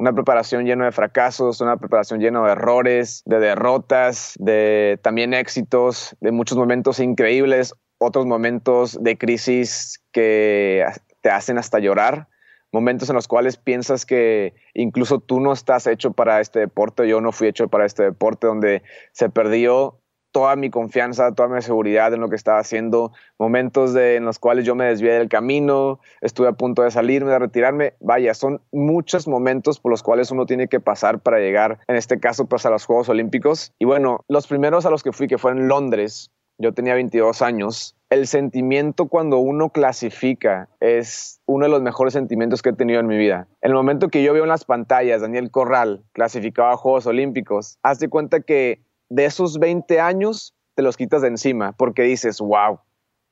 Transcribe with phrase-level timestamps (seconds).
[0.00, 6.16] Una preparación llena de fracasos, una preparación llena de errores, de derrotas, de también éxitos,
[6.22, 10.86] de muchos momentos increíbles, otros momentos de crisis que
[11.20, 12.28] te hacen hasta llorar
[12.72, 17.20] momentos en los cuales piensas que incluso tú no estás hecho para este deporte, yo
[17.20, 18.82] no fui hecho para este deporte, donde
[19.12, 19.99] se perdió
[20.32, 24.64] toda mi confianza, toda mi seguridad en lo que estaba haciendo, momentos en los cuales
[24.64, 29.26] yo me desvié del camino, estuve a punto de salirme, de retirarme, vaya, son muchos
[29.26, 32.70] momentos por los cuales uno tiene que pasar para llegar, en este caso, pues a
[32.70, 33.72] los Juegos Olímpicos.
[33.78, 37.40] Y bueno, los primeros a los que fui, que fue en Londres, yo tenía 22
[37.40, 43.00] años, el sentimiento cuando uno clasifica es uno de los mejores sentimientos que he tenido
[43.00, 43.48] en mi vida.
[43.62, 48.08] El momento que yo veo en las pantallas Daniel Corral clasificado a Juegos Olímpicos, hazte
[48.08, 52.78] cuenta que de esos 20 años te los quitas de encima porque dices, wow,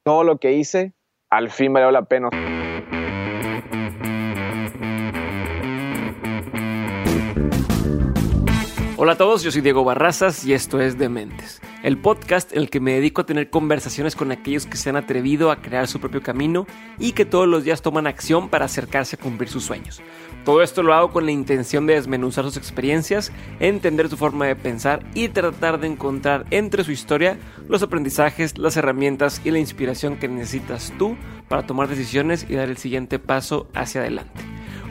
[0.04, 0.92] todo lo que hice
[1.30, 2.30] al fin valió la pena.
[9.00, 12.70] Hola a todos, yo soy Diego Barrazas y esto es Dementes, el podcast en el
[12.70, 16.00] que me dedico a tener conversaciones con aquellos que se han atrevido a crear su
[16.00, 16.66] propio camino
[16.98, 20.02] y que todos los días toman acción para acercarse a cumplir sus sueños.
[20.44, 24.56] Todo esto lo hago con la intención de desmenuzar sus experiencias, entender su forma de
[24.56, 30.16] pensar y tratar de encontrar entre su historia los aprendizajes, las herramientas y la inspiración
[30.16, 31.16] que necesitas tú
[31.48, 34.40] para tomar decisiones y dar el siguiente paso hacia adelante.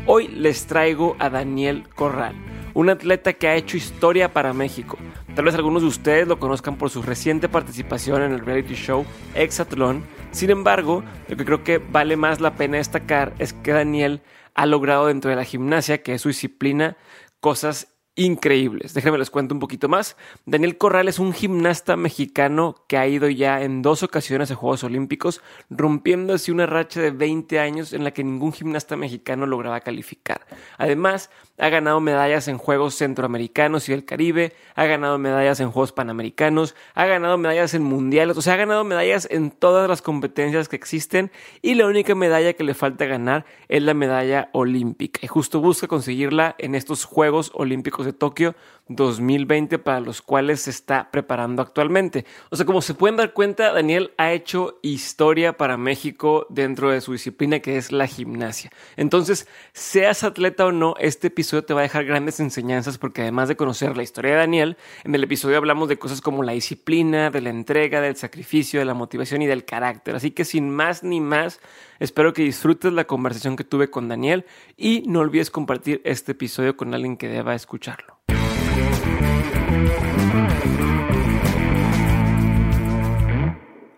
[0.06, 2.36] Hoy les traigo a Daniel Corral
[2.78, 5.00] un atleta que ha hecho historia para México.
[5.34, 9.04] Tal vez algunos de ustedes lo conozcan por su reciente participación en el reality show
[9.34, 10.04] Exatlón.
[10.30, 14.22] Sin embargo, lo que creo que vale más la pena destacar es que Daniel
[14.58, 16.98] ha logrado dentro de la gimnasia, que es su disciplina,
[17.40, 18.96] cosas increíbles.
[18.96, 20.18] Déjenme les cuento un poquito más.
[20.46, 24.84] Daniel Corral es un gimnasta mexicano que ha ido ya en dos ocasiones a Juegos
[24.84, 29.80] Olímpicos, rompiendo así una racha de 20 años en la que ningún gimnasta mexicano lograba
[29.82, 30.48] calificar.
[30.80, 35.92] Además, ha ganado medallas en Juegos Centroamericanos y del Caribe, ha ganado medallas en Juegos
[35.92, 40.70] Panamericanos, ha ganado medallas en Mundiales, o sea, ha ganado medallas en todas las competencias
[40.70, 41.32] que existen
[41.62, 45.20] y la única medalla que le falta ganar es la medalla olímpica.
[45.24, 48.56] Y justo busca conseguirla en estos Juegos Olímpicos de Tokio
[48.90, 52.26] 2020 para los cuales se está preparando actualmente.
[52.50, 57.02] O sea, como se pueden dar cuenta, Daniel ha hecho historia para México dentro de
[57.02, 58.72] su disciplina que es la gimnasia.
[58.96, 63.48] Entonces, seas atleta o no, este episodio te va a dejar grandes enseñanzas porque además
[63.48, 67.30] de conocer la historia de Daniel, en el episodio hablamos de cosas como la disciplina,
[67.30, 70.16] de la entrega, del sacrificio, de la motivación y del carácter.
[70.16, 71.60] Así que sin más ni más,
[72.00, 74.46] espero que disfrutes la conversación que tuve con Daniel
[74.76, 78.17] y no olvides compartir este episodio con alguien que deba escucharlo.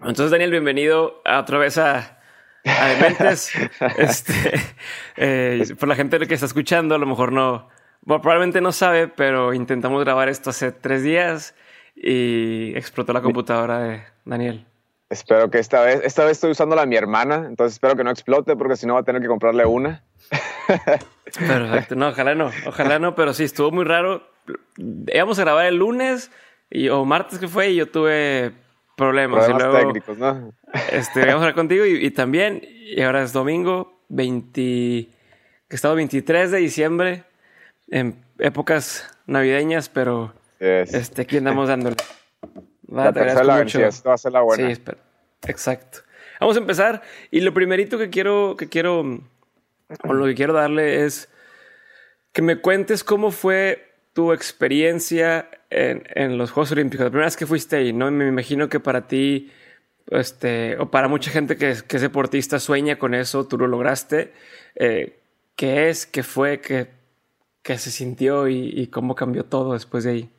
[0.10, 2.18] Entonces, Daniel, bienvenido otra vez a,
[2.66, 3.52] a Dementes.
[3.98, 4.34] este,
[5.18, 7.70] eh, por la gente que está escuchando, a lo mejor no,
[8.06, 11.54] probablemente no sabe, pero intentamos grabar esto hace tres días
[11.96, 14.66] y explotó la computadora de Daniel.
[15.12, 18.04] Espero que esta vez, esta vez estoy usando la de mi hermana, entonces espero que
[18.04, 20.04] no explote porque si no va a tener que comprarle una.
[21.38, 24.28] Perfecto, no, ojalá no, ojalá no, pero sí, estuvo muy raro.
[24.78, 26.32] Íbamos a grabar el lunes
[26.72, 28.54] y, o martes que fue y yo tuve
[29.00, 29.46] problemas.
[29.46, 30.54] Problemas técnicos, ¿no?
[30.92, 35.10] Este, vamos a hablar contigo y, también, y ahora es domingo 20, que
[35.76, 37.24] estado 23 de diciembre,
[37.90, 41.96] en épocas navideñas, pero este, aquí andamos dándole.
[42.94, 43.80] Va, la tercera mucho.
[43.80, 44.76] va a ser la buena.
[44.76, 44.82] Sí,
[45.48, 46.00] exacto.
[46.40, 49.02] Vamos a empezar y lo primerito que quiero, que quiero,
[50.04, 51.30] o lo que quiero darle es
[52.32, 57.06] que me cuentes cómo fue tu experiencia en, los Juegos Olímpicos?
[57.06, 58.10] La primera vez que fuiste ahí, ¿no?
[58.12, 59.52] Me imagino que para ti,
[60.08, 64.34] este, o para mucha gente que, que es deportista sueña con eso, tú lo lograste.
[64.76, 65.20] Eh,
[65.56, 66.06] ¿Qué es?
[66.06, 66.62] ¿Qué fue?
[66.62, 66.90] ¿Qué,
[67.62, 70.30] qué se sintió y, cómo cambió todo después de ahí?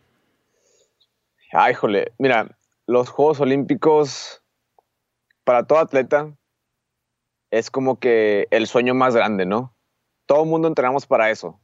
[1.53, 4.43] Ay, jole, mira, los Juegos Olímpicos
[5.45, 6.33] para todo atleta
[7.51, 9.75] es como que el sueño más grande, ¿no?
[10.27, 11.61] Todo el mundo entrenamos para eso.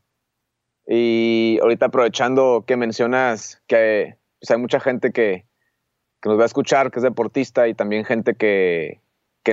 [0.86, 5.46] Y ahorita aprovechando que mencionas que pues, hay mucha gente que,
[6.24, 9.00] nos va a escuchar, que es deportista y también gente que,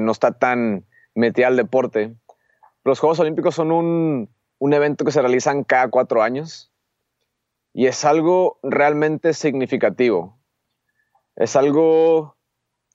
[0.02, 2.16] no está tan metida al deporte.
[2.84, 4.30] Los Juegos Olímpicos son un,
[4.74, 6.72] evento que se realizan cada cuatro años
[7.74, 10.40] Y es algo realmente significativo.
[11.36, 12.38] Es algo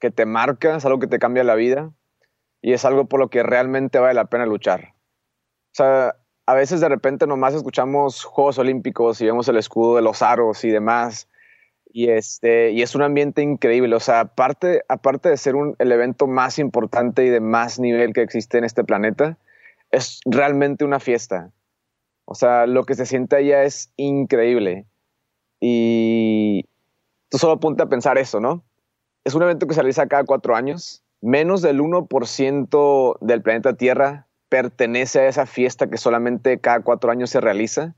[0.01, 1.93] que te marca, es algo que te cambia la vida
[2.63, 4.95] y es algo por lo que realmente vale la pena luchar.
[5.73, 6.17] O sea,
[6.49, 10.65] a veces de repente nomás escuchamos Juegos Olímpicos y vemos el escudo de los aros
[10.65, 11.29] y demás.
[11.93, 13.95] Y, este, y es un ambiente increíble.
[13.95, 18.15] O sea, aparte, aparte de ser un, el evento más importante y de más nivel
[18.15, 19.37] que existe en este planeta,
[19.91, 21.51] es realmente una fiesta.
[22.25, 24.87] O sea, lo que se siente allá es increíble.
[25.61, 26.65] Y
[27.29, 28.65] tú solo ponte a pensar eso, ¿no?
[29.25, 31.05] Es un evento que se realiza cada cuatro años.
[31.21, 37.31] Menos del 1% del planeta Tierra pertenece a esa fiesta que solamente cada cuatro años
[37.31, 37.95] se realiza.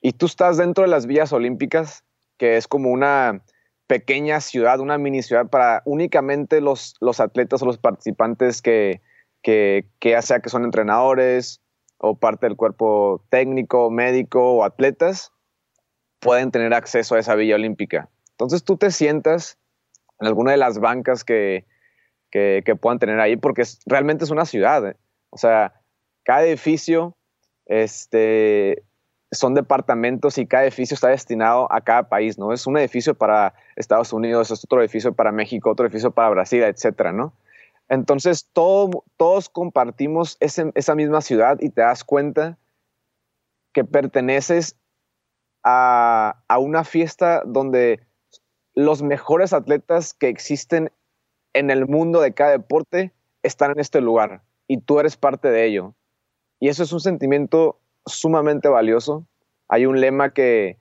[0.00, 2.04] Y tú estás dentro de las vías olímpicas,
[2.36, 3.42] que es como una
[3.86, 9.00] pequeña ciudad, una mini ciudad para únicamente los, los atletas o los participantes que,
[9.42, 11.60] que, que ya sea que son entrenadores
[11.96, 15.32] o parte del cuerpo técnico, médico o atletas,
[16.20, 18.08] pueden tener acceso a esa villa olímpica.
[18.32, 19.58] Entonces tú te sientas
[20.20, 21.66] en alguna de las bancas que,
[22.30, 24.86] que, puedan tener ahí, porque realmente es una ciudad.
[24.86, 24.96] ¿eh?
[25.30, 25.77] O sea,
[26.28, 27.16] cada edificio
[27.64, 28.84] este,
[29.32, 32.52] son departamentos y cada edificio está destinado a cada país, ¿no?
[32.52, 36.64] Es un edificio para Estados Unidos, es otro edificio para México, otro edificio para Brasil,
[36.64, 37.32] etcétera, ¿no?
[37.88, 42.58] Entonces, todos compartimos esa misma ciudad y te das cuenta
[43.72, 44.76] que perteneces
[45.64, 48.06] a, a, una fiesta donde
[48.74, 50.92] los mejores atletas que existen
[51.54, 55.64] en el mundo de cada deporte están en este lugar y tú eres parte de
[55.64, 55.94] ello.
[56.60, 59.26] Y eso es un sentimiento sumamente valioso.
[59.68, 60.78] Hay un lema que,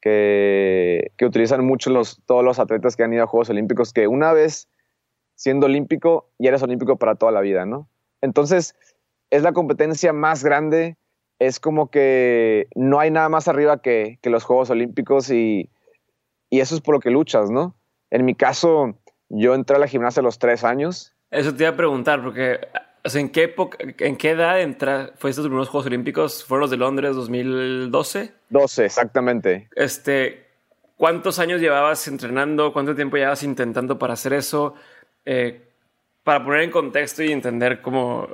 [0.00, 4.32] que, utilizan mucho los, todos los atletas que han ido a Juegos Olímpicos, que una
[4.32, 4.68] vez
[5.34, 7.88] siendo olímpico y eres olímpico para toda la vida, ¿no?
[8.20, 8.76] Entonces,
[9.30, 10.96] es la competencia más grande,
[11.38, 15.70] es como que no hay nada más arriba que, que los Juegos Olímpicos y,
[16.50, 17.74] y, eso es por lo que luchas, ¿no?
[18.10, 18.98] En mi caso,
[19.28, 21.14] yo entré a la gimnasia a los tres años.
[21.30, 22.60] Eso te iba a preguntar, porque
[23.04, 26.44] ¿en, qué época, ¿en qué edad entra, fue estos primeros Juegos Olímpicos?
[26.44, 28.32] ¿Fueron los de Londres 2012?
[28.48, 29.68] 12, exactamente.
[29.76, 30.46] Este,
[30.96, 32.72] ¿Cuántos años llevabas entrenando?
[32.72, 34.74] ¿Cuánto tiempo llevabas intentando para hacer eso?
[35.24, 35.68] Eh,
[36.22, 38.28] para poner en contexto y entender cómo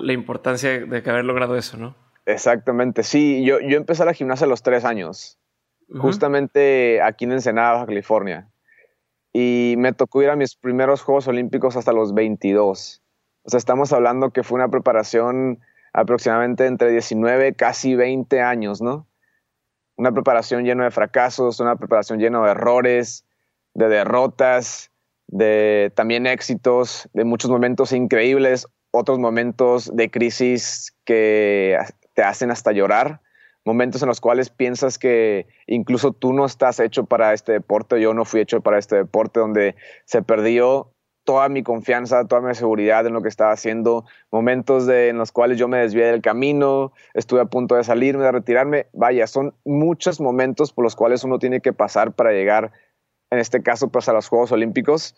[0.00, 1.94] la importancia de haber logrado eso, ¿no?
[2.26, 5.38] Exactamente, sí, yo, yo empecé la gimnasia a los tres años,
[5.96, 8.48] justamente aquí en Ensenada, Baja California,
[9.32, 13.00] y me tocó ir a mis primeros Juegos Olímpicos hasta los 22.
[13.48, 15.60] O sea, estamos hablando que fue una preparación
[15.94, 19.06] aproximadamente entre 19, casi 20 años, ¿no?
[19.96, 23.24] Una preparación llena de fracasos, una preparación llena de errores,
[23.72, 24.90] de derrotas,
[25.28, 31.78] de también éxitos, de muchos momentos increíbles, otros momentos de crisis que
[32.12, 33.22] te hacen hasta llorar,
[33.64, 38.12] momentos en los cuales piensas que incluso tú no estás hecho para este deporte, yo
[38.12, 39.74] no fui hecho para este deporte, donde
[40.04, 40.92] se perdió
[41.28, 45.58] toda mi confianza, toda mi seguridad en lo que estaba haciendo, momentos en los cuales
[45.58, 50.22] yo me desvié del camino, estuve a punto de salirme, de retirarme, vaya, son muchos
[50.22, 52.72] momentos por los cuales uno tiene que pasar para llegar
[53.30, 55.14] en este caso pues a los Juegos Olímpicos.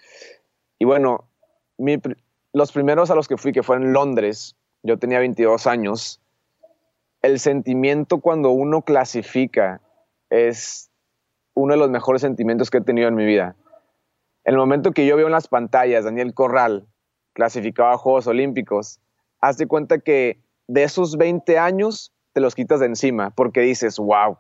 [0.80, 1.28] Y bueno,
[2.52, 6.20] los primeros a los que fui, que fue en Londres, yo tenía 22 años,
[7.22, 9.80] el sentimiento cuando uno clasifica
[10.28, 10.90] es
[11.54, 13.54] uno de los mejores sentimientos que he tenido en mi vida.
[14.44, 16.86] El momento que yo veo en las pantallas Daniel Corral
[17.32, 19.00] clasificaba a Juegos Olímpicos,
[19.40, 23.98] haz de cuenta que de esos 20 años te los quitas de encima porque dices,
[23.98, 24.38] wow,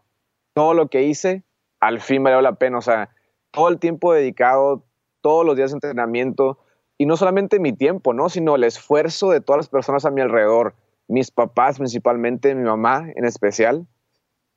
[0.54, 1.44] todo lo que hice
[1.80, 2.78] al fin valió la pena.
[2.78, 3.10] O sea,
[3.50, 4.84] todo el tiempo dedicado,
[5.20, 6.58] todos los días de entrenamiento,
[6.98, 8.28] y no solamente mi tiempo, ¿no?
[8.28, 10.74] sino el esfuerzo de todas las personas a mi alrededor,
[11.08, 13.86] mis papás principalmente, mi mamá en especial.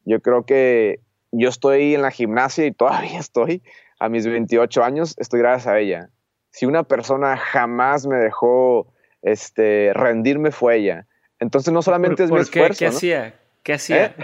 [0.03, 1.00] Yo creo que
[1.31, 3.63] yo estoy en la gimnasia y todavía estoy
[4.03, 6.10] a mis 28 años, estoy gracias a ella.
[6.50, 11.07] Si una persona jamás me dejó este, rendirme fue ella.
[11.39, 12.79] Entonces no solamente es mi esfuerzo.
[12.79, 13.33] ¿Qué hacía?
[13.63, 14.07] ¿Qué hacía?
[14.07, 14.15] ¿Eh?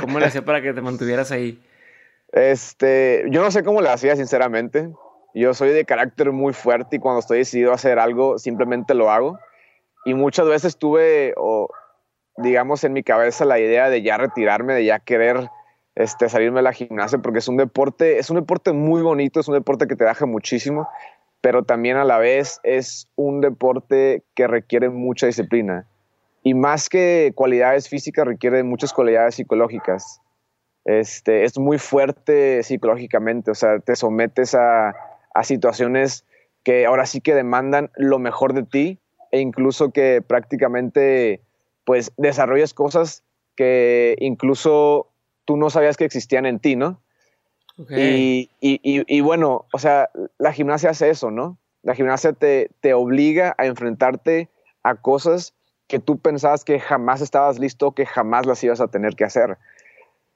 [0.00, 1.62] ¿Cómo le hacía para que te mantuvieras ahí?
[2.32, 4.88] Este, yo no sé cómo le hacía, sinceramente.
[5.34, 9.10] Yo soy de carácter muy fuerte y cuando estoy decidido a hacer algo, simplemente lo
[9.10, 9.38] hago.
[10.06, 11.68] Y muchas veces tuve, o,
[12.38, 15.50] digamos, en mi cabeza la idea de ya retirarme, de ya querer
[15.98, 19.48] este, salirme de la gimnasia, porque es un deporte, es un deporte muy bonito, es
[19.48, 20.88] un deporte que te deja muchísimo,
[21.40, 25.86] pero también a la vez es un deporte que requiere mucha disciplina.
[26.42, 30.20] Y más que cualidades físicas, requiere muchas cualidades psicológicas
[30.88, 34.94] este, es muy fuerte psicológicamente, o sea, te sometes a,
[35.42, 36.24] situaciones
[36.64, 38.98] que ahora sí que demandan lo mejor de ti
[39.30, 41.42] e incluso que prácticamente
[41.84, 43.22] pues desarrolles cosas
[43.54, 45.12] que incluso
[45.48, 47.00] tú no sabías que existían en ti, ¿no?
[47.88, 51.56] Y, y, y, bueno, o sea, la gimnasia hace eso, ¿no?
[51.82, 54.50] La gimnasia te, te obliga a enfrentarte
[54.82, 55.54] a cosas
[55.86, 59.56] que tú pensabas que jamás estabas listo, que jamás las ibas a tener que hacer.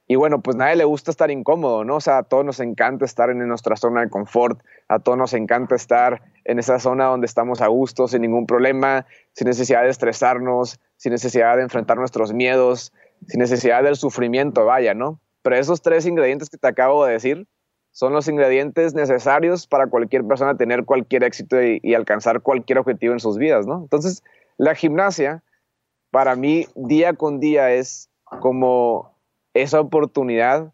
[0.07, 1.97] Y bueno, pues nadie le gusta estar incómodo, ¿no?
[1.97, 5.33] O sea, a todos nos encanta estar en nuestra zona de confort, a todos nos
[5.35, 9.89] encanta estar en esa zona donde estamos a gusto, sin ningún problema, sin necesidad de
[9.89, 12.91] estresarnos, sin necesidad de enfrentar nuestros miedos,
[13.27, 15.19] sin necesidad del sufrimiento, vaya, ¿no?
[15.41, 17.47] Pero esos tres ingredientes que te acabo de decir
[17.91, 23.19] son los ingredientes necesarios para cualquier persona tener cualquier éxito y, alcanzar cualquier objetivo en
[23.19, 23.81] sus vidas, ¿no?
[23.83, 24.23] Entonces,
[24.57, 25.43] la gimnasia,
[26.09, 29.15] para mí, día con día es como
[29.53, 30.73] esa oportunidad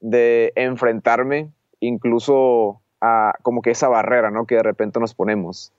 [0.00, 4.46] de enfrentarme incluso a como que esa barrera, ¿no?
[4.46, 5.72] Que de repente nos ponemos.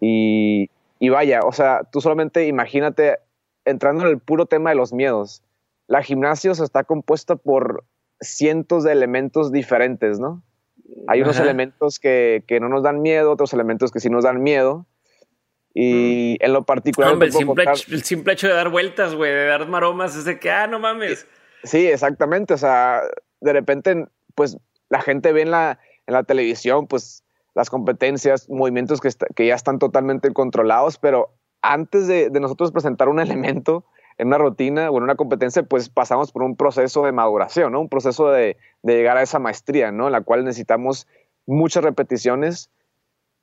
[0.00, 3.18] Y, y vaya, o sea, tú solamente imagínate
[3.64, 5.42] entrando en el puro tema de los miedos.
[5.88, 7.84] La gimnasia está compuesta por
[8.20, 10.42] cientos de elementos diferentes, ¿no?
[11.06, 14.42] Hay unos elementos que, que, no nos dan miedo, otros elementos que sí nos dan
[14.42, 14.86] miedo.
[15.74, 17.16] Y en lo particular...
[17.20, 20.38] el, simple hecho, el, simple hecho, de dar vueltas, güey, de dar maromas, es de
[20.38, 21.26] que, ah, no mames.
[21.62, 22.54] Sí, exactamente.
[22.54, 23.02] O sea,
[23.40, 24.56] de repente, pues
[24.88, 27.22] la gente ve en la, en la televisión, pues
[27.54, 33.08] las competencias, movimientos que, que ya están totalmente controlados, pero antes de, de, nosotros presentar
[33.08, 33.84] un elemento
[34.18, 37.80] en una rutina o en una competencia, pues pasamos por un proceso de maduración, ¿no?
[37.80, 40.06] Un proceso de, de llegar a esa maestría, ¿no?
[40.06, 41.06] En la cual necesitamos
[41.46, 42.70] muchas repeticiones,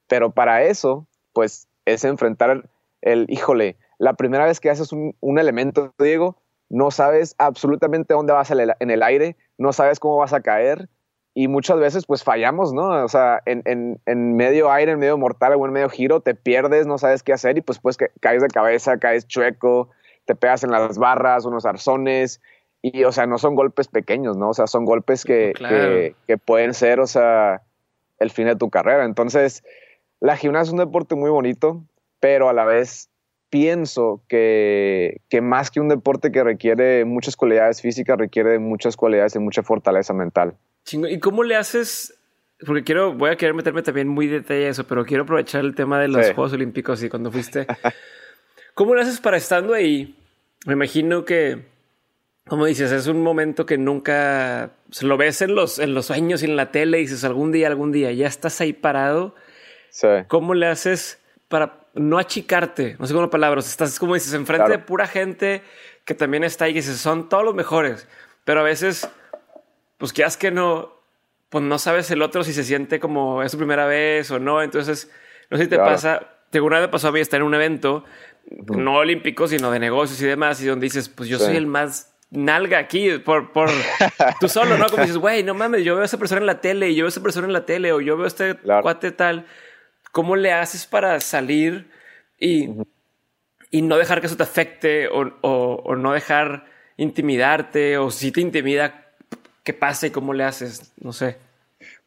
[0.08, 2.70] pero para eso, pues es enfrentar
[3.02, 6.38] el, híjole, la primera vez que haces un, un elemento, Diego,
[6.70, 10.90] no sabes absolutamente dónde vas en el aire, no sabes cómo vas a caer
[11.38, 13.04] y muchas veces pues fallamos, ¿no?
[13.04, 14.00] O sea, en,
[14.36, 17.58] medio aire, en medio mortal o en medio giro te pierdes, no sabes qué hacer
[17.58, 19.90] y pues pues caes de cabeza, caes chueco,
[20.26, 22.42] te pegas en las barras, unos arzones
[22.82, 24.50] y o sea, no son golpes pequeños, ¿no?
[24.50, 25.54] O sea, son golpes que,
[26.28, 27.64] que pueden ser, o sea,
[28.20, 29.06] el fin de tu carrera.
[29.06, 29.64] Entonces,
[30.20, 31.84] la gimnasia es un deporte muy bonito,
[32.20, 33.10] pero a la vez
[33.50, 39.36] pienso que, que, más que un deporte que requiere muchas cualidades físicas, requiere muchas cualidades
[39.36, 40.56] y mucha fortaleza mental.
[40.92, 42.20] ¿Y cómo le haces?
[42.66, 45.76] Porque quiero, voy a querer meterme también muy detalle a eso, pero quiero aprovechar el
[45.76, 47.66] tema de los Juegos Olímpicos y cuando fuiste.
[48.76, 50.18] ¿Cómo le haces para estando ahí?
[50.66, 51.66] Me imagino que,
[52.46, 56.44] como dices, es un momento que nunca se lo ves en los, en los sueños
[56.44, 59.34] y en la tele y dices algún día, algún día, ya estás ahí parado.
[59.90, 60.08] Sí.
[60.28, 64.80] ¿Cómo le haces para no achicarte, no sé cómo palabras, estás como dices, enfrente de
[64.80, 65.62] pura gente
[66.04, 68.10] que también está ahí y dices, son todos los mejores,
[68.44, 69.10] pero a veces,
[69.98, 71.00] pues quieras que no,
[71.48, 74.62] pues no sabes el otro si se siente como es su primera vez o no,
[74.62, 75.10] entonces,
[75.50, 78.04] no sé si te pasa, una vez pasó a mí estar en un evento,
[78.68, 82.16] no olímpico, sino de negocios y demás, y donde dices, pues yo soy el más
[82.32, 83.70] nalga aquí por, por
[84.40, 84.88] tú solo, ¿no?
[84.88, 87.04] Como dices, güey, no mames, yo veo a esa persona en la tele y yo
[87.04, 89.46] veo a esa persona en la tele o yo veo a este cuate tal.
[90.12, 91.90] ¿Cómo le haces para salir
[92.40, 92.70] y,
[93.70, 96.66] y no dejar que eso te afecte o, o, no dejar
[96.98, 99.12] intimidarte o si te intimida,
[99.64, 100.94] qué pasa y cómo le haces?
[100.98, 101.38] No sé.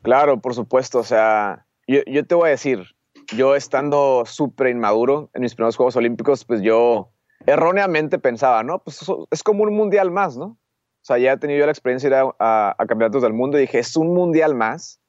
[0.02, 0.98] Claro, por supuesto.
[0.98, 2.94] O sea, yo, yo te voy a decir,
[3.34, 7.10] yo estando súper inmaduro en mis primeros Juegos Olímpicos, pues yo
[7.46, 8.82] erróneamente pensaba, ¿no?
[8.82, 10.46] Pues es como un mundial más, ¿no?
[10.46, 13.62] O sea, ya he tenido la experiencia de ir a, a, campeonatos del mundo y
[13.62, 15.00] dije, es un mundial más.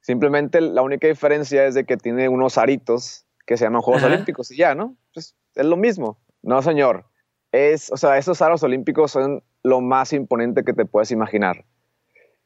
[0.00, 4.50] Simplemente la única diferencia es de que tiene unos aritos que se llaman Juegos Olímpicos
[4.50, 4.96] y ya, ¿no?
[5.12, 6.18] Pues es lo mismo.
[6.42, 7.06] No, señor.
[7.52, 11.64] Es, o sea, esos aros olímpicos son lo más imponente que te puedes imaginar.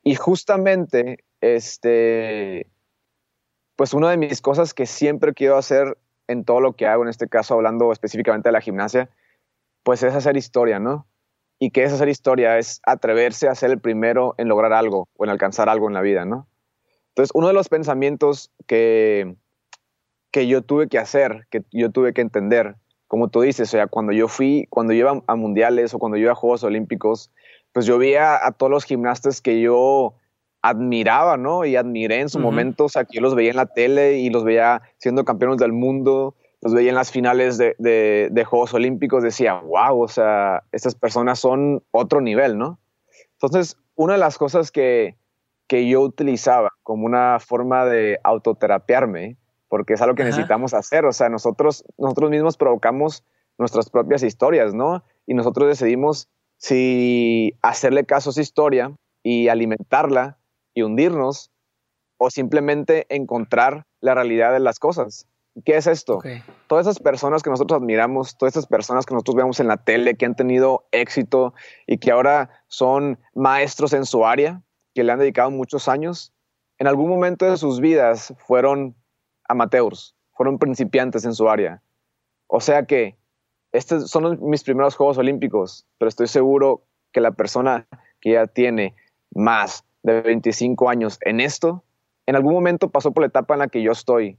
[0.02, 2.70] Y justamente, este,
[3.78, 7.08] pues una de mis cosas que siempre quiero hacer en todo lo que hago, en
[7.08, 9.08] este caso hablando específicamente de la gimnasia,
[9.84, 11.06] pues es hacer historia, ¿no?
[11.60, 15.24] Y que es hacer historia, es atreverse a ser el primero en lograr algo o
[15.24, 16.48] en alcanzar algo en la vida, ¿no?
[17.10, 19.36] Entonces, uno de los pensamientos que,
[20.32, 22.74] que yo tuve que hacer, que yo tuve que entender,
[23.06, 26.16] como tú dices, o sea, cuando yo fui, cuando yo iba a mundiales o cuando
[26.16, 27.30] yo iba a Juegos Olímpicos,
[27.72, 30.14] pues yo veía a todos los gimnastas que yo
[30.68, 31.64] admiraba, ¿no?
[31.64, 34.30] Y admiré en su momento, o sea, que yo los veía en la tele y
[34.30, 38.74] los veía siendo campeones del mundo, los veía en las finales de, de, de Juegos
[38.74, 42.78] Olímpicos, decía, wow, o sea, estas personas son otro nivel, ¿no?
[43.34, 45.16] Entonces, una de las cosas que,
[45.68, 49.36] que yo utilizaba como una forma de autoterapiarme,
[49.68, 51.04] porque es algo que necesitamos hacer.
[51.04, 53.22] O sea, nosotros, nosotros mismos provocamos
[53.58, 55.04] nuestras propias historias, ¿no?
[55.26, 60.37] Y nosotros decidimos si hacerle caso a esa historia y alimentarla
[60.78, 61.50] y hundirnos
[62.18, 65.26] o simplemente encontrar la realidad de las cosas.
[65.64, 66.20] ¿Qué es esto?
[66.68, 70.14] todas esas personas que nosotros admiramos, todas esas personas que nosotros vemos en la tele,
[70.14, 71.52] que han tenido éxito
[71.86, 74.62] y que ahora son maestros en su área,
[74.94, 76.32] que le han dedicado muchos años,
[76.78, 78.94] en algún momento de sus vidas fueron
[79.48, 81.82] amateurs, fueron principiantes en su área.
[82.46, 83.16] O sea que
[83.72, 87.88] estos son mis primeros Juegos Olímpicos, pero estoy seguro que la persona
[88.20, 88.94] que ya tiene
[89.34, 91.84] más de 25 años en esto,
[92.26, 94.38] en algún momento pasó por la etapa en la que yo estoy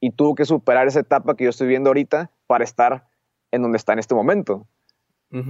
[0.00, 3.06] y tuvo que superar esa etapa que yo estoy viendo ahorita para estar
[3.52, 4.66] en donde está en este momento.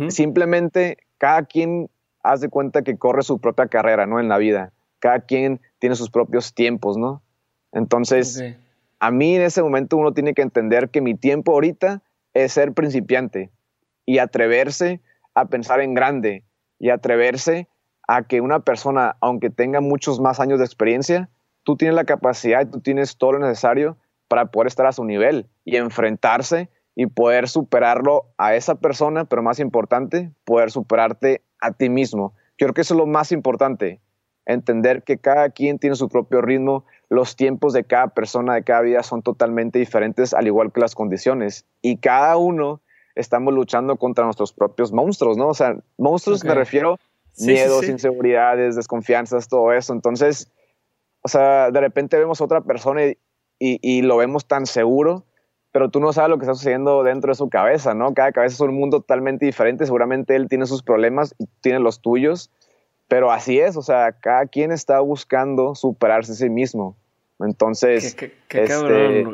[0.08, 1.88] Simplemente cada quien
[2.22, 4.18] hace cuenta que corre su propia carrera, ¿no?
[4.18, 4.72] En la vida.
[4.98, 7.22] Cada quien tiene sus propios tiempos, ¿no?
[7.72, 8.42] Entonces,
[8.98, 12.02] a mí en ese momento uno tiene que entender que mi tiempo ahorita
[12.34, 13.50] es ser principiante
[14.04, 15.00] y atreverse
[15.34, 16.42] a pensar en grande
[16.78, 17.68] y atreverse
[18.06, 21.28] a que una persona, aunque tenga muchos más años de experiencia,
[21.64, 23.96] tú tienes la capacidad, tú tienes todo lo necesario
[24.28, 29.42] para poder estar a su nivel y enfrentarse y poder superarlo a esa persona, pero
[29.42, 32.34] más importante, poder superarte a ti mismo.
[32.58, 34.00] Yo creo que eso es lo más importante,
[34.46, 38.80] entender que cada quien tiene su propio ritmo, los tiempos de cada persona, de cada
[38.80, 42.80] vida son totalmente diferentes, al igual que las condiciones, y cada uno
[43.14, 45.48] estamos luchando contra nuestros propios monstruos, ¿no?
[45.48, 46.98] O sea, monstruos me refiero
[47.38, 49.92] miedos, inseguridades, desconfianzas, todo eso.
[49.92, 50.50] Entonces,
[51.22, 53.16] o sea, de repente vemos a otra persona y,
[53.58, 55.24] y, lo vemos tan seguro,
[55.72, 58.14] pero tú no sabes lo que está sucediendo dentro de su cabeza, ¿no?
[58.14, 62.00] Cada cabeza es un mundo totalmente diferente, seguramente él tiene sus problemas y tiene los
[62.00, 62.50] tuyos,
[63.08, 66.96] pero así es, o sea, cada quien está buscando superarse a sí mismo.
[67.38, 69.24] Entonces, qué, este,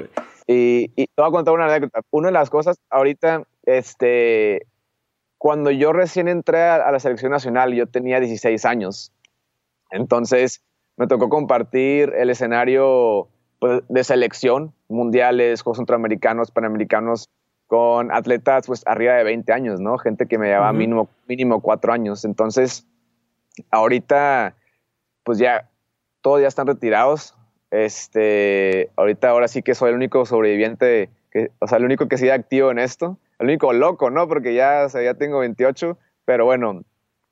[0.47, 2.01] y, y, te voy a contar una anécdota.
[2.11, 4.67] Una de las cosas, ahorita, este,
[5.43, 9.11] cuando yo recién entré a, la selección nacional, yo tenía 16 años.
[9.91, 10.63] Entonces,
[10.97, 13.27] me tocó compartir el escenario
[13.59, 17.29] pues, de selección, mundiales, Juegos Centroamericanos, Panamericanos,
[17.67, 19.99] con atletas pues arriba de 20 años, ¿no?
[19.99, 22.25] Gente que me llevaba mínimo, mínimo cuatro años.
[22.25, 22.87] Entonces,
[23.73, 24.55] ahorita,
[25.25, 25.69] pues ya,
[26.21, 27.37] todos ya están retirados.
[27.73, 32.17] Este, ahorita ahora sí que soy el único sobreviviente, que, o sea, el único que
[32.17, 33.19] sigue activo en esto.
[33.43, 34.29] El único loco, ¿no?
[34.29, 36.85] Porque ya, ya tengo 28, pero bueno,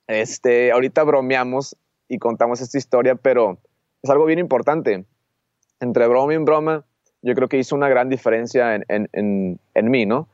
[0.09, 1.77] este, ahorita bromeamos
[2.09, 3.59] y contamos esta historia, pero
[4.03, 5.05] es algo bien importante
[5.79, 6.85] entre broma y broma,
[7.23, 10.27] yo creo que hizo una gran diferencia en, mí, ¿no?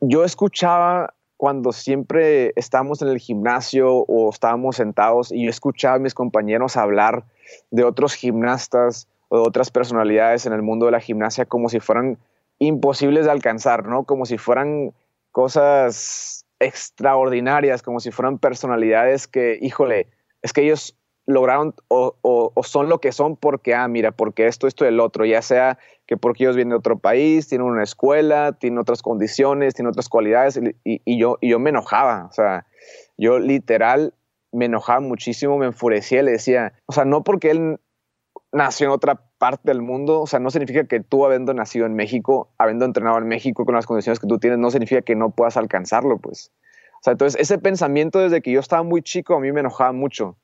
[0.00, 6.14] Yo escuchaba cuando siempre estábamos en el gimnasio o estábamos sentados y escuchaba a mis
[6.14, 7.22] compañeros hablar
[7.70, 11.78] de otros gimnastas o de otras personalidades en el mundo de la gimnasia como si
[11.78, 12.18] fueran
[12.58, 14.02] imposibles de alcanzar, ¿no?
[14.02, 14.92] Como si fueran
[15.34, 20.06] cosas extraordinarias, como si fueran personalidades que, híjole,
[20.42, 24.84] es que ellos lograron o, son lo que son porque, ah, mira, porque esto, esto
[24.84, 28.52] y el otro, ya sea que porque ellos vienen de otro país, tienen una escuela,
[28.52, 32.66] tienen otras condiciones, tienen otras cualidades, y, yo, y yo me enojaba, o sea,
[33.18, 34.14] yo literal
[34.52, 37.80] me enojaba muchísimo, me enfurecía, le decía, o sea, no porque él
[38.52, 41.94] nació en otra parte del mundo, o sea, no significa que tú habiendo nacido en
[41.94, 45.32] México, habiendo entrenado en México con las condiciones que tú tienes, no significa que no
[45.32, 46.50] puedas alcanzarlo, pues.
[46.94, 49.92] O sea, entonces ese pensamiento desde que yo estaba muy chico a mí me enojaba
[49.92, 50.38] mucho.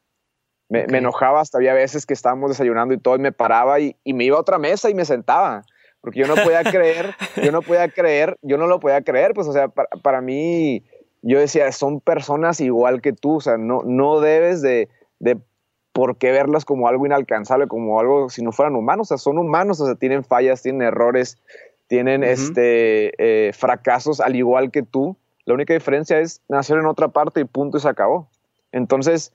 [0.69, 4.25] Me, enojaba hasta había veces que estábamos desayunando y todo y me paraba y, me
[4.25, 5.65] iba a otra mesa y me sentaba.
[6.03, 9.33] Porque yo no podía creer, yo no podía creer, yo no lo podía creer.
[9.33, 10.85] Pues, o sea, para, mí,
[11.23, 13.37] yo decía, son personas igual que tú.
[13.37, 15.39] O sea, no, no debes de, de
[15.93, 19.09] por qué verlas como algo inalcanzable, como algo si no fueran humanos.
[19.09, 21.39] O sea, son humanos, o sea, tienen fallas, tienen errores,
[21.89, 25.17] tienen este, eh, fracasos al igual que tú.
[25.45, 28.29] La única diferencia es nacer en otra parte y punto y se acabó.
[28.73, 29.33] Entonces,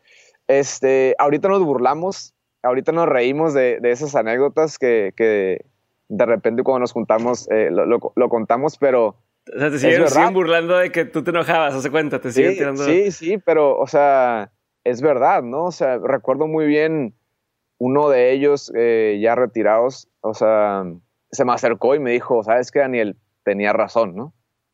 [0.47, 5.13] este, ahorita nos burlamos, ahorita nos reímos de, esas anécdotas que,
[6.07, 9.17] de repente cuando nos juntamos eh, lo, contamos, pero...
[9.53, 12.83] O sea, te siguen, burlando de que tú te enojabas, hace cuenta, te siguen tirando...
[12.83, 14.51] Sí, sí, pero, o sea,
[14.85, 15.65] es verdad, ¿no?
[15.65, 17.15] O sea, recuerdo muy bien
[17.77, 20.85] uno de ellos eh, ya retirados, o sea,
[21.31, 23.17] se me acercó y me dijo, ¿sabes qué, Daniel?
[23.43, 24.33] Tenía razón, ¿no?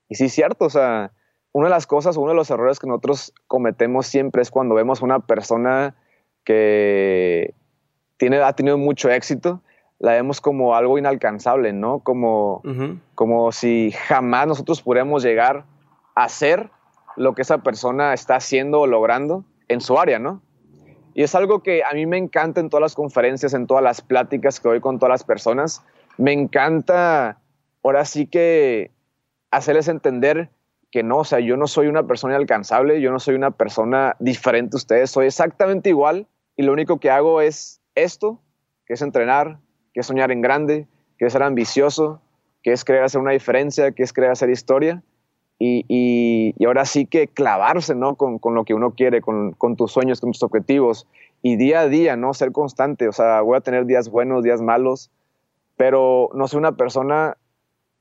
[0.10, 1.13] Y sí, es cierto, o sea,
[1.54, 5.02] una de las cosas, uno de los errores que nosotros cometemos siempre es cuando vemos
[5.02, 5.95] una persona
[6.43, 7.56] que
[8.17, 9.62] tiene, ha tenido mucho éxito,
[9.97, 12.00] la vemos como algo inalcanzable, ¿no?
[12.00, 12.62] Como,
[13.15, 15.65] como si jamás nosotros pudiéramos llegar
[16.15, 16.69] a hacer
[17.15, 20.41] lo que esa persona está haciendo o logrando en su área, ¿no?
[21.13, 24.01] Y es algo que a mí me encanta en todas las conferencias, en todas las
[24.01, 25.84] pláticas que doy con todas las personas.
[26.17, 27.39] Me encanta,
[27.84, 28.91] ahora sí que
[29.49, 30.49] hacerles entender
[30.91, 34.15] que no, o sea, yo no soy una persona inalcanzable, yo no soy una persona
[34.19, 38.41] diferente a ustedes, soy exactamente igual y lo único que hago es esto,
[38.86, 39.60] que es entrenar,
[39.93, 42.21] que es soñar en grande, que es ser ambicioso,
[42.62, 45.01] que es querer hacer una diferencia, que es querer hacer historia.
[45.63, 48.15] Y, y, ahora sí que clavarse, ¿no?
[48.15, 51.06] Con, con lo que uno quiere, con, con, tus sueños, con tus objetivos.
[51.43, 52.34] Y día a día, ¿no?
[52.34, 53.08] Ser constante.
[53.08, 55.12] O sea, voy a tener días buenos, días malos,
[55.78, 57.38] pero no soy una persona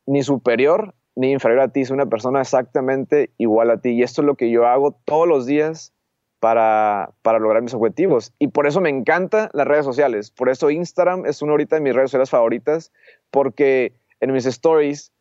[0.07, 3.91] ni superior ni inferior a ti, soy una persona exactamente igual a ti.
[3.91, 5.93] Y esto es lo que yo hago todos los días
[6.39, 8.33] para, para lograr mis objetivos.
[8.39, 10.31] Y por eso me encantan las redes sociales.
[10.31, 12.91] Por eso Instagram es una ahorita de mis redes sociales favoritas,
[13.31, 15.13] porque en mis stories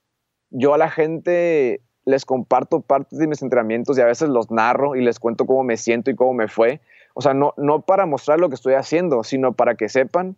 [0.51, 4.95] yo a la gente les comparto partes de mis entrenamientos y a veces los narro
[4.95, 6.81] y les cuento cómo me siento y cómo me fue.
[7.13, 10.35] O sea, no, no para mostrar lo que estoy haciendo, sino para que sepan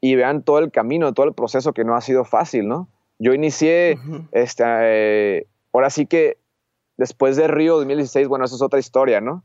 [0.00, 2.88] y vean todo el camino, todo el proceso que no ha sido fácil, ¿no?
[3.18, 3.98] Yo inicié,
[4.32, 6.36] este, eh, ahora sí que
[6.98, 9.44] después de Río 2016, bueno, eso es otra historia, ¿no?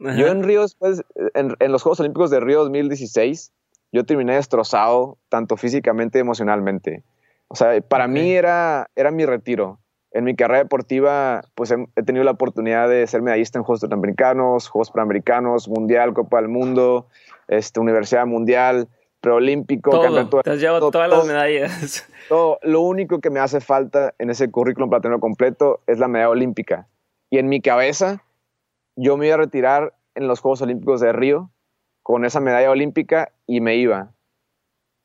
[0.00, 1.02] Yo en Río, después,
[1.34, 3.52] en, los Juegos Olímpicos de Río 2016,
[3.92, 7.04] yo terminé destrozado, tanto físicamente y emocionalmente.
[7.48, 9.78] O sea, para mí era, era mi retiro.
[10.14, 14.68] En mi carrera deportiva, pues he, tenido la oportunidad de ser medallista en Juegos Panamericanos,
[14.68, 17.08] Juegos Panamericanos, Mundial, Copa del Mundo,
[17.48, 18.88] este, Universidad Mundial,
[19.20, 19.90] preolímpico.
[19.90, 22.08] Todo, te has llevado todas las medallas.
[22.28, 22.60] Todo.
[22.62, 26.86] Lo único que me hace falta en ese currículum platino completo es la medalla olímpica.
[27.28, 28.22] Y en mi cabeza
[28.94, 31.50] yo me iba a retirar en los Juegos Olímpicos de Río
[32.04, 34.12] con esa medalla olímpica y me iba.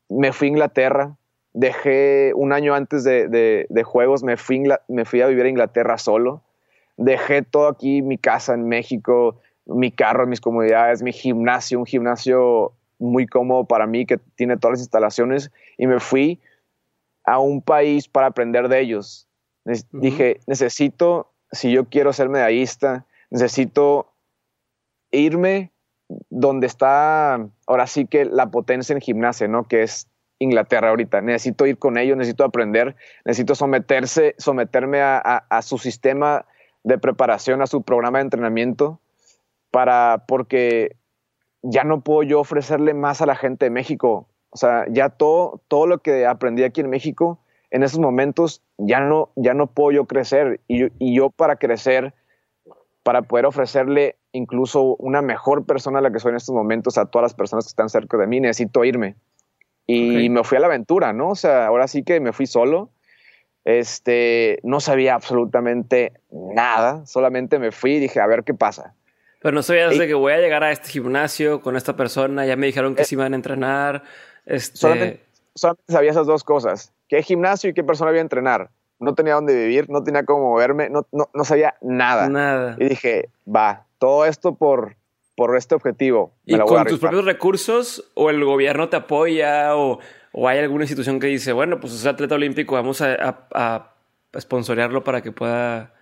[0.08, 1.15] Me fui a Inglaterra,
[1.53, 6.43] dejé un año antes de, Juegos, me fui, me fui a vivir a Inglaterra solo,
[6.97, 12.73] dejé todo aquí, mi casa en México, mi carro, mis comodidades, mi gimnasio, un gimnasio
[12.97, 16.41] muy cómodo para mí que tiene todas las instalaciones y me fui
[17.23, 19.27] a un país para aprender de ellos.
[19.91, 24.12] Dije, necesito, si yo quiero ser medallista, necesito
[25.12, 25.71] irme
[26.29, 27.35] donde está
[27.67, 29.65] ahora sí que la potencia en gimnasia, ¿no?
[29.65, 30.09] Que es
[30.39, 31.21] Inglaterra ahorita.
[31.21, 36.45] Necesito ir con ellos, necesito aprender, necesito someterse, someterme a, su sistema
[36.84, 38.99] de preparación, a su programa de entrenamiento,
[39.71, 40.95] para, porque
[41.62, 44.28] ya no puedo yo ofrecerle más a la gente de México.
[44.49, 48.99] O sea, ya todo, todo lo que aprendí aquí en México, en esos momentos, ya
[48.99, 50.62] no, ya no puedo yo crecer.
[50.67, 52.13] Y, y yo para crecer
[53.04, 57.06] para poder ofrecerle incluso una mejor persona a la que soy en estos momentos a
[57.06, 59.15] todas las personas que están cerca de mí, necesito irme.
[59.91, 61.30] Y me fui a la aventura, ¿no?
[61.30, 62.89] O sea, ahora sí que me fui solo.
[63.65, 68.93] Este, no sabía absolutamente nada, solamente me fui y dije, a ver qué pasa.
[69.41, 72.56] Pero no sabías de que voy a llegar a este gimnasio con esta persona, ya
[72.56, 74.04] me dijeron que eh, se iban a entrenar.
[74.45, 74.78] Este...
[74.78, 75.21] Solamente,
[75.56, 79.36] solamente sabía esas dos cosas, qué gimnasio y qué persona iba a entrenar no tenía
[79.36, 82.28] dónde vivir, no tenía cómo moverme, no, no, no sabía nada.
[82.30, 82.75] Nada.
[82.78, 84.95] Y dije, va, todo esto por,
[85.39, 86.34] por este objetivo.
[86.43, 89.99] ¿Y con tus propios recursos o el gobierno te apoya o,
[90.34, 93.95] o, hay alguna institución que dice, bueno, pues es atleta olímpico, vamos a, a,
[94.38, 95.93] sponsorearlo para que pueda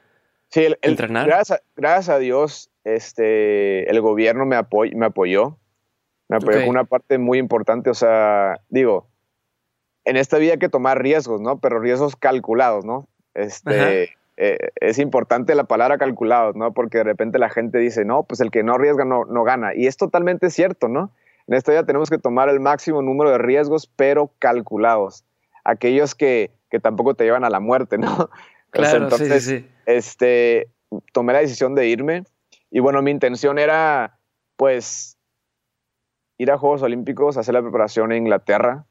[0.50, 1.28] sí, el, entrenar?
[1.28, 5.60] Gracias, gracias, a Dios, este, el gobierno me, apoy, me apoyó.
[6.30, 7.92] Me apoyó con una parte muy importante.
[7.92, 9.08] O sea, digo,
[10.04, 11.60] en esta vida hay que tomar riesgos, ¿no?
[11.60, 13.08] Pero riesgos calculados, ¿no?
[13.36, 16.72] Este, eh, es importante la palabra calculados, ¿no?
[16.74, 19.76] Porque de repente la gente dice, no, pues el que no arriesga no, no gana.
[19.76, 21.12] Y es totalmente cierto, ¿no?
[21.48, 25.24] En esta vida tenemos que tomar el máximo número de riesgos, pero calculados.
[25.64, 28.30] Aquellos que, que tampoco te llevan a la muerte, ¿no?
[28.70, 29.70] Claro, entonces, sí, sí.
[29.86, 30.68] Este,
[31.14, 32.26] tomé la decisión de irme.
[32.70, 34.20] Y bueno, mi intención era,
[34.58, 35.18] pues,
[36.38, 38.86] ir a Juegos Olímpicos, hacer la preparación en Inglaterra,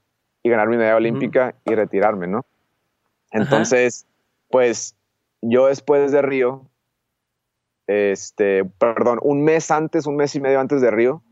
[0.47, 2.47] y ganar mi medalla olímpica y retirarme, ¿no?
[3.33, 4.07] Entonces,
[4.49, 4.96] pues
[5.49, 6.63] yo después de Río,
[7.87, 11.23] este, perdón, un mes antes, un mes y medio antes de Río,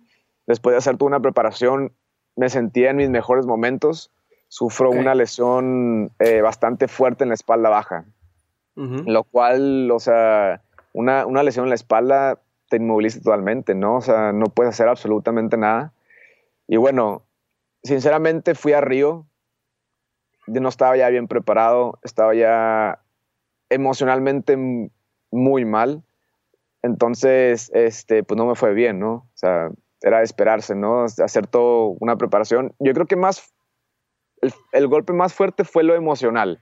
[0.47, 1.93] después de hacer toda una preparación,
[2.37, 4.11] me sentía en mis mejores momentos.
[4.49, 8.05] Sufro una lesión eh, bastante fuerte en la espalda baja,
[8.77, 13.97] lo cual, o sea, una, una lesión en la espalda te inmoviliza totalmente, ¿no?
[13.97, 15.93] O sea, no puedes hacer absolutamente nada.
[16.69, 17.23] Y bueno,
[17.83, 19.27] sinceramente fui a Río,
[20.47, 23.01] no estaba ya bien preparado, estaba ya
[23.75, 24.57] emocionalmente
[25.31, 26.03] muy mal,
[26.83, 29.13] entonces, este, pues no me fue bien, ¿no?
[29.13, 29.71] O sea,
[30.03, 31.05] era de esperarse, ¿no?
[31.05, 32.75] Hacer toda una preparación.
[32.79, 33.55] Yo creo que más,
[34.73, 36.61] el, golpe más fuerte fue lo emocional.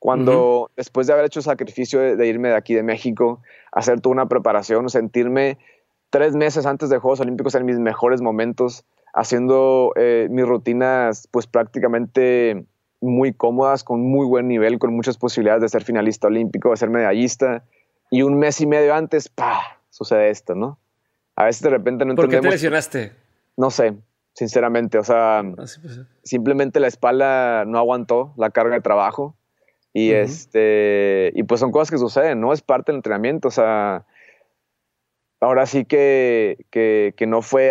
[0.00, 4.00] Cuando después de haber hecho el sacrificio de, de, irme de aquí de México, hacer
[4.00, 5.58] toda una preparación, sentirme
[6.10, 8.84] tres meses antes de Juegos Olímpicos en mis mejores momentos,
[9.14, 12.64] haciendo eh, mis rutinas pues prácticamente
[13.02, 16.88] muy cómodas, con muy buen nivel, con muchas posibilidades de ser finalista olímpico, de ser
[16.88, 17.64] medallista.
[18.10, 19.78] Y un mes y medio antes, ¡pah!
[19.92, 20.78] sucede esto, ¿no?
[21.36, 22.44] A veces de repente no ¿Por entendemos.
[22.44, 23.12] qué te lesionaste?
[23.56, 23.94] No sé,
[24.34, 24.98] sinceramente.
[24.98, 25.42] O sea,
[26.22, 29.36] simplemente la espalda no aguantó la carga de trabajo.
[29.94, 32.52] Y este, y pues son cosas que suceden, ¿no?
[32.52, 33.48] Es parte del entrenamiento.
[33.48, 34.06] O sea,
[35.40, 37.70] ahora sí que, que, que no fue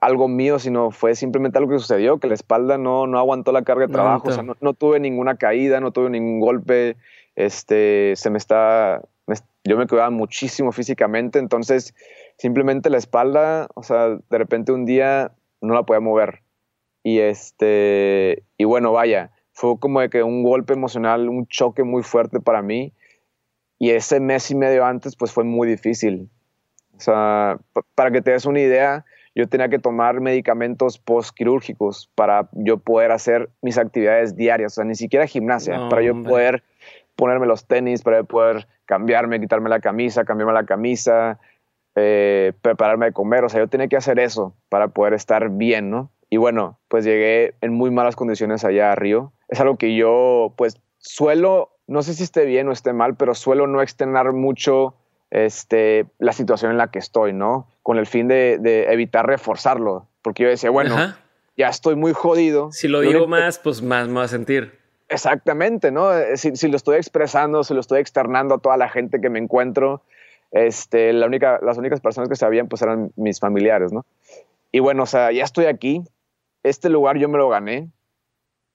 [0.00, 3.62] algo mío, sino fue simplemente algo que sucedió, que la espalda no, no aguantó la
[3.62, 6.96] carga de trabajo, o sea, no, tuve ninguna caída, no tuve ningún golpe,
[7.36, 9.02] este, se me está,
[9.64, 11.94] yo me cuidaba muchísimo físicamente, entonces
[12.38, 16.42] simplemente la espalda, o sea, de repente un día no la podía mover.
[17.02, 22.02] Y este, y bueno, vaya, fue como de que un golpe emocional, un choque muy
[22.02, 22.92] fuerte para mí.
[23.78, 26.28] Y ese mes y medio antes, pues fue muy difícil.
[26.96, 27.58] O sea,
[27.94, 33.12] para que te des una idea, yo tenía que tomar medicamentos postquirúrgicos para yo poder
[33.12, 36.62] hacer mis actividades diarias, o sea, ni siquiera gimnasia, para yo poder
[37.16, 41.38] ponerme los tenis, para poder cambiarme, quitarme la camisa, cambiarme la camisa,
[41.94, 45.90] eh, prepararme de comer, o sea, yo tenía que hacer eso para poder estar bien,
[45.90, 46.10] ¿no?
[46.28, 49.32] Y bueno, pues llegué en muy malas condiciones allá a Río.
[49.48, 53.34] Es algo que yo, pues, suelo, no sé si esté bien o esté mal, pero
[53.34, 54.94] suelo no externar mucho
[55.30, 57.68] este, la situación en la que estoy, ¿no?
[57.82, 61.14] Con el fin de, evitar reforzarlo, porque yo decía, bueno,
[61.56, 62.72] ya estoy muy jodido.
[62.72, 64.78] Si lo digo más, pues más me voy a sentir.
[65.08, 66.16] Exactamente, ¿no?
[66.16, 69.40] Eh, si, lo estoy expresando, si lo estoy externando a toda la gente que me
[69.40, 70.02] encuentro,
[70.52, 74.06] este, la única, las únicas personas que sabían pues eran mis familiares, ¿no?
[74.70, 76.04] Y bueno, o sea, ya estoy aquí,
[76.62, 77.88] este lugar yo me lo gané,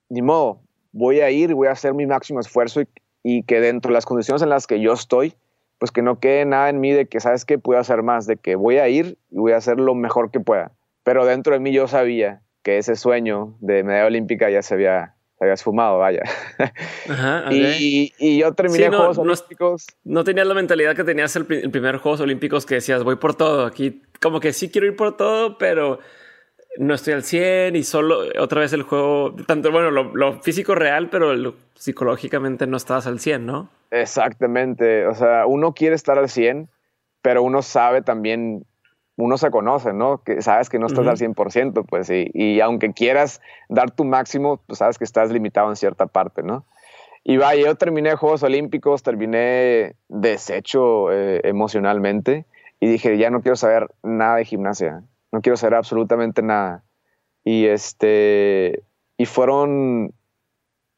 [0.09, 0.59] ni modo,
[0.91, 2.87] voy a ir, voy a hacer mi máximo esfuerzo y,
[3.23, 5.35] y que dentro de las condiciones en las que yo estoy,
[5.77, 7.57] pues que no quede nada en mí de que, ¿sabes qué?
[7.57, 10.39] Puedo hacer más, de que voy a ir y voy a hacer lo mejor que
[10.39, 10.71] pueda.
[11.03, 15.15] Pero dentro de mí yo sabía que ese sueño de medalla olímpica ya se había,
[15.37, 16.23] se había esfumado, vaya.
[17.09, 19.87] Ajá, y, y, yo terminé no, Juegos Olímpicos.
[20.03, 23.35] No tenías la mentalidad que tenías el, el primer Juegos Olímpicos que decías, voy por
[23.35, 23.65] todo.
[23.65, 25.99] Aquí como que sí quiero ir por todo, pero
[26.77, 31.09] no estoy al 100 y solo otra vez el juego, tanto bueno, lo, físico real,
[31.09, 33.69] pero psicológicamente no estabas al 100, ¿no?
[33.91, 36.69] Exactamente, o sea, uno quiere estar al 100,
[37.21, 38.65] pero uno sabe también,
[39.15, 40.21] uno se conoce, ¿no?
[40.23, 44.61] Que sabes que no estás al 100%, pues, y, y aunque quieras dar tu máximo,
[44.67, 46.65] pues sabes que estás limitado en cierta parte, ¿no?
[47.23, 52.45] Y vaya, yo terminé Juegos Olímpicos, terminé deshecho eh, emocionalmente
[52.79, 55.01] y dije, ya no quiero saber nada de gimnasia
[55.35, 56.85] no quiero saber absolutamente nada.
[57.43, 58.83] Y este,
[59.17, 60.13] y fueron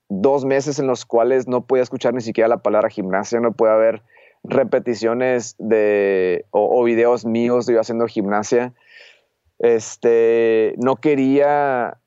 [0.10, 3.74] dos meses en los cuales no podía escuchar ni siquiera la palabra gimnasia, no podía
[3.76, 4.04] ver
[4.44, 8.74] repeticiones de, o, videos míos de yo haciendo gimnasia.
[9.58, 11.98] Este, no quería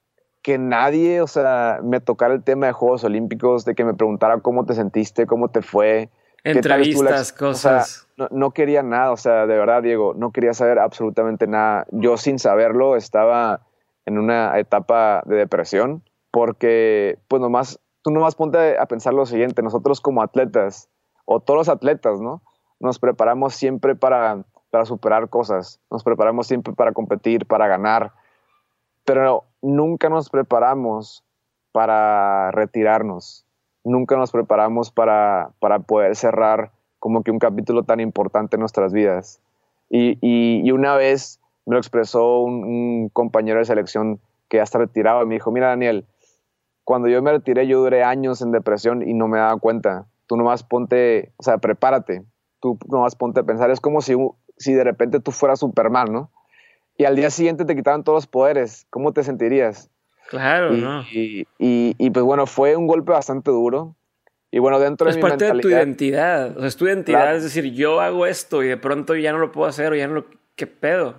[0.42, 4.38] que nadie, o sea, me tocara el tema de Juegos Olímpicos, de que me preguntara
[4.38, 6.10] cómo te sentiste, cómo te fue,
[6.44, 8.08] Entrevistas, cosas.
[8.30, 11.86] no, quería nada, o sea, de verdad, Diego, no quería saber absolutamente nada.
[11.90, 13.60] Yo sin saberlo estaba
[14.06, 19.62] en una etapa de depresión porque, pues nomás, tú nomás ponte a pensar lo siguiente,
[19.62, 20.88] nosotros como atletas,
[21.24, 22.42] o todos los atletas, ¿no?
[22.78, 28.12] Nos preparamos siempre para, para superar cosas, nos preparamos siempre para competir, para ganar,
[29.04, 31.24] pero nunca nos preparamos
[31.72, 33.44] para retirarnos
[33.84, 38.92] nunca nos preparamos para, para poder cerrar como que un capítulo tan importante en nuestras
[38.92, 39.40] vidas.
[39.88, 45.22] Y, y, una vez me lo expresó un, compañero de selección que ya está retirado
[45.22, 46.06] y me dijo, mira Daniel,
[46.84, 50.06] cuando yo me retiré yo duré años en depresión y no me daba cuenta.
[50.26, 52.24] Tú nomás ponte, o sea, prepárate.
[52.60, 53.70] Tú nomás ponte a pensar.
[53.70, 54.14] Es como si,
[54.58, 56.30] si de repente tú fueras Superman, ¿no?
[56.96, 58.86] Y al día siguiente te quitaban todos los poderes.
[58.90, 59.90] ¿Cómo te sentirías?
[60.30, 61.04] Claro, y, ¿no?
[61.58, 63.96] Y, pues bueno, fue un golpe bastante duro.
[64.52, 66.56] Y bueno, dentro de mi parte de tu identidad.
[66.56, 69.38] O sea, es tu identidad, es decir, yo hago esto y de pronto ya no
[69.38, 70.24] lo puedo hacer o ya no lo.
[70.54, 71.16] ¿Qué pedo?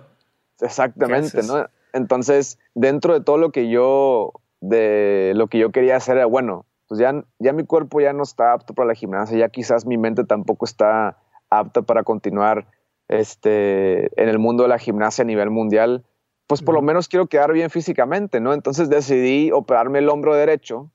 [0.60, 1.66] Exactamente, ¿no?
[1.92, 4.32] Entonces, dentro de todo lo que yo.
[4.60, 8.22] de lo que yo quería hacer era, bueno, pues ya, ya mi cuerpo ya no
[8.22, 11.16] está apto para la gimnasia, ya quizás mi mente tampoco está
[11.50, 12.66] apta para continuar
[13.08, 16.04] este, en el mundo de la gimnasia a nivel mundial
[16.46, 18.52] pues por lo menos quiero quedar bien físicamente, ¿no?
[18.52, 20.90] Entonces decidí operarme el hombro derecho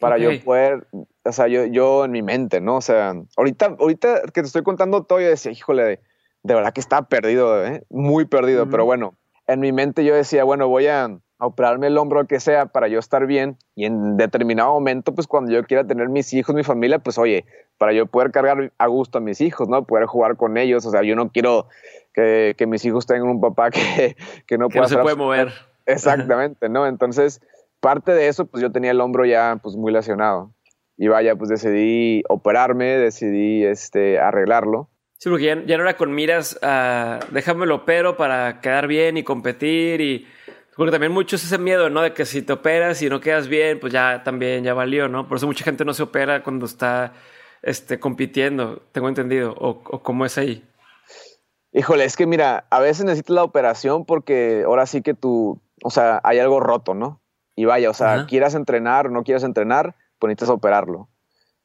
[0.00, 0.86] para yo poder,
[1.24, 2.76] o sea, yo, yo en mi mente, ¿no?
[2.76, 6.00] O sea, ahorita, ahorita que te estoy contando todo, yo decía, híjole,
[6.42, 7.84] de, verdad que estaba perdido, ¿eh?
[7.88, 9.14] Muy perdido, pero bueno,
[9.46, 11.08] en mi mente yo decía, bueno, voy a,
[11.46, 15.52] operarme el hombro, que sea, para yo estar bien y en determinado momento, pues cuando
[15.52, 17.44] yo quiera tener mis hijos, mi familia, pues oye,
[17.78, 19.84] para yo poder cargar a gusto a mis hijos, ¿no?
[19.84, 21.68] Poder jugar con ellos, o sea, yo no quiero
[22.12, 25.52] que, que mis hijos tengan un papá que, que no, que no se puede mover.
[25.86, 26.86] Exactamente, ¿no?
[26.86, 27.40] Entonces,
[27.80, 30.52] parte de eso, pues yo tenía el hombro ya pues muy lesionado.
[30.96, 34.88] Y vaya, pues decidí operarme, decidí este, arreglarlo.
[35.18, 39.24] Sí, porque ya, no era con miras a déjame lo opero para quedar bien y
[39.24, 40.26] competir y
[40.76, 42.02] Porque también mucho es ese miedo, ¿no?
[42.02, 45.28] De que si te operas y no quedas bien, pues ya también ya valió, ¿no?
[45.28, 47.12] Por eso mucha gente no se opera cuando está
[47.62, 49.54] este, compitiendo, tengo entendido.
[49.58, 50.64] ¿O, o cómo es ahí?
[51.72, 55.90] Híjole, es que mira, a veces necesitas la operación porque ahora sí que tú, o
[55.90, 57.20] sea, hay algo roto, ¿no?
[57.56, 61.08] Y vaya, o sea, quieras entrenar o no quieras entrenar, pues necesitas operarlo.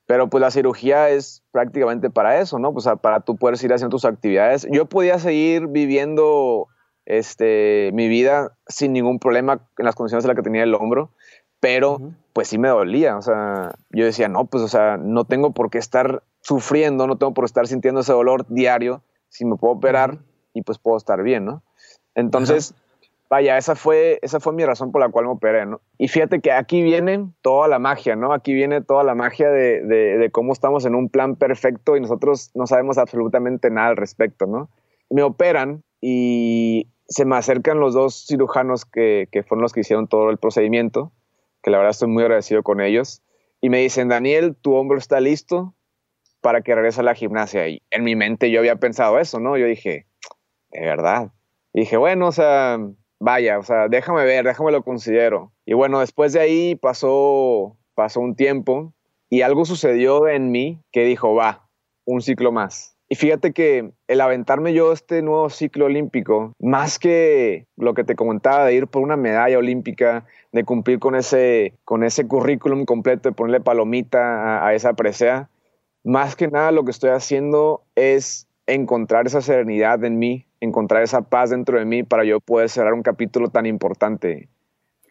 [0.08, 2.74] Pero pues la cirugía es prácticamente para eso, ¿no?
[2.74, 4.68] Pues para tú poder ir haciendo tus actividades.
[4.72, 6.68] Yo podía seguir viviendo
[7.10, 11.10] este, mi vida sin ningún problema en las condiciones en las que tenía el hombro,
[11.60, 12.00] pero
[12.34, 13.18] pues sí me dolía.
[13.18, 17.18] O sea, yo decía, no, pues, o sea, no tengo por qué estar sufriendo, no
[17.18, 20.20] tengo por qué estar sintiendo ese dolor diario si me puedo operar
[20.54, 21.64] y pues puedo estar bien, ¿no?
[22.16, 22.74] Entonces,
[23.30, 25.82] vaya, esa fue, esa fue mi razón por la cual me operé, ¿no?
[25.98, 28.34] Y fíjate que aquí viene toda la magia, ¿no?
[28.34, 32.52] Aquí viene toda la magia de, de, cómo estamos en un plan perfecto y nosotros
[32.56, 34.70] no sabemos absolutamente nada al respecto, ¿no?
[35.10, 40.08] Me operan y se me acercan los dos cirujanos que, que fueron los que hicieron
[40.08, 41.12] todo el procedimiento,
[41.62, 43.22] que la verdad estoy muy agradecido con ellos,
[43.62, 45.76] y me dicen, Daniel, tu hombro está listo,
[46.42, 47.68] para que regrese a la gimnasia.
[47.68, 49.58] Y en mi mente yo había pensado eso, ¿no?
[49.58, 50.08] Yo dije,
[50.72, 51.32] de verdad.
[51.74, 52.80] Y dije, bueno, o sea,
[53.20, 55.52] vaya, o sea, déjame ver, déjame lo considero.
[55.66, 58.94] Y bueno, después de ahí pasó, pasó un tiempo
[59.30, 61.70] y algo sucedió en mí que dijo, va,
[62.06, 62.96] un ciclo más.
[63.12, 68.16] Y fíjate que el aventarme yo este nuevo ciclo olímpico, más que lo que te
[68.16, 73.30] comentaba de ir por una medalla olímpica, de cumplir con ese, con ese currículum completo,
[73.30, 75.50] de ponerle palomita a, a esa presea,
[76.04, 81.24] más que nada lo que estoy haciendo es encontrar esa serenidad en mí, encontrar esa
[81.24, 84.50] paz dentro de mí para yo poder cerrar un capítulo tan importante.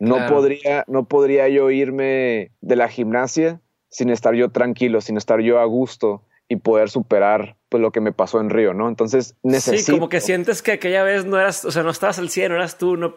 [0.01, 5.41] No, podría, no podría yo irme de la gimnasia sin estar yo tranquilo, sin estar
[5.41, 8.89] yo a gusto y poder superar pues lo que me pasó en Río, ¿no?
[8.89, 9.93] Entonces necesito...
[9.93, 12.51] Sí, como que sientes que aquella vez no eras, o sea, no estabas al 100,
[12.51, 13.17] no eras tú, no,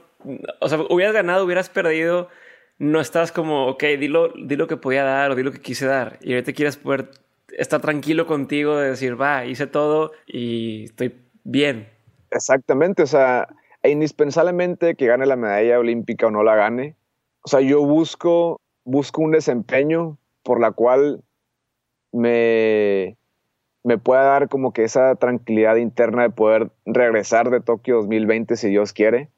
[0.60, 2.30] o sea, hubieras ganado, hubieras perdido,
[2.78, 5.62] no estás como, ok, di lo, di lo que podía dar o di lo que
[5.62, 7.12] quise dar y ahorita quieres poder
[7.58, 11.90] está tranquilo contigo de decir, va, hice todo y estoy bien.
[12.32, 13.48] Exactamente, o sea,
[13.84, 16.96] e indispensablemente que gane la medalla olímpica o no la gane.
[17.44, 21.24] O sea, yo busco, busco un desempeño por la cual
[22.12, 23.18] me,
[23.84, 28.70] me pueda dar como que esa tranquilidad interna de poder regresar de Tokio 2020 si
[28.70, 29.30] Dios quiere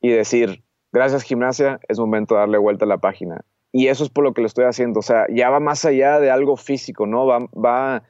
[0.00, 4.10] y decir, gracias gimnasia, es momento de darle vuelta a la página y eso es
[4.10, 5.00] por lo que lo estoy haciendo.
[5.00, 7.26] O sea, ya va más allá de algo físico, ¿no?
[7.26, 8.02] Va, va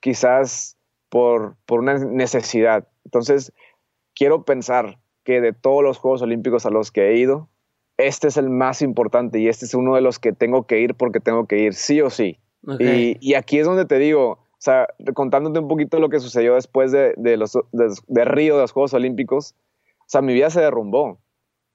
[0.00, 0.76] quizás
[1.08, 2.88] por, por una necesidad.
[3.04, 3.52] Entonces,
[4.14, 7.48] quiero pensar que de todos los Juegos Olímpicos a los que he ido,
[7.96, 10.94] este es el más importante y este es uno de los que tengo que ir
[10.94, 12.38] porque tengo que ir sí o sí.
[12.80, 16.54] Y, y, aquí es donde te digo, o sea, contándote un poquito lo que sucedió
[16.54, 19.54] después de, de los, de, Río, de los Juegos Olímpicos,
[20.00, 21.18] o sea, mi vida se derrumbó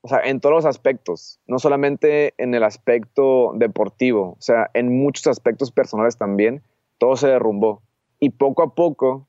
[0.02, 4.98] o sea, en todos los aspectos, no solamente en el aspecto deportivo, o sea, en
[4.98, 6.64] muchos aspectos personales también,
[6.98, 7.84] todo se derrumbó.
[8.20, 9.28] Y poco a poco,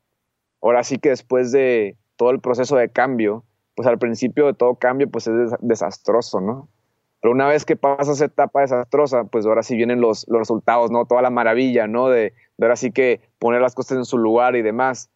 [0.63, 4.77] ahora sí que después de todo el proceso de cambio, pues al principio de todo
[4.77, 6.69] cambio, pues es desastroso, ¿no?
[7.21, 10.91] Pero una vez que pasa esa etapa desastrosa, pues ahora sí vienen los, los resultados,
[10.91, 11.05] ¿no?
[11.05, 12.09] Toda la maravilla, ¿no?
[12.09, 15.11] De, de ahora sí que poner las cosas en su lugar y demás.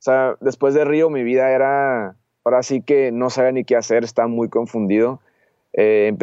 [0.00, 3.74] O sea, después de Río mi vida era ahora sí que no sabía ni qué
[3.74, 5.18] hacer, estaba muy confundido.
[5.72, 6.14] Eh,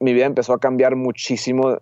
[0.00, 1.78] mi vida empezó a cambiar muchísimo,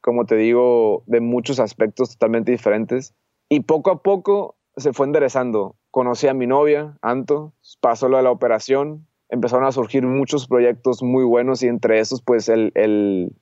[0.00, 3.12] como te digo, de muchos aspectos totalmente diferentes.
[3.50, 5.76] Y poco a poco se fue enderezando.
[5.90, 11.02] Conocí a mi novia, Anto, pasó lo de la operación, empezaron a surgir muchos proyectos
[11.02, 13.32] muy buenos y entre esos pues el,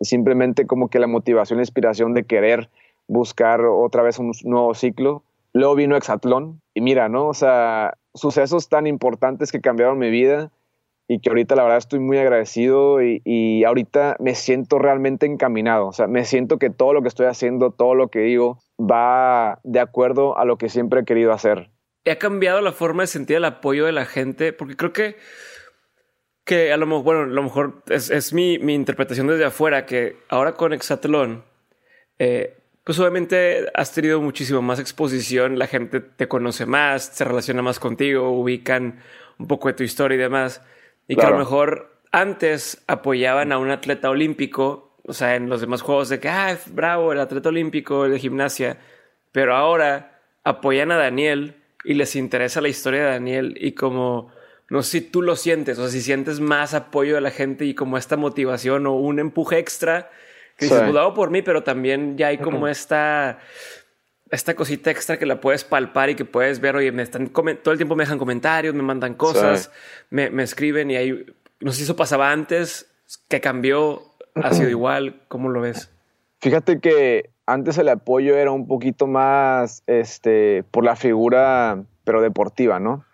[0.00, 2.70] simplemente como que la motivación e inspiración de querer
[3.08, 5.24] buscar otra vez un nuevo ciclo.
[5.52, 7.28] Luego vino Exatlón y mira, ¿no?
[7.28, 10.50] O sea, sucesos tan importantes que cambiaron mi vida
[11.08, 15.88] y que ahorita la verdad estoy muy agradecido y, ahorita me siento realmente encaminado.
[15.88, 19.60] O sea, me siento que todo lo que estoy haciendo, todo lo que digo, va
[19.62, 21.70] de acuerdo a lo que siempre he querido hacer.
[22.10, 24.52] ¿Ha cambiado la forma de sentir el apoyo de la gente?
[24.52, 25.16] Porque creo que,
[26.44, 29.86] que a lo mejor, bueno, a lo mejor es, es mi, mi, interpretación desde afuera,
[29.86, 31.44] que ahora con Exatlón,
[32.18, 37.62] eh, pues obviamente has tenido muchísimo más exposición, la gente te conoce más, se relaciona
[37.62, 39.00] más contigo, ubican
[39.38, 40.62] un poco de tu historia y demás.
[41.06, 45.60] Y que a lo mejor antes apoyaban a un atleta olímpico, o sea, en los
[45.60, 48.78] demás juegos de que, ah, bravo, el atleta olímpico de gimnasia,
[49.30, 54.32] pero ahora apoyan a Daniel y les interesa la historia de Daniel y como,
[54.68, 57.64] no sé si tú lo sientes, o sea, si sientes más apoyo de la gente
[57.64, 60.10] y como esta motivación o un empuje extra
[60.56, 63.38] que dices, pues por mí, pero también ya hay como esta,
[64.30, 67.72] esta cosita extra que la puedes palpar y que puedes ver, oye, me están todo
[67.72, 69.70] el tiempo me dejan comentarios, me mandan cosas,
[70.10, 71.26] me, me, escriben y hay
[71.60, 72.90] No sé si eso pasaba antes,
[73.28, 74.02] ¿qué cambió?
[74.34, 75.22] ¿Ha sido igual?
[75.28, 75.90] ¿Cómo lo ves?
[76.40, 82.80] Fíjate que antes el apoyo era un poquito más este, por la figura, pero deportiva,
[82.80, 83.04] ¿no?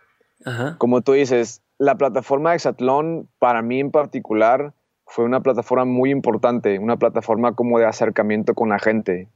[0.78, 4.72] Como tú dices, la plataforma de Exatlón, para mí en particular,
[5.08, 9.26] fue una plataforma muy importante, una plataforma como de acercamiento con la gente.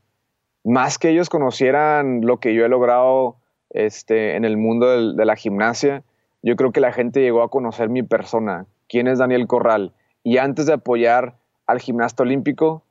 [0.65, 3.37] Más que ellos conocieran lo que yo he logrado
[3.71, 6.05] este, en el mundo de la gimnasia,
[6.43, 9.93] yo creo que la gente llegó a conocer mi persona, quién es Daniel Corral.
[10.23, 12.83] Y antes de apoyar al gimnasta olímpico,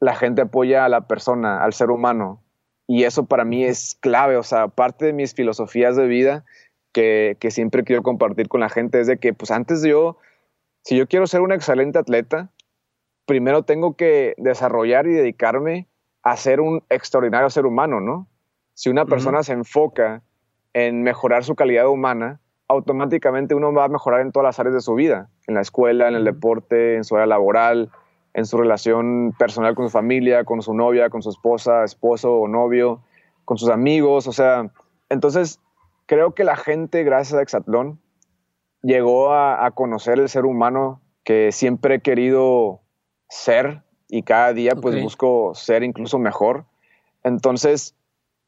[0.00, 2.40] la gente apoya a la persona, al ser humano.
[2.86, 6.44] Y eso para mí es clave, o sea, parte de mis filosofías de vida
[6.92, 10.16] que, siempre quiero compartir con la gente es de que, pues antes de yo,
[10.82, 12.50] si yo quiero ser un excelente atleta,
[13.26, 15.88] primero tengo que desarrollar y dedicarme
[16.22, 18.26] a ser un extraordinario ser humano, ¿no?
[18.74, 20.22] Si una persona se enfoca
[20.72, 24.80] en mejorar su calidad humana, automáticamente uno va a mejorar en todas las áreas de
[24.80, 27.90] su vida, en la escuela, en el deporte, en su área laboral,
[28.32, 32.48] en su relación personal con su familia, con su novia, con su esposa, esposo o
[32.48, 33.00] novio,
[33.44, 34.70] con sus amigos, o sea,
[35.08, 35.60] entonces
[36.06, 38.00] creo que la gente, gracias a Exatlón,
[38.82, 42.80] llegó a, conocer el ser humano que siempre he querido
[43.28, 46.64] ser y cada día pues busco ser incluso mejor.
[47.22, 47.94] Entonces,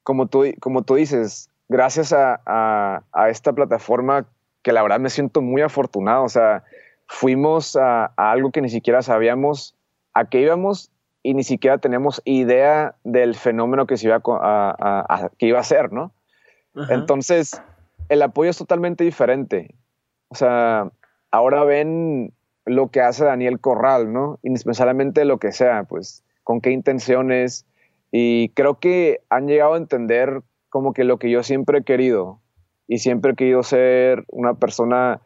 [0.02, 4.26] como tú, como tú dices, gracias a, esta plataforma
[4.62, 6.64] que la verdad me siento muy afortunado, o sea,
[7.06, 9.76] fuimos a, algo que ni siquiera sabíamos
[10.14, 10.90] a qué íbamos
[11.22, 15.92] y ni siquiera tenemos idea del fenómeno que, se iba a, que iba a ser,
[15.92, 16.12] ¿no?
[16.88, 17.62] Entonces,
[18.08, 19.74] el apoyo es totalmente diferente.
[20.32, 20.90] O sea,
[21.30, 22.32] ahora ven
[22.64, 24.38] lo que hace Daniel Corral, ¿no?
[24.42, 27.66] Indispensablemente lo que sea, pues, con qué intenciones.
[28.10, 32.40] Y creo que han llegado a entender como que lo que yo siempre he querido.
[32.88, 35.20] Y siempre he querido ser una persona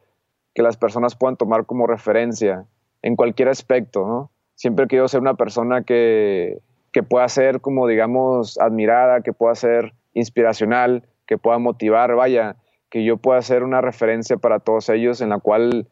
[0.54, 2.64] que las personas puedan tomar como referencia
[3.02, 4.32] en cualquier aspecto, ¿no?
[4.56, 6.58] Siempre quiero ser una persona que,
[6.92, 12.56] que pueda ser como, digamos, admirada, que pueda ser inspiracional, que pueda motivar, vaya,
[12.96, 15.86] que yo pueda ser una referencia para todos ellos en la cual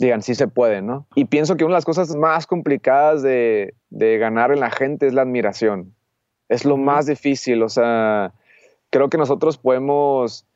[0.00, 1.06] digan, sí se puede, ¿no?
[1.14, 5.06] Y pienso que una de las cosas más complicadas de, de ganar en la gente
[5.06, 5.94] es la admiración.
[6.48, 8.34] Es lo más difícil, o sea,
[8.90, 10.48] creo que nosotros podemos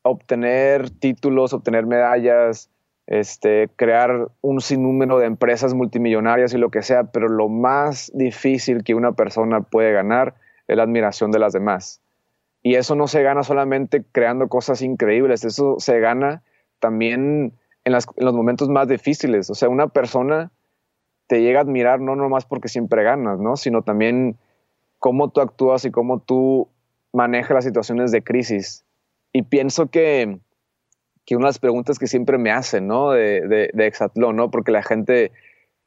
[0.00, 2.70] obtener títulos, obtener medallas,
[3.06, 8.84] este, crear un sinnúmero de empresas multimillonarias y lo que sea, pero lo más difícil
[8.84, 10.34] que una persona puede ganar
[10.66, 12.00] es la admiración de las demás.
[12.62, 16.42] Y eso no se gana solamente creando cosas increíbles, eso se gana
[16.78, 17.54] también
[17.84, 19.48] en, los momentos más difíciles.
[19.50, 20.50] O sea, una persona
[21.26, 23.56] te llega a admirar no nomás porque siempre ganas, ¿no?
[23.56, 24.38] sino también
[24.98, 26.68] cómo tú actúas y cómo tú
[27.12, 28.84] manejas las situaciones de crisis.
[29.32, 30.38] Y pienso que
[31.30, 33.10] que una de las preguntas que siempre me hacen, ¿no?
[33.10, 34.50] De, de, de Exatlón, ¿no?
[34.50, 35.30] Porque la gente,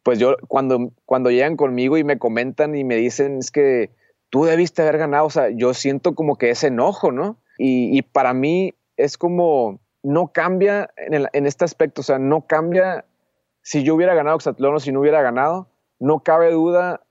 [0.02, 3.90] pues yo, cuando, cuando llegan conmigo y me comentan y me dicen, es que
[4.34, 7.38] tú debiste haber ganado, o sea, yo siento como que ese enojo, ¿no?
[7.60, 12.48] Y, y para mí es como, no cambia en, en, este aspecto, o sea, no
[12.48, 13.06] cambia
[13.62, 15.68] si yo hubiera ganado Exatlón o si no hubiera ganado,
[16.00, 17.02] no cabe duda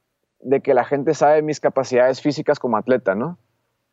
[0.41, 3.39] de que la gente sabe mis capacidades físicas como atleta, ¿no?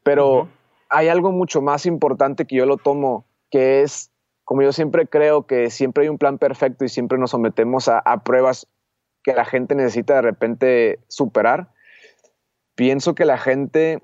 [0.01, 0.49] Pero
[0.89, 4.09] hay algo mucho más importante que yo lo tomo, que es
[4.43, 8.01] como yo siempre creo que siempre hay un plan perfecto y siempre nos sometemos a,
[8.23, 8.65] pruebas
[9.21, 11.69] que la gente necesita de repente superar,
[12.79, 14.01] pienso que la gente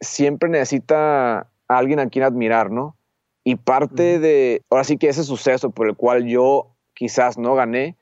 [0.00, 2.96] siempre necesita a alguien a quien admirar, ¿no?
[3.44, 7.98] Y parte de, ahora sí que ese suceso por el cual yo quizás no gané,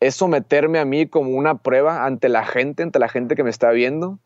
[0.00, 3.48] es someterme a mí como una prueba ante la gente, ante la gente que me
[3.48, 4.18] está viendo.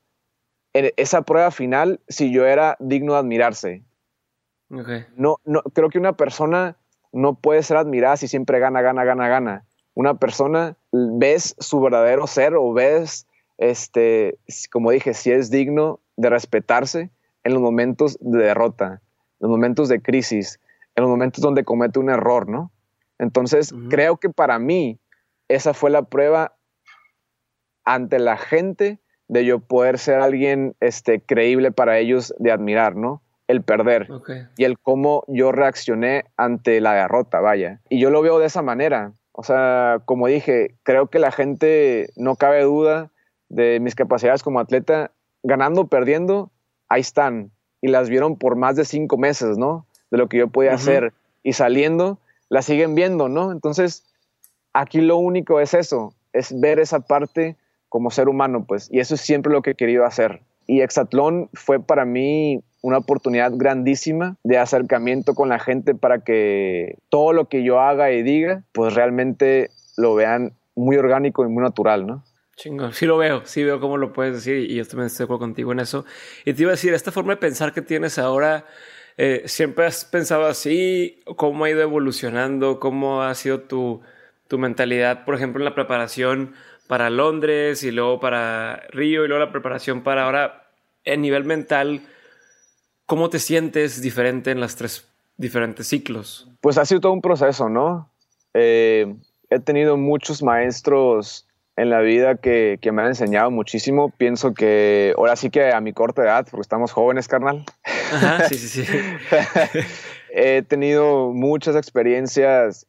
[0.73, 3.85] esa prueba final, si yo era digno de admirarse.
[5.17, 6.77] No, no, creo que una persona
[7.13, 9.65] no puede ser admirada si siempre gana, gana, gana, gana.
[9.95, 13.26] Una persona ves su verdadero ser o ves,
[13.59, 14.39] este,
[14.71, 17.11] como dije, si es digno de respetarse
[17.45, 20.61] en los momentos de derrota, en los momentos de crisis,
[20.95, 22.71] en los momentos donde comete un error, ¿no?
[23.19, 24.99] Entonces, creo que para mí
[25.49, 26.57] esa fue la prueba
[27.85, 28.99] ante la gente
[29.29, 33.23] de yo poder ser alguien este, creíble para ellos de admirar, ¿no?
[33.49, 34.09] el perder
[34.57, 37.81] y el cómo yo reaccioné ante la derrota, vaya.
[37.89, 39.13] Y yo lo veo de esa manera.
[39.33, 43.11] O sea, como dije, creo que la gente no cabe duda
[43.49, 45.13] de mis capacidades como atleta.
[45.43, 46.51] Ganando o perdiendo,
[46.89, 47.51] ahí están.
[47.81, 49.87] Y las vieron por más de cinco meses, ¿no?
[50.11, 51.13] De lo que yo podía hacer.
[51.43, 52.19] Y saliendo,
[52.49, 53.53] las siguen viendo, ¿no?
[53.53, 54.05] Entonces,
[54.73, 57.57] aquí lo único es eso, es ver esa parte
[57.89, 58.89] como ser humano, pues.
[58.91, 60.43] Y eso es siempre lo que he querido hacer.
[60.67, 66.99] Y Exatlón fue para mí una oportunidad grandísima de acercamiento con la gente para que
[67.09, 71.63] todo lo que yo haga y diga, pues realmente lo vean muy orgánico y muy
[71.63, 72.23] natural, ¿no?
[72.57, 75.25] Chingón, sí lo veo, sí veo cómo lo puedes decir y yo también estoy de
[75.25, 76.07] acuerdo contigo en eso.
[76.47, 78.65] Y te iba a decir, esta forma de pensar que tienes ahora,
[79.19, 81.23] eh, ¿siempre has pensado así?
[81.37, 82.81] ¿Cómo ha ido evolucionando?
[82.81, 84.01] ¿Cómo ha sido tu,
[84.49, 86.55] tu mentalidad, por ejemplo, en la preparación
[86.87, 90.71] para Londres y luego para Río y luego la preparación para ahora,
[91.05, 92.07] en nivel mental,
[93.05, 96.49] ¿cómo te sientes diferente en las tres diferentes ciclos?
[96.63, 98.11] Pues ha sido todo un proceso, ¿no?
[98.55, 99.15] Eh,
[99.51, 101.46] he tenido muchos maestros
[101.77, 104.11] en la vida que, que, me han enseñado muchísimo.
[104.11, 107.65] Pienso que ahora sí que a mi corta edad, porque estamos jóvenes, carnal.
[107.85, 108.93] Ajá, sí, sí, sí.
[110.31, 112.87] he tenido muchas experiencias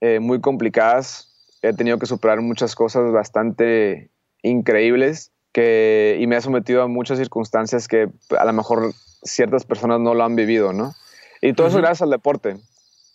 [0.00, 1.30] eh, muy complicadas.
[1.62, 4.10] He tenido que superar muchas cosas bastante
[4.42, 8.08] increíbles que, y me ha sometido a muchas circunstancias que
[8.38, 10.94] a lo mejor ciertas personas no lo han vivido, ¿no?
[11.40, 12.56] Y todo eso gracias al deporte.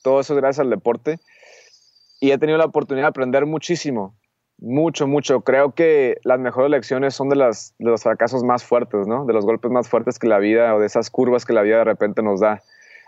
[0.01, 1.19] Todo eso gracias al deporte.
[2.19, 4.15] Y he tenido la oportunidad de aprender muchísimo.
[4.61, 5.41] Mucho, mucho.
[5.41, 9.25] Creo que las mejores lecciones son de, las, los fracasos más fuertes, ¿no?
[9.25, 11.77] De los golpes más fuertes que la vida o de esas curvas que la vida
[11.77, 12.61] de repente nos da.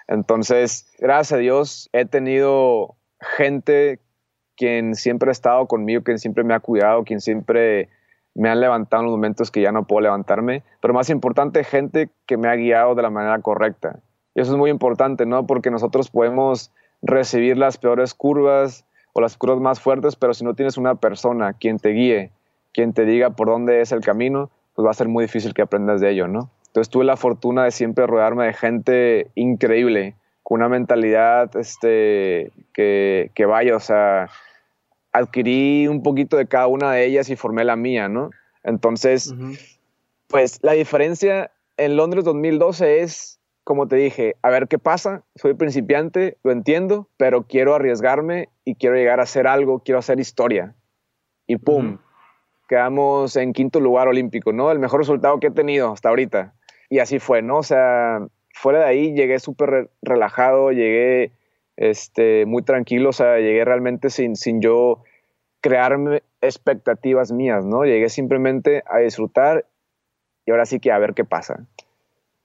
[0.07, 3.99] Entonces, gracias a Dios, he tenido gente
[4.55, 7.89] quien siempre ha estado conmigo, quien siempre me ha cuidado, quien siempre
[8.33, 12.09] me han levantado en los momentos que ya no puedo levantarme, pero más importante, gente
[12.25, 13.99] que me ha guiado de la manera correcta.
[14.35, 15.45] Y eso es muy importante, ¿no?
[15.45, 16.71] Porque nosotros podemos
[17.01, 21.53] recibir las peores curvas o las curvas más fuertes, pero si no tienes una persona
[21.53, 22.31] quien te guíe,
[22.73, 25.61] quien te diga por dónde es el camino, pues va a ser muy difícil que
[25.61, 26.49] aprendas de ello, ¿no?
[26.67, 33.31] Entonces tuve la fortuna de siempre rodearme de gente increíble, con una mentalidad este, que,
[33.35, 34.29] que vaya, o sea,
[35.11, 38.31] adquirí un poquito de cada una de ellas y formé la mía, ¿no?
[38.63, 39.33] Entonces,
[40.27, 45.53] pues la diferencia en Londres 2012 es, como te dije, a ver qué pasa, soy
[45.53, 50.75] principiante, lo entiendo, pero quiero arriesgarme y quiero llegar a hacer algo, quiero hacer historia.
[51.47, 51.99] Y ¡pum!
[52.67, 54.71] Quedamos en quinto lugar olímpico, ¿no?
[54.71, 56.53] El mejor resultado que he tenido hasta ahorita.
[56.89, 57.57] Y así fue, ¿no?
[57.57, 61.33] O sea, fuera de ahí llegué súper relajado, llegué
[61.75, 65.03] este, muy tranquilo, o sea, llegué realmente sin, sin yo
[65.61, 67.85] crearme expectativas mías, ¿no?
[67.85, 69.65] Llegué simplemente a disfrutar
[70.45, 71.67] y ahora sí que a ver qué pasa.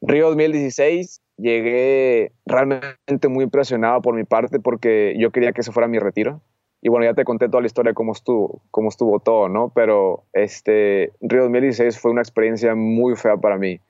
[0.01, 5.89] Río 2016, llegué realmente muy impresionado por mi parte porque yo quería que eso fuera
[5.89, 6.43] mi retiro.
[6.83, 9.73] Y bueno, ya te conté toda la historia de cómo estuvo, cómo estuvo todo, ¿no?
[9.75, 13.81] Pero este, Río 2016 fue una experiencia muy fea para mí.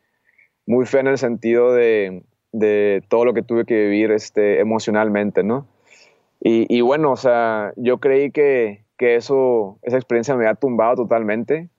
[0.67, 5.43] Muy fea en el sentido de, de todo lo que tuve que vivir este, emocionalmente,
[5.43, 5.67] ¿no?
[6.41, 10.97] Y, y, bueno, o sea, yo creí que, que, eso, esa experiencia me había tumbado
[10.97, 11.71] totalmente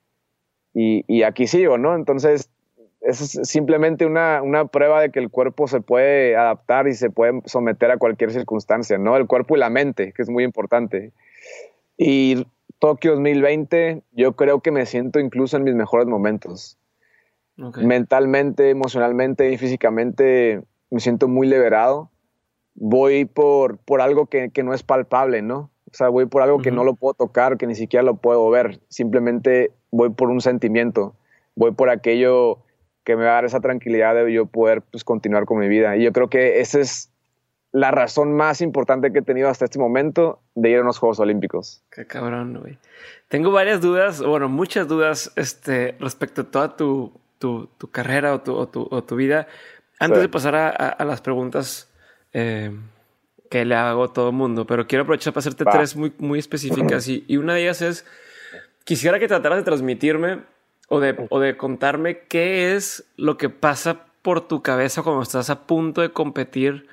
[0.73, 1.95] y, y aquí sigo, ¿no?
[1.95, 2.49] Entonces,
[3.07, 7.41] es simplemente una, una, prueba de que el cuerpo se puede adaptar y se puede
[7.45, 9.15] someter a cualquier circunstancia, ¿no?
[9.15, 11.13] El cuerpo y la mente, que es muy importante.
[11.97, 12.45] Y
[12.79, 16.77] Tokio 2020, yo creo que me siento incluso en mis mejores momentos.
[17.57, 17.85] Okay.
[17.85, 22.11] Mentalmente, emocionalmente y físicamente me siento muy liberado.
[22.75, 25.71] Voy por, por algo que, que, no es palpable, ¿no?
[25.89, 26.63] O sea, voy por algo uh -huh.
[26.63, 28.81] que no lo puedo tocar, que ni siquiera lo puedo ver.
[28.89, 31.15] Simplemente voy por un sentimiento.
[31.55, 32.59] Voy por aquello
[33.07, 35.95] que me va a dar esa tranquilidad de yo poder pues, continuar con mi vida.
[35.95, 37.09] Y yo creo que esa es
[37.71, 41.17] la razón más importante que he tenido hasta este momento de ir a unos Juegos
[41.21, 41.81] Olímpicos.
[41.89, 42.77] Qué cabrón, güey.
[43.29, 48.41] Tengo varias dudas, bueno, muchas dudas este, respecto a toda tu, tu, tu carrera o
[48.41, 49.47] tu, o tu, o tu vida.
[49.99, 50.23] Antes sí.
[50.23, 51.89] de pasar a, a, a las preguntas
[52.33, 52.77] eh,
[53.49, 55.71] que le hago a todo el mundo, pero quiero aprovechar para hacerte Va.
[55.71, 57.07] tres muy, muy específicas.
[57.07, 58.05] y, y, una de ellas es,
[58.83, 60.56] quisiera que trataras de transmitirme
[60.87, 65.49] o de, o de contarme qué es lo que pasa por tu cabeza cuando estás
[65.49, 66.87] a punto de competir.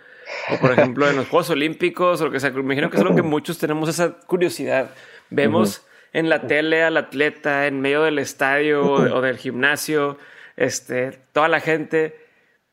[0.51, 2.51] O por ejemplo en los Juegos Olímpicos o lo que sea.
[2.51, 4.91] Me imagino que es lo que muchos tenemos esa curiosidad.
[5.31, 6.19] Vemos uh -huh.
[6.21, 10.19] en la tele al atleta en medio del estadio o, de, o del gimnasio,
[10.57, 12.17] este, toda la gente.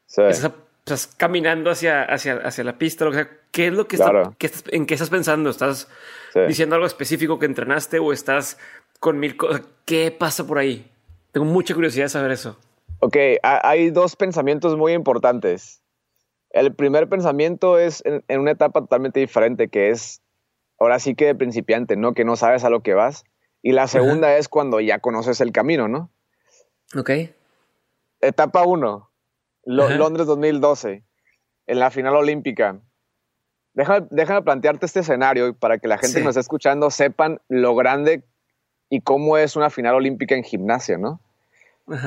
[0.06, 0.22] Sí.
[0.22, 3.30] Estás, estás, caminando hacia, hacia, hacia la pista, lo que sea.
[3.52, 4.22] ¿Qué es lo que, claro.
[4.22, 5.50] está, qué estás, en qué estás pensando?
[5.50, 5.90] ¿Estás
[6.34, 6.40] sí.
[6.48, 8.58] diciendo algo específico que entrenaste o estás
[9.00, 9.62] con mil cosas?
[9.86, 10.90] ¿Qué pasa por ahí?
[11.32, 12.58] Tengo mucha curiosidad de saber eso.
[13.00, 15.82] Ok, hay dos pensamientos muy importantes.
[16.50, 20.22] El primer pensamiento es en, en, una etapa totalmente diferente, que es
[20.78, 22.14] ahora sí que de principiante, ¿no?
[22.14, 23.24] Que no sabes a lo que vas.
[23.62, 26.12] Y la segunda es cuando ya conoces el camino, ¿no?
[26.96, 27.12] Ok.
[28.20, 29.12] Etapa 1,
[29.64, 29.98] Lo, uh -huh.
[29.98, 31.04] Londres 2012,
[31.68, 32.82] en la final olímpica.
[33.74, 36.20] Déjame, déjame, plantearte este escenario para que la gente sí.
[36.20, 38.26] que nos está escuchando sepan lo grande
[38.92, 41.22] y cómo es una final olímpica en gimnasia, ¿no?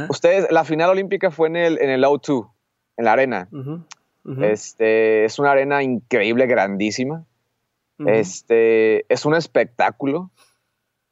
[0.09, 2.49] Ustedes, la final olímpica fue en el, en el O2,
[2.99, 3.49] en la arena.
[4.43, 7.25] Este, es una arena increíble, grandísima.
[8.07, 10.31] Este, es un espectáculo.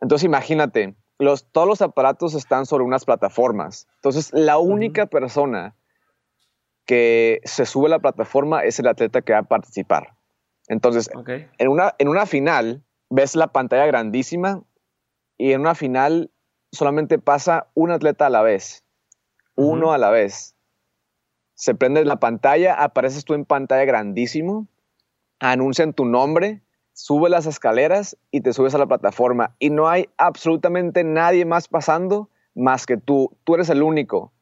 [0.02, 3.88] Entonces imagínate, los, todos los aparatos están sobre unas plataformas.
[3.96, 5.74] Entonces la única persona
[6.84, 10.16] que se sube a la plataforma es el atleta que va a participar.
[10.68, 11.10] Entonces,
[11.58, 14.62] en, una, en una final ves la pantalla grandísima
[15.42, 16.30] y en una final
[16.70, 18.84] solamente pasa un atleta a la vez,
[19.56, 20.54] uno a la vez.
[21.54, 24.68] Se prende la pantalla, apareces tú en pantalla grandísimo,
[25.40, 26.62] anuncian tu nombre,
[26.92, 31.66] sube las escaleras y te subes a la plataforma y no hay absolutamente nadie más
[31.66, 33.36] pasando más que tú.
[33.42, 34.32] Tú eres el único.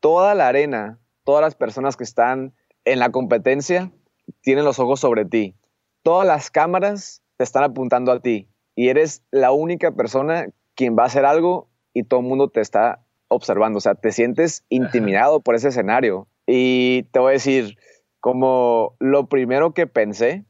[0.00, 2.54] Toda la arena, todas las personas que están
[2.86, 3.92] en la competencia
[4.40, 5.54] tienen los ojos sobre ti.
[6.02, 10.46] Todas las cámaras te están apuntando a ti y eres la única persona
[10.76, 13.78] quien va a hacer algo y todo el mundo te está observando.
[13.78, 16.28] O sea, te sientes intimidado por ese escenario.
[16.46, 17.78] Y te voy a decir,
[18.20, 20.44] como lo primero que pensé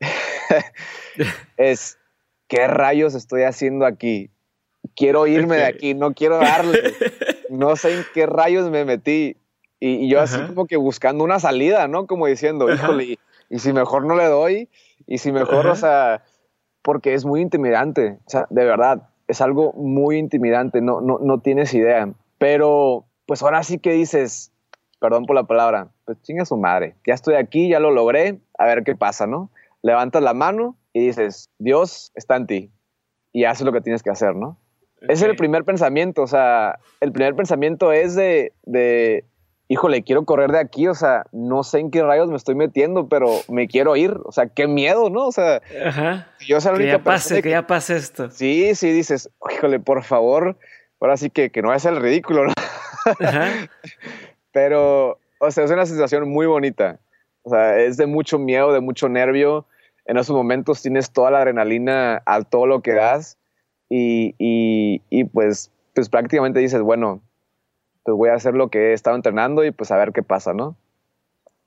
[1.56, 1.98] es,
[2.46, 4.30] ¿qué rayos estoy haciendo aquí?
[4.94, 6.94] Quiero irme de aquí, no quiero darle.
[7.50, 9.36] No sé en qué rayos me metí.
[9.80, 12.06] Y, yo así como que buscando una salida, ¿no?
[12.06, 13.18] Como diciendo, híjole,
[13.50, 14.68] y, si mejor no le doy,
[15.08, 16.22] y si mejor, o sea,
[16.82, 21.40] porque es muy intimidante, o sea, de verdad, es algo muy intimidante, no, no, no
[21.40, 22.12] tienes idea.
[22.38, 24.52] Pero, pues ahora sí que dices,
[25.00, 28.66] perdón por la palabra, pues chinga su madre, ya estoy aquí, ya lo logré, a
[28.66, 29.50] ver qué pasa, ¿no?
[29.82, 32.70] Levantas la mano y dices, Dios está en ti
[33.32, 34.58] y haces lo que tienes que hacer, ¿no?
[35.02, 39.24] Ese es el primer pensamiento, o sea, el primer pensamiento es de, de,
[39.68, 43.08] híjole, quiero correr de aquí, o sea, no sé en qué rayos me estoy metiendo,
[43.08, 45.26] pero me quiero ir, o sea, qué miedo, ¿no?
[45.26, 45.62] O sea,
[46.40, 48.30] yo soy la que ya pase, que, ya pase esto.
[48.30, 50.58] Sí, sí, dices, híjole, por favor,
[51.00, 52.52] ahora sí que, que no es el ridículo, ¿no?
[54.52, 57.00] pero, o sea, es una sensación muy bonita,
[57.42, 59.66] o sea, es de mucho miedo, de mucho nervio,
[60.04, 63.38] en esos momentos tienes toda la adrenalina al todo lo que das
[63.88, 67.22] y, y, y pues, pues prácticamente dices, bueno,
[68.04, 70.52] pues voy a hacer lo que he estado entrenando y pues a ver qué pasa,
[70.54, 70.76] ¿no?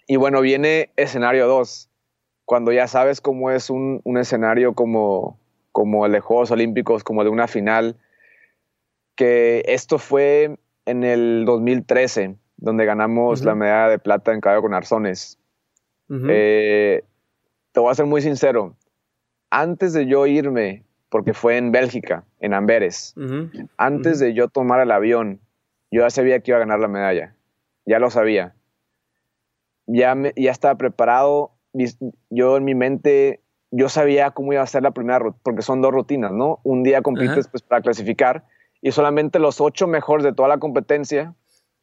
[0.07, 1.89] Y bueno, viene escenario 2,
[2.45, 5.39] cuando ya sabes cómo es un, un, escenario como,
[5.71, 7.95] como el de Juegos Olímpicos, como de una final,
[9.15, 14.73] que esto fue en el 2013, donde ganamos la medalla de plata en caballo con
[14.73, 15.39] arzones.
[16.29, 17.03] eh,
[17.71, 18.75] te voy a ser muy sincero,
[19.49, 23.15] antes de yo irme, porque fue en Bélgica, en Amberes,
[23.77, 25.39] antes de yo tomar el avión,
[25.95, 27.37] yo ya sabía que iba a ganar la medalla,
[27.85, 28.53] ya lo sabía.
[29.87, 31.51] Ya, me, ya estaba preparado,
[32.29, 33.39] yo en mi mente,
[33.71, 36.59] yo sabía cómo iba a ser la primera, porque son dos rutinas, ¿no?
[36.63, 38.43] Un día compites pues, para clasificar
[38.81, 41.33] y solamente los ocho mejores de toda la competencia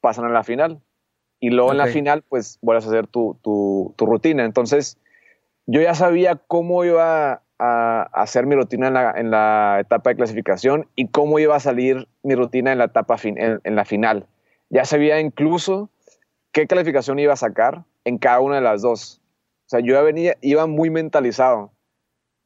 [0.03, 0.83] pasan a la final.
[1.41, 4.45] Y luego en la final, pues vuelves a hacer tu, tu, tu rutina.
[4.45, 4.99] Entonces,
[5.65, 11.07] yo ya sabía cómo iba a hacer mi rutina en la, etapa de clasificación y
[11.07, 14.27] cómo iba a salir mi rutina en la etapa en, la final.
[14.69, 15.89] Ya sabía incluso
[16.51, 19.21] qué calificación iba a sacar en cada una de las dos.
[19.67, 21.71] O sea, yo ya venía, iba muy mentalizado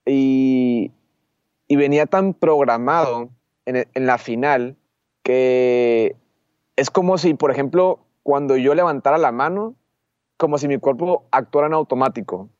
[0.05, 0.93] y,
[1.69, 3.31] venía tan programado
[3.65, 4.77] en, en la final
[5.23, 6.15] que
[6.77, 9.77] es como si, por ejemplo, cuando yo levantara la mano,
[10.37, 12.51] como si mi cuerpo actuara en automático.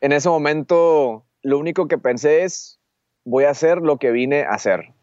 [0.00, 2.80] En ese momento, lo único que pensé es,
[3.24, 4.94] voy a hacer lo que vine a hacer.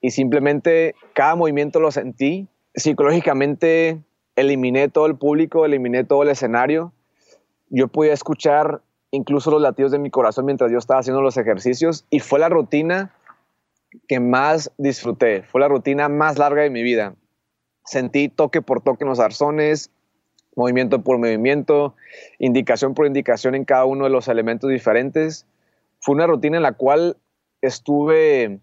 [0.00, 2.48] Y simplemente cada movimiento lo sentí.
[2.74, 4.02] Psicológicamente
[4.34, 6.94] eliminé todo el público, eliminé todo el escenario.
[7.68, 8.80] Yo podía escuchar
[9.10, 12.48] incluso los latidos de mi corazón mientras yo estaba haciendo los ejercicios y fue la
[12.48, 13.14] rutina
[14.08, 15.42] que más disfruté.
[15.42, 17.14] Fue la rutina más larga de mi vida.
[17.84, 19.90] Sentí toque por toque en los arzones,
[20.56, 21.94] movimiento por movimiento,
[22.38, 25.46] indicación por indicación en cada uno de los elementos diferentes.
[26.00, 27.16] Fue una rutina en la cual
[27.60, 28.60] estuve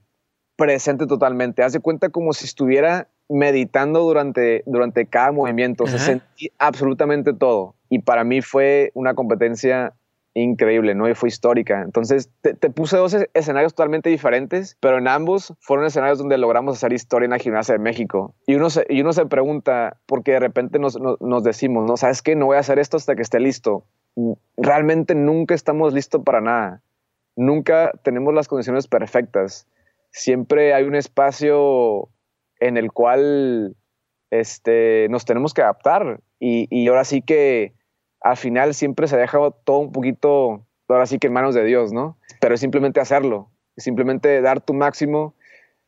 [0.56, 1.64] presente totalmente.
[1.64, 5.88] Haz de cuenta como si estuviera meditando durante, durante cada movimiento.
[5.88, 7.76] Se sentí absolutamente todo.
[7.90, 9.94] Y para mí fue una competencia
[10.34, 11.10] increíble, ¿no?
[11.10, 11.82] Y fue histórica.
[11.82, 16.94] Entonces, te, puse dos escenarios totalmente diferentes, pero en ambos fueron escenarios donde logramos hacer
[16.94, 18.36] historia en la gimnasia de México.
[18.46, 21.98] Y uno se, y uno se pregunta, porque de repente nos, nos, decimos, ¿no?
[21.98, 22.36] ¿Sabes qué?
[22.36, 23.86] No voy a hacer esto hasta que esté listo.
[24.58, 26.82] Realmente nunca estamos listos para nada.
[27.36, 29.68] Nunca tenemos las condiciones perfectas.
[30.12, 32.10] Siempre hay un espacio
[32.60, 33.76] en el cual
[34.30, 36.22] este, nos tenemos que adaptar.
[36.40, 37.74] Y, y ahora sí que
[38.22, 41.92] al final siempre se deja todo un poquito, ahora sí que en manos de Dios,
[41.92, 42.18] ¿no?
[42.40, 45.36] Pero es simplemente hacerlo, es simplemente dar tu máximo,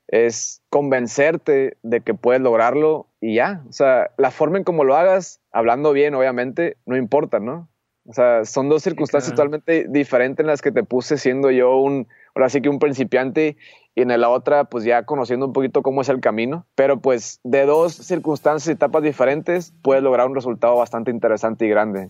[0.08, 3.64] es convencerte de que puedes lograrlo y ya.
[3.70, 7.70] O sea, la forma en cómo lo hagas, hablando bien, obviamente, no importa, ¿no?
[8.08, 12.08] O sea, son dos circunstancias totalmente diferentes en las que te puse siendo yo un,
[12.34, 13.58] ahora sí que un principiante
[13.94, 16.66] y en la otra, pues ya conociendo un poquito cómo es el camino.
[16.76, 21.70] Pero pues de dos circunstancias y etapas diferentes, puedes lograr un resultado bastante interesante y
[21.70, 22.10] grande.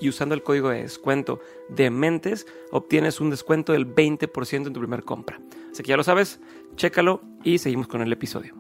[0.01, 4.81] y usando el código de descuento de Mentes obtienes un descuento del 20% en tu
[4.81, 5.41] primer compra.
[5.71, 6.41] Así que ya lo sabes,
[6.77, 8.55] chécalo y seguimos con el episodio.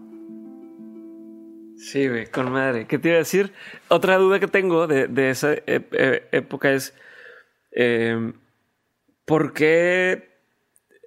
[1.76, 2.86] Sí, güey, con madre.
[2.86, 3.52] ¿Qué te iba a decir?
[3.88, 6.94] Otra duda que tengo de, esa época es:
[7.72, 8.32] em,
[9.24, 10.30] ¿por qué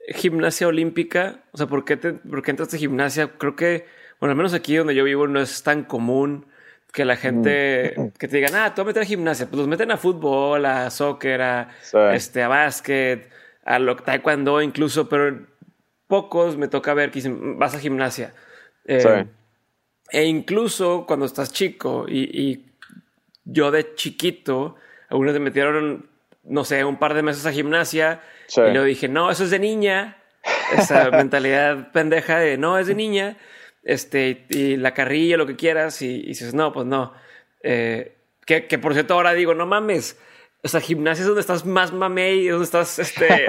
[0.10, 1.44] gimnasia olímpica?
[1.52, 3.32] O sea, ¿por qué, te, ¿por qué entraste a gimnasia?
[3.38, 3.86] Creo que,
[4.20, 6.46] bueno, al menos aquí donde yo vivo no es tan común
[6.98, 8.08] que la gente mm.
[8.18, 9.46] que te digan, ah, tú vas a meter a gimnasia.
[9.46, 11.70] Pues los meten a fútbol, a soccer, a,
[12.12, 13.30] este, a básquet,
[13.64, 15.46] a lo, taekwondo incluso, pero
[16.08, 18.34] pocos me toca ver que dicen, vas a gimnasia.
[18.86, 19.28] Eh,
[20.10, 22.66] e incluso cuando estás chico y,
[23.46, 24.76] yo de chiquito,
[25.10, 26.10] algunos me metieron,
[26.46, 29.60] no sé, un par de meses a gimnasia y yo dije, no, eso es de
[29.60, 30.18] niña.
[30.76, 33.38] Esa mentalidad pendeja de no, es de niña.
[33.88, 37.14] Este, y la carrilla, lo que quieras, y, dices, no, pues no.
[37.64, 40.20] Eh, que, que por cierto ahora digo, no mames,
[40.62, 43.46] o sea, gimnasia es donde estás más mamey, donde estás, este,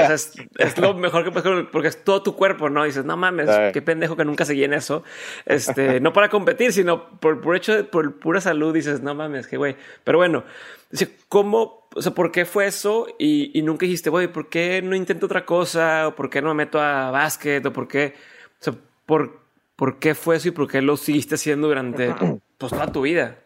[0.59, 2.85] es, lo mejor que puedes porque es todo tu cuerpo, ¿no?
[2.85, 5.03] Y dices, no mames, qué pendejo que nunca seguí en eso.
[5.45, 9.57] Este, no para competir, sino por, por hecho, por pura salud, dices, no mames, qué
[9.57, 9.75] güey.
[10.05, 10.45] Pero bueno,
[10.91, 13.09] dice, ¿cómo, o sea, por qué fue eso?
[13.19, 16.07] Y, y nunca dijiste, güey, ¿por qué no intento otra cosa?
[16.07, 17.67] ¿O por qué no me meto a básquet?
[17.67, 18.15] ¿O por qué?
[18.61, 18.75] O sea,
[19.07, 19.41] ¿por,
[19.79, 22.13] ¿por qué fue eso y por qué lo seguiste haciendo durante
[22.59, 23.39] pues, toda tu vida?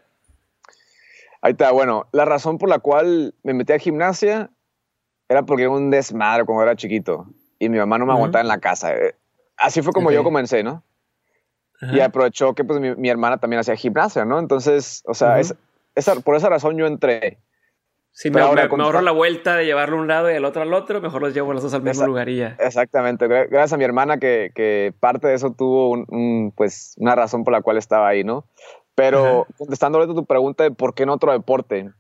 [1.43, 4.51] Ahí está, bueno, la razón por la cual me metí a gimnasia
[5.29, 7.27] era porque era un desmadre cuando era chiquito
[7.59, 8.95] y mi mamá no me aguantaba en la casa.
[8.95, 9.15] Eh,
[9.59, 10.83] así fue como yo comencé, ¿no?
[11.81, 14.39] Y aprovechó que pues mi, hermana también hacía gimnasia, ¿no?
[14.39, 15.41] Entonces, o sea,
[16.25, 17.39] por esa razón yo entré.
[18.15, 20.75] Sí, me, ahora, me, ahorro la vuelta de llevarlo un lado y el otro al
[20.75, 22.57] otro, mejor los llevo los dos al mismo lugar y ya.
[22.61, 27.43] Exactamente, gracias a mi hermana que, que parte de eso tuvo un, pues, una razón
[27.43, 28.45] por la cual estaba ahí, ¿no?
[28.95, 31.91] Pero contestando ahorita tu pregunta de por qué en otro deporte.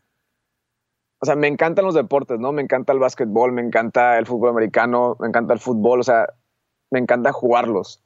[1.20, 2.52] O sea, me encantan los deportes, ¿no?
[2.52, 6.26] Me encanta el básquetbol, me encanta el fútbol americano, me encanta el fútbol, o sea,
[6.90, 8.02] me encanta jugarlos.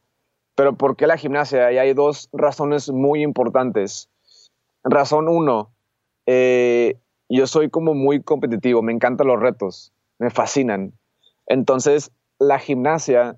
[0.55, 1.73] Pero ¿por qué la gimnasia?
[1.73, 4.11] Y hay dos razones muy importantes.
[4.85, 5.73] Razón uno,
[6.27, 10.93] eh, yo soy como muy competitivo, me encantan los retos, me fascinan.
[11.47, 13.37] Entonces, la gimnasia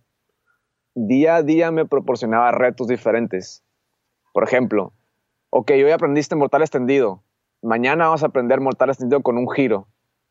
[0.95, 3.62] día a día me proporcionaba retos diferentes.
[4.32, 4.93] Por ejemplo,
[5.51, 7.22] ok, hoy aprendiste mortal extendido,
[7.62, 9.86] mañana vamos a aprender mortal extendido con un giro.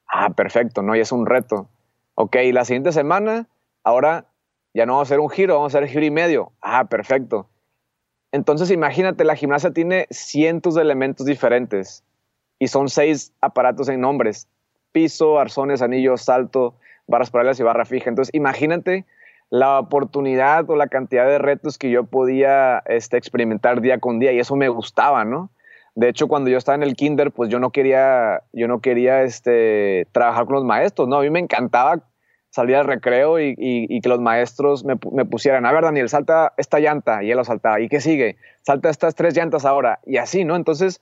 [0.07, 0.95] Ah, perfecto, ¿no?
[0.95, 1.69] Y es un reto.
[2.15, 3.47] Ok, la siguiente semana,
[3.83, 4.25] ahora
[4.73, 6.51] ya no vamos a hacer un giro, vamos a hacer giro y medio.
[6.61, 7.49] Ah, perfecto.
[8.31, 12.03] Entonces imagínate, la gimnasia tiene cientos de elementos diferentes
[12.59, 14.47] y son seis aparatos en nombres.
[14.91, 16.75] Piso, arzones, anillos, salto,
[17.07, 18.09] barras paralelas y barra fija.
[18.09, 19.05] Entonces imagínate
[19.49, 24.31] la oportunidad o la cantidad de retos que yo podía este, experimentar día con día
[24.33, 25.51] y eso me gustaba, ¿no?
[25.95, 29.23] De hecho, cuando yo estaba en el kinder, pues yo no quería, yo no quería
[29.23, 31.17] este, trabajar con los maestros, ¿no?
[31.17, 32.03] A mí me encantaba
[32.51, 33.55] salir al recreo y,
[34.01, 37.79] que los maestros me, pusieran, a ver, Daniel, salta esta llanta, y él lo saltaba,
[37.79, 38.37] ¿y qué sigue?
[38.61, 40.55] Salta estas tres llantas ahora, y así, ¿no?
[40.55, 41.01] Entonces,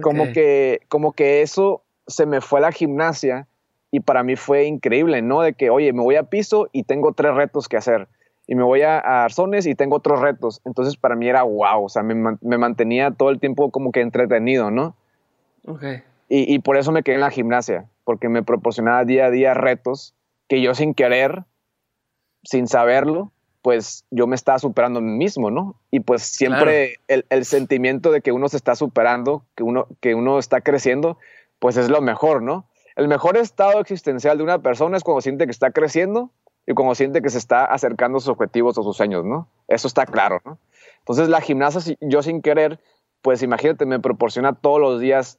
[0.00, 3.46] como, que, como que eso se me fue a la gimnasia
[3.90, 5.42] y para mí fue increíble, ¿no?
[5.42, 8.08] De que, oye, me voy a piso y tengo tres retos que hacer.
[8.46, 10.60] Y me voy a, arzones y tengo otros retos.
[10.64, 12.14] Entonces para mí era wow, o sea, me,
[12.58, 14.96] mantenía todo el tiempo como que entretenido, ¿no?
[15.66, 15.84] Ok.
[16.28, 19.54] Y, y, por eso me quedé en la gimnasia, porque me proporcionaba día a día
[19.54, 20.14] retos
[20.48, 21.44] que yo sin querer,
[22.42, 23.30] sin saberlo,
[23.64, 25.80] pues yo me estaba superando a mí mismo, ¿no?
[25.90, 30.14] Y pues siempre el, el, sentimiento de que uno se está superando, que uno, que
[30.14, 31.16] uno está creciendo,
[31.60, 32.68] pues es lo mejor, ¿no?
[32.94, 36.30] El mejor estado existencial de una persona es cuando siente que está creciendo
[36.66, 39.48] y cuando siente que se está acercando a sus objetivos o sus sueños, ¿no?
[39.66, 40.58] Eso está claro, ¿no?
[40.98, 42.78] Entonces la gimnasia, yo sin querer,
[43.22, 45.38] pues imagínate, me proporciona todos los días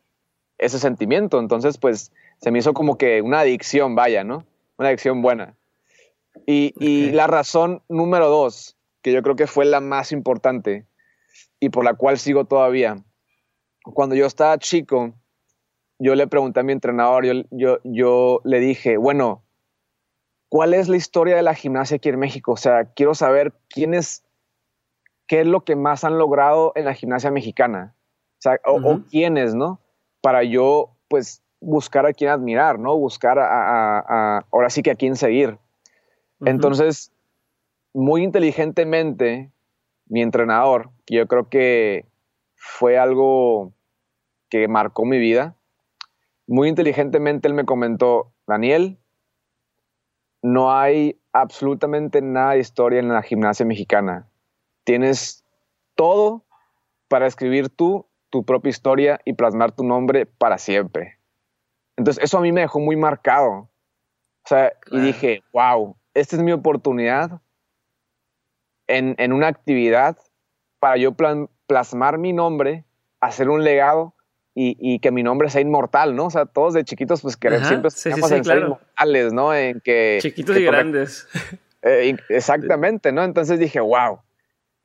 [0.58, 1.40] ese sentimiento.
[1.40, 2.12] Entonces, pues
[2.42, 4.46] se me hizo como que una adicción, vaya, ¿no?
[4.78, 5.54] Una adicción buena.
[6.46, 10.86] Y, y la razón número dos, que yo creo que fue la más importante
[11.60, 13.04] y por la cual sigo todavía,
[13.94, 15.14] cuando yo estaba chico,
[16.00, 19.44] yo le pregunté a mi entrenador, yo, yo, yo le dije, bueno,
[20.50, 22.54] ¿cuál es la historia de la gimnasia aquí en México?
[22.54, 24.24] O sea, quiero saber quién es,
[25.28, 27.96] qué es lo que más han logrado en la gimnasia mexicana.
[28.40, 29.80] O, sea, o, quiénes, ¿no?
[30.22, 32.96] Para yo, pues, buscar a quién admirar, ¿no?
[32.98, 35.58] Buscar a, ahora sí que a quién seguir.
[36.46, 37.12] Entonces,
[37.94, 39.52] muy inteligentemente,
[40.08, 42.06] mi entrenador, que yo creo que
[42.56, 43.74] fue algo
[44.50, 45.56] que marcó mi vida,
[46.48, 48.98] muy inteligentemente él me comentó, Daniel,
[50.42, 54.28] no hay absolutamente nada de historia en la gimnasia mexicana.
[54.84, 55.44] Tienes
[55.96, 56.46] todo
[57.08, 61.20] para escribir tú tu propia historia y plasmar tu nombre para siempre.
[61.96, 63.52] Entonces, eso a mí me dejó muy marcado.
[63.52, 63.70] O
[64.44, 67.40] sea, y dije, wow, esta es mi oportunidad
[68.88, 70.18] en, en una actividad
[70.80, 71.14] para yo
[71.68, 72.86] plasmar mi nombre,
[73.20, 74.16] hacer un legado
[74.58, 76.28] y, que mi nombre sea inmortal, ¿no?
[76.28, 79.54] O sea, todos de chiquitos, pues queremos siempre sí, sí, sí, ser inmortales, ¿no?
[79.54, 81.28] En que, chiquitos y grandes.
[81.88, 83.24] Eh, exactamente, ¿no?
[83.24, 84.20] Entonces dije, wow,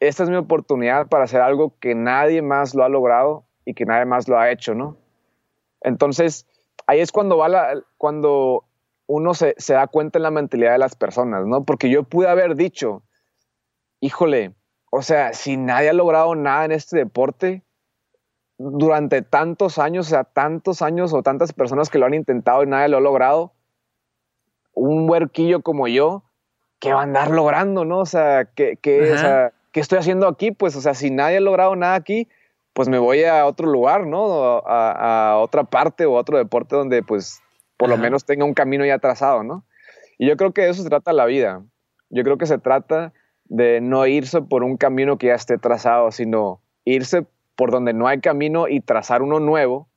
[0.01, 3.87] esta es mi oportunidad para hacer algo que nadie más lo ha logrado y que
[3.87, 4.99] nadie más lo ha hecho, ¿no?
[5.81, 6.47] Entonces,
[6.87, 8.67] ahí es cuando va la, cuando
[9.11, 11.65] uno se, se da cuenta en la mentalidad de las personas, ¿no?
[11.65, 13.03] Porque yo pude haber dicho,
[14.01, 14.55] híjole,
[14.91, 17.65] o sea, si nadie ha logrado nada en este deporte,
[18.57, 22.67] durante tantos años, o sea, tantos años o tantas personas que lo han intentado y
[22.67, 23.53] nadie lo ha logrado,
[24.75, 26.23] un huerquillo como yo,
[26.79, 27.99] ¿qué va a andar logrando, no?
[27.99, 30.53] O sea, ¿qué, qué, estoy haciendo aquí?
[30.53, 32.29] Pues, o sea, si nadie ha logrado nada aquí,
[32.75, 34.63] pues me voy a otro lugar, ¿no?
[34.67, 37.43] A, otra parte o a otro deporte donde, pues,
[37.81, 39.65] por lo menos tenga un camino ya trazado, ¿no?
[40.19, 41.63] Y yo creo que de eso se trata la vida.
[42.11, 43.15] Yo creo que se trata
[43.47, 47.25] de no irse por un camino que ya esté trazado, sino irse
[47.57, 49.89] por donde no hay camino y trazar uno nuevo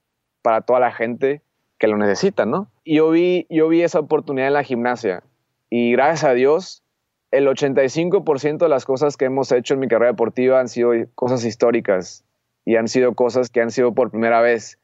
[0.41, 1.41] para toda la gente
[1.77, 2.71] que lo necesita, ¿no?
[2.85, 5.21] Y yo vi, yo vi esa oportunidad en la gimnasia
[5.69, 6.83] y gracias a Dios,
[7.31, 11.43] el 85% de las cosas que hemos hecho en mi carrera deportiva han sido cosas
[11.43, 12.23] históricas
[12.63, 14.79] y han sido cosas que han sido por primera vez.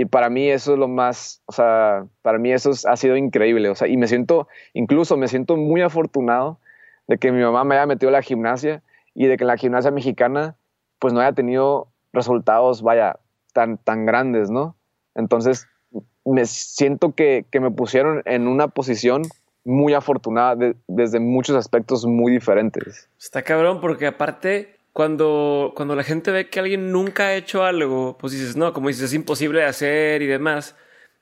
[0.00, 3.68] Y para mí eso es lo más, o sea, para mí eso ha sido increíble,
[3.68, 6.60] o sea, y me siento, incluso me siento muy afortunado
[7.08, 8.82] de que mi mamá me haya metido a la gimnasia
[9.12, 10.56] y de que la gimnasia mexicana
[11.00, 13.18] pues no haya tenido resultados, vaya,
[13.52, 14.76] tan, tan grandes, ¿no?
[15.16, 15.66] Entonces,
[16.24, 19.22] me siento que, me pusieron en una posición
[19.64, 23.08] muy afortunada desde muchos aspectos muy diferentes.
[23.18, 28.16] Está cabrón porque aparte, cuando, cuando la gente ve que alguien nunca ha hecho algo,
[28.18, 30.76] pues dices, no, como dices, es imposible de hacer y demás.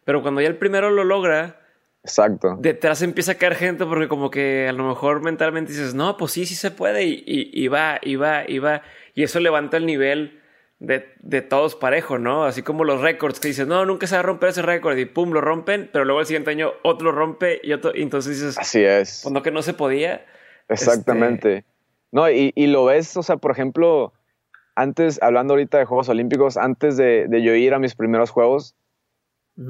[0.04, 1.60] Pero cuando ya el primero lo logra,
[2.06, 2.56] Exacto.
[2.60, 6.30] Detrás empieza a caer gente porque como que a lo mejor mentalmente dices, no, pues
[6.30, 8.82] sí, sí se puede y, y, y va, y va, y va.
[9.14, 10.40] Y eso levanta el nivel
[10.78, 12.44] de, de, todos parejo, ¿no?
[12.44, 15.06] Así como los récords que dices, no, nunca se va a romper ese récord y
[15.06, 18.36] pum, lo rompen, pero luego el siguiente año otro lo rompe y otro, y entonces
[18.36, 19.22] dices, así es.
[19.24, 20.24] Pues no que no se podía.
[20.68, 21.56] Exactamente.
[21.58, 21.75] Este
[22.16, 24.12] no, y, y, lo ves, o sea, por ejemplo,
[24.74, 28.74] antes, hablando ahorita de Juegos Olímpicos, antes de, de yo ir a mis primeros Juegos,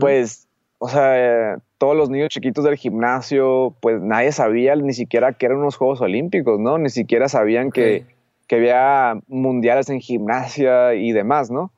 [0.01, 5.47] pues, o sea, todos los niños chiquitos del gimnasio, pues nadie sabía ni siquiera que
[5.47, 6.79] eran unos Juegos Olímpicos, ¿no?
[6.79, 8.07] Ni siquiera sabían que
[8.47, 11.73] que había mundiales en gimnasia y demás, ¿no?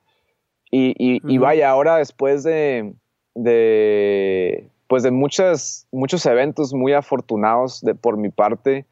[0.71, 2.93] Y, y, vaya, ahora después de,
[3.33, 8.85] de, pues de muchos, muchos eventos muy afortunados de, por mi parte,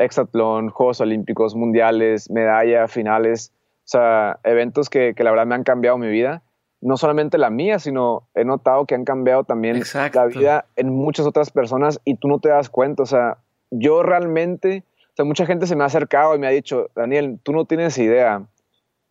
[0.00, 3.52] hexatlón, Juegos Olímpicos, mundiales, medalla, finales,
[3.84, 6.42] o sea, eventos que, que, la verdad me han cambiado mi vida.
[6.80, 9.82] No solamente la mía, sino he notado que han cambiado también
[10.14, 13.02] la vida en muchas otras personas y tú no te das cuenta.
[13.02, 13.38] O sea,
[13.70, 14.84] yo realmente
[15.24, 18.46] mucha gente se me ha acercado y me ha dicho, Daniel, tú no tienes idea,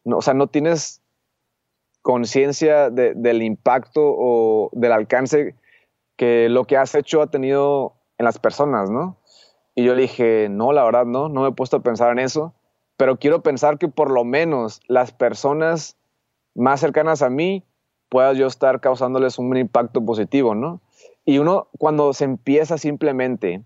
[0.03, 1.01] no, o sea, no tienes
[2.01, 5.55] conciencia del impacto o del alcance
[6.15, 9.17] que lo que has hecho ha tenido en las personas, ¿no?
[9.79, 12.19] Y yo le dije, no, la verdad no, no me he puesto a pensar en
[12.19, 12.53] eso,
[12.97, 15.95] pero quiero pensar que por lo menos las personas
[16.53, 17.63] más cercanas a mí
[18.09, 20.81] pueda yo estar causándoles un impacto positivo, ¿no?
[21.23, 23.63] Y uno cuando se empieza simplemente,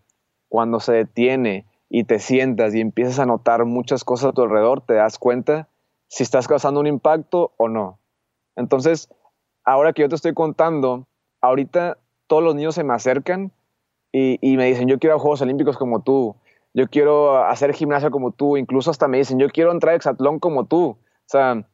[0.49, 4.81] cuando se detiene, y te sientas y empiezas a notar muchas cosas a tu alrededor,
[4.81, 5.67] te das cuenta
[6.09, 7.97] si estás causando un impacto o no.
[8.55, 9.09] Entonces,
[9.63, 11.07] ahora que yo te estoy contando,
[11.41, 11.97] ahorita
[12.27, 13.51] todos los niños se me acercan
[14.15, 16.35] y, me dicen, yo quiero a Juegos Olímpicos como tú,
[16.75, 20.39] yo quiero hacer gimnasia como tú, incluso hasta me dicen, yo quiero entrar a hexatlón
[20.39, 20.85] como tú.
[20.85, 21.65] O sea,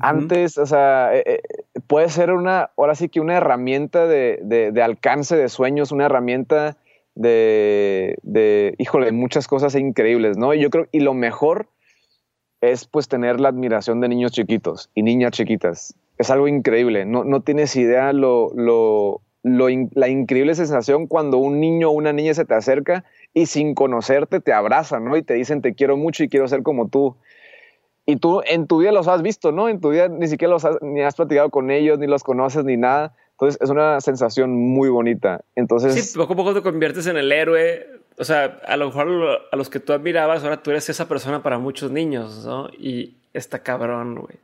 [0.00, 1.40] antes, o sea, eh, eh,
[1.86, 6.76] puede ser una, ahora sí que una herramienta de, de, alcance de sueños, una herramienta
[7.14, 10.52] de, de, híjole, muchas cosas increíbles, ¿no?
[10.52, 11.68] Y yo creo, y lo mejor
[12.60, 15.94] es pues tener la admiración de niños chiquitos y niñas chiquitas.
[16.18, 21.60] Es algo increíble, no, no tienes idea lo, lo, lo la increíble sensación cuando un
[21.60, 25.16] niño o una niña se te acerca y sin conocerte te abraza, ¿no?
[25.16, 27.16] Y te dicen te quiero mucho y quiero ser como tú
[28.08, 29.68] y tú en tu vida los has visto, ¿no?
[29.68, 32.64] En tu vida ni siquiera los has, ni has platicado con ellos, ni los conoces,
[32.64, 33.14] ni nada.
[33.32, 35.42] Entonces es una sensación muy bonita.
[35.54, 35.94] Entonces...
[35.94, 37.86] Sí, poco a poco te conviertes en el héroe.
[38.16, 39.08] O sea, a lo mejor
[39.52, 42.68] a los que tú admirabas, ahora tú eres esa persona para muchos niños, ¿no?
[42.70, 44.38] Y está cabrón, güey.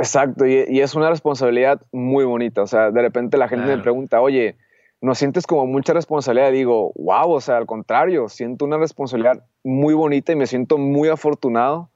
[0.00, 2.62] Exacto, y, es una responsabilidad muy bonita.
[2.62, 4.56] O sea, de repente la gente me pregunta, oye,
[5.02, 6.52] ¿no sientes como mucha responsabilidad?
[6.52, 11.10] digo, wow, o sea, al contrario, siento una responsabilidad muy bonita y me siento muy
[11.10, 11.90] afortunado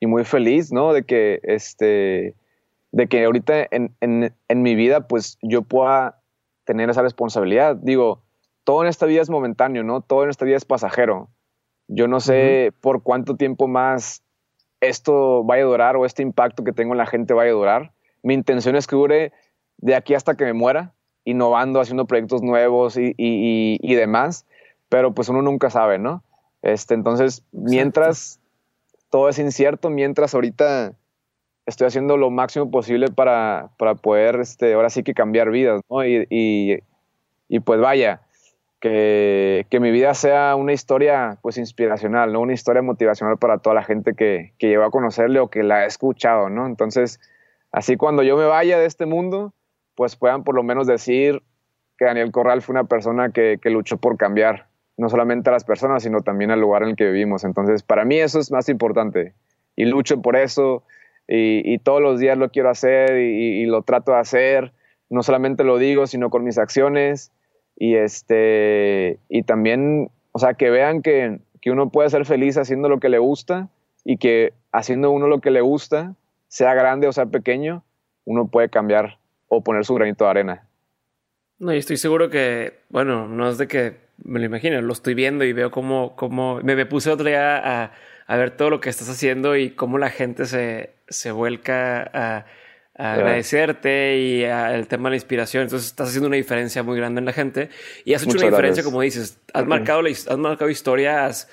[0.00, 0.94] y muy feliz, ¿no?
[0.94, 2.34] De que, este,
[2.92, 6.22] de que ahorita en, en, en, mi vida, pues yo pueda
[6.64, 7.76] tener esa responsabilidad.
[7.76, 8.22] Digo,
[8.64, 10.00] todo en esta vida es momentáneo, ¿no?
[10.00, 11.28] Todo en esta vida es pasajero.
[11.88, 14.22] Yo no sé por cuánto tiempo más
[14.80, 17.92] esto vaya a durar o este impacto que tengo en la gente vaya a durar.
[18.22, 19.32] Mi intención es que dure
[19.78, 20.92] de aquí hasta que me muera,
[21.24, 24.46] innovando, haciendo proyectos nuevos y, y, y demás,
[24.88, 26.22] pero pues uno nunca sabe, ¿no?
[26.62, 28.40] Este, entonces, mientras
[29.10, 30.92] todo es incierto, mientras ahorita
[31.66, 36.04] estoy haciendo lo máximo posible para, para poder, este, ahora sí que cambiar vidas, ¿no?
[36.04, 36.26] Y,
[37.48, 38.22] y, pues vaya,
[38.80, 42.40] que, que, mi vida sea una historia pues inspiracional, ¿no?
[42.40, 45.76] Una historia motivacional para toda la gente que, que llegó a conocerle o que la
[45.76, 46.66] ha escuchado, ¿no?
[46.66, 47.20] Entonces,
[47.72, 49.52] así cuando yo me vaya de este mundo,
[49.94, 51.42] pues puedan por lo menos decir
[51.98, 54.66] que Daniel Corral fue una persona que, que luchó por cambiar
[54.96, 57.44] no solamente a las personas, sino también al lugar en el que vivimos.
[57.44, 59.34] Entonces, para mí eso es más importante
[59.76, 60.84] y lucho por eso
[61.32, 64.72] y, todos los días lo quiero hacer y, lo trato de hacer.
[65.08, 67.32] No solamente lo digo, sino con mis acciones
[67.76, 72.88] y, este, y también, o sea, que vean que, que uno puede ser feliz haciendo
[72.88, 73.68] lo que le gusta
[74.04, 76.14] y que haciendo uno lo que le gusta,
[76.48, 77.84] sea grande o sea pequeño,
[78.24, 79.18] uno puede cambiar
[79.48, 80.68] o poner su granito de arena.
[81.58, 85.14] No, y estoy seguro que, bueno, no es de que me lo imagino, lo estoy
[85.14, 87.92] viendo y veo cómo, cómo me, puse otro día a,
[88.26, 92.46] a, ver todo lo que estás haciendo y cómo la gente se, se vuelca a,
[93.00, 95.62] agradecerte y el tema de la inspiración.
[95.64, 97.70] Entonces estás haciendo una diferencia muy grande en la gente
[98.04, 101.48] y has hecho una diferencia, como dices, has marcado, has marcado historia, has,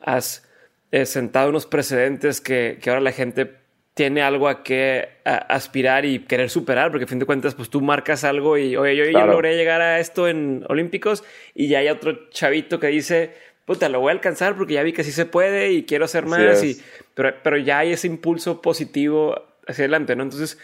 [0.00, 0.48] has
[0.90, 3.60] eh, sentado unos precedentes que, que ahora la gente
[3.94, 7.80] tiene algo a que aspirar y querer superar, porque a fin de cuentas, pues tú
[7.80, 11.24] marcas algo y, oye, yo, yo logré llegar a esto en Olímpicos
[11.54, 13.34] y ya hay otro chavito que dice,
[13.66, 16.24] puta, lo voy a alcanzar porque ya vi que sí se puede y quiero hacer
[16.24, 16.80] más, y,
[17.14, 20.22] pero, pero ya hay ese impulso positivo hacia adelante, ¿no?
[20.22, 20.58] Entonces,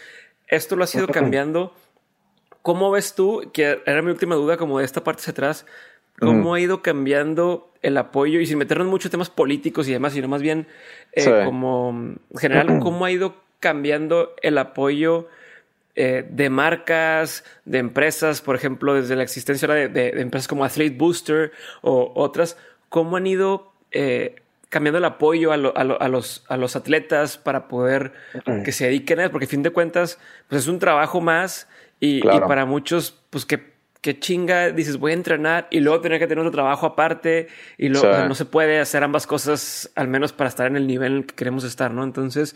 [0.47, 1.73] esto lo ha sido cambiando.
[2.61, 5.65] ¿Cómo ves tú, que era mi última duda, como de esta parte hacia atrás,
[6.19, 10.13] cómo ha ido cambiando el apoyo y sin meternos en muchos temas políticos y demás,
[10.13, 10.67] sino más bien
[11.13, 15.27] eh, como en general, cómo ha ido cambiando el apoyo
[15.95, 21.51] eh, de marcas, de empresas, por ejemplo, desde la existencia de, empresas como Athlete Booster
[21.81, 22.57] o otras,
[22.89, 24.35] cómo han ido eh,
[24.69, 28.13] cambiando el apoyo a, los, a los atletas para poder
[28.63, 31.67] que se dediquen a eso, porque a fin de cuentas, pues es un trabajo más
[31.99, 36.19] y, y para muchos, pues que que chinga, dices, voy a entrenar y luego tener
[36.19, 37.47] que tener otro trabajo aparte
[37.77, 41.11] y luego no se puede hacer ambas cosas, al menos para estar en el nivel
[41.11, 42.03] en el que queremos estar, ¿no?
[42.03, 42.55] Entonces,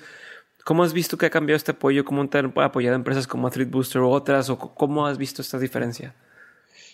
[0.64, 2.06] ¿cómo has visto que ha cambiado este apoyo?
[2.06, 4.50] ¿Cómo te han apoyado empresas como Athlete Booster u otras?
[4.50, 6.14] ¿O cómo has visto esta diferencia?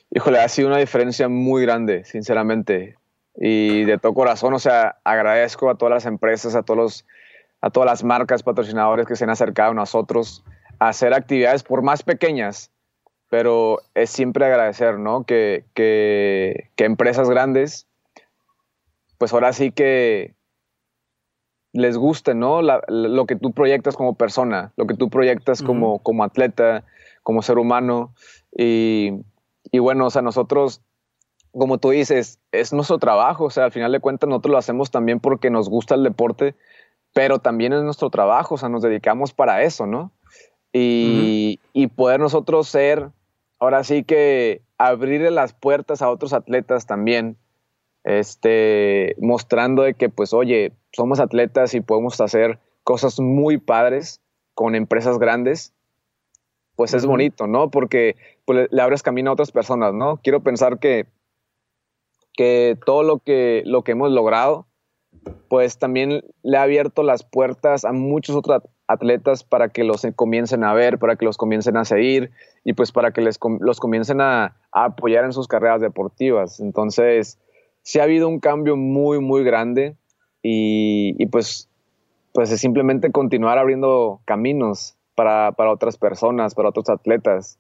[0.09, 2.95] Híjole, ha sido una diferencia muy grande, sinceramente.
[3.38, 7.06] Y de todo corazón, o sea, agradezco a todas las empresas, a, todos los,
[7.62, 10.44] a todas las marcas, patrocinadores que se han acercado a nosotros
[10.80, 12.72] a hacer actividades por más pequeñas
[13.30, 15.24] pero es siempre agradecer, ¿no?
[15.24, 17.88] Que, que, que, empresas grandes,
[19.18, 20.34] pues ahora sí que
[21.74, 22.62] les guste, ¿no?
[22.62, 26.86] lo que tú proyectas como persona, lo que tú proyectas como, como atleta,
[27.22, 28.14] como ser humano.
[28.58, 29.12] Y,
[29.72, 30.82] y, bueno, o sea, nosotros,
[31.52, 34.91] como tú dices, es nuestro trabajo, o sea, al final de cuentas nosotros lo hacemos
[34.91, 36.56] también porque nos gusta el deporte,
[37.14, 40.12] pero también es nuestro trabajo, o sea, nos dedicamos para eso, ¿no?
[40.74, 43.10] Y, y poder nosotros ser
[43.60, 47.38] ahora sí que abrirle las puertas a otros atletas también
[48.08, 54.22] este, mostrando de que, pues, oye, somos atletas y podemos hacer cosas muy padres
[54.54, 55.74] con empresas grandes,
[56.78, 57.70] pues es bonito, ¿no?
[57.70, 60.22] Porque pues, le abres camino a otras personas, ¿no?
[60.24, 61.06] Quiero pensar que,
[62.38, 64.68] que todo lo que, lo que hemos logrado,
[65.50, 70.64] pues también le ha abierto las puertas a muchos otros atletas para que los comiencen
[70.64, 72.32] a ver, para que los comiencen a seguir
[72.64, 76.60] y pues para que les, los comiencen a, apoyar en sus carreras deportivas.
[76.60, 77.40] Entonces,
[77.82, 79.96] sí ha habido un cambio muy, muy grande
[80.44, 81.68] y, pues,
[82.34, 87.60] pues es simplemente continuar abriendo caminos para, otras personas, para otros atletas.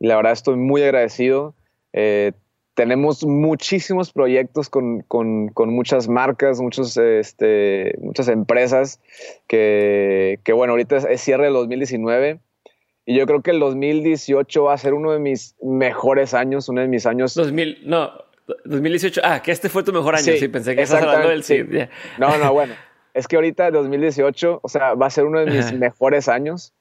[0.00, 1.54] Y la verdad estoy muy agradecido.
[1.92, 2.32] Eh,
[2.80, 5.04] tenemos muchísimos proyectos con,
[5.54, 9.02] muchas marcas, muchos, este, muchas empresas
[9.46, 12.40] que, bueno, ahorita es, cierre del 2019
[13.04, 16.80] y yo creo que el 2018 va a ser uno de mis mejores años, uno
[16.80, 17.34] de mis años...
[17.34, 18.12] 2000, no,
[18.64, 21.58] 2018, ah, que este fue tu mejor año, sí, pensé que estás hablando del sí.
[22.16, 22.72] No, no, bueno,
[23.12, 26.72] es que ahorita 2018, o sea, va a ser uno de mis mejores años.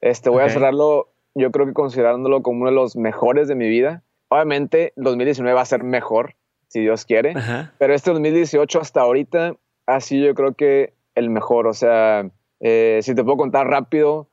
[0.00, 3.68] Este, voy a cerrarlo, yo creo que considerándolo como uno de los mejores de mi
[3.68, 4.02] vida
[4.34, 6.34] Obviamente, 2019 va a ser mejor,
[6.66, 7.34] si Dios quiere,
[7.78, 9.54] pero este 2018 hasta ahorita
[9.86, 11.68] ha sido yo creo que el mejor.
[11.68, 12.28] O sea,
[12.58, 14.28] eh, si te puedo contar rápido,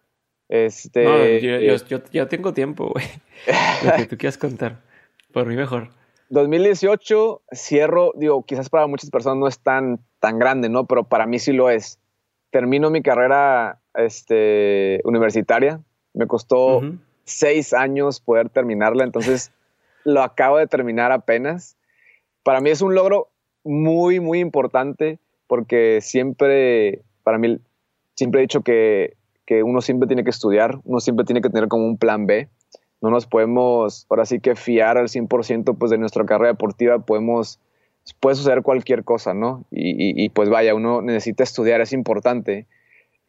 [0.49, 1.03] este...
[1.03, 3.05] No, yo, yo, tengo tiempo, güey.
[3.85, 4.81] Lo que tú quieras contar.
[5.31, 5.89] Por mí mejor.
[6.29, 10.87] 2018 cierro, digo, quizás para muchas personas no es tan, tan grande, ¿no?
[10.87, 11.99] Pero para mí sí lo es.
[12.49, 15.79] Termino mi carrera este, universitaria.
[16.15, 16.81] Me costó
[17.23, 19.51] seis años poder terminarla, entonces
[20.03, 21.77] lo acabo de terminar apenas.
[22.43, 23.29] Para mí es un logro
[23.63, 27.59] muy, muy importante porque siempre, para mí,
[28.15, 31.67] siempre he dicho que, que uno siempre tiene que estudiar, uno siempre tiene que tener
[31.67, 32.49] como un plan B.
[33.01, 37.59] No nos podemos, ahora sí que fiar al 100% pues de nuestra carrera deportiva, podemos,
[38.19, 39.65] puede suceder cualquier cosa, ¿no?
[39.71, 42.67] Y, y pues vaya, uno necesita estudiar, es importante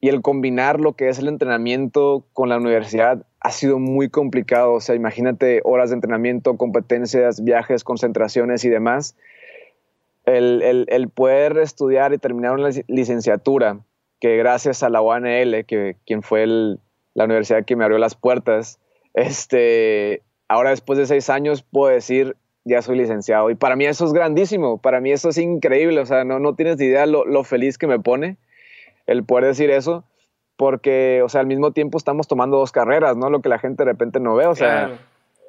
[0.03, 4.75] y el combinar lo que es el entrenamiento con la universidad ha sido muy complicado.
[4.75, 9.17] O sea, imagínate horas de entrenamiento, competencias, viajes, concentraciones y demás.
[10.25, 13.81] El, poder estudiar y terminar una licenciatura,
[14.21, 18.79] que gracias a la UANL, que quien fue la universidad que me abrió las puertas,
[19.15, 23.51] este, ahora después de seis años puedo decir, ya soy licenciado.
[23.51, 26.55] Y para mí eso es grandísimo, para mí eso es increíble, o sea, no, no
[26.55, 28.37] tienes idea lo, lo feliz que me pone
[29.07, 30.05] el poder decir eso,
[30.57, 33.31] porque, o sea, al mismo tiempo estamos tomando dos carreras, ¿no?
[33.31, 35.01] Lo que la gente de repente no ve, o sea,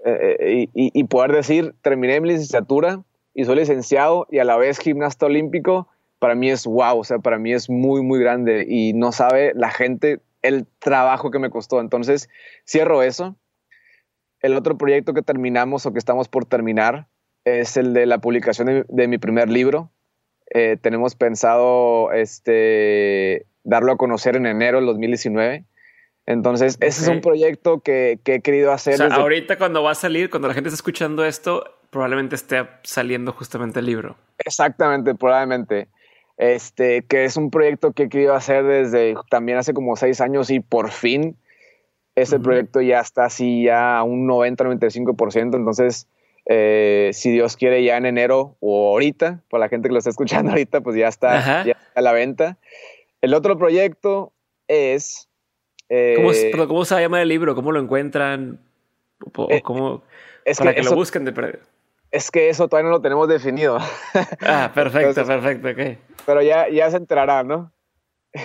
[0.05, 3.01] eh, eh, y, poder decir, terminé mi licenciatura
[3.33, 5.87] y soy licenciado y a la vez gimnasta olímpico,
[6.19, 9.51] para mí es wow, o sea, para mí es muy, muy grande y no sabe
[9.55, 11.79] la gente el trabajo que me costó.
[11.79, 12.29] Entonces,
[12.67, 13.35] cierro eso.
[14.41, 17.07] El otro proyecto que terminamos o que estamos por terminar
[17.45, 19.89] es el de la publicación de mi primer libro,
[20.55, 25.65] eh, tenemos pensado este, darlo a conocer en enero del 2019.
[26.25, 29.01] Entonces, ese es un proyecto que, he querido hacer.
[29.01, 33.79] ahorita cuando va a salir, cuando la gente está escuchando esto, probablemente esté saliendo justamente
[33.79, 34.15] el libro.
[34.37, 35.87] Exactamente, probablemente.
[36.37, 40.49] Este, que es un proyecto que he querido hacer desde también hace como seis años
[40.49, 41.37] y por fin
[42.15, 45.55] ese proyecto ya está así ya a un 90-95%.
[45.55, 46.07] Entonces,
[46.45, 50.09] eh, si Dios quiere, ya en enero o ahorita, por la gente que lo está
[50.09, 51.63] escuchando ahorita, pues ya está,
[51.95, 52.57] a la venta.
[53.23, 54.33] El otro proyecto
[54.67, 55.29] es...
[55.87, 57.55] Eh, ¿Cómo, ¿Cómo, se llama el libro?
[57.55, 58.59] ¿Cómo lo encuentran?
[59.47, 60.03] Eh, cómo,
[60.43, 61.59] es para que, lo busquen de
[62.11, 63.77] Es que eso todavía no lo tenemos definido.
[64.41, 65.97] Ah, perfecto, perfecto, ok.
[66.25, 67.71] Pero ya, ya se enterará, ¿no?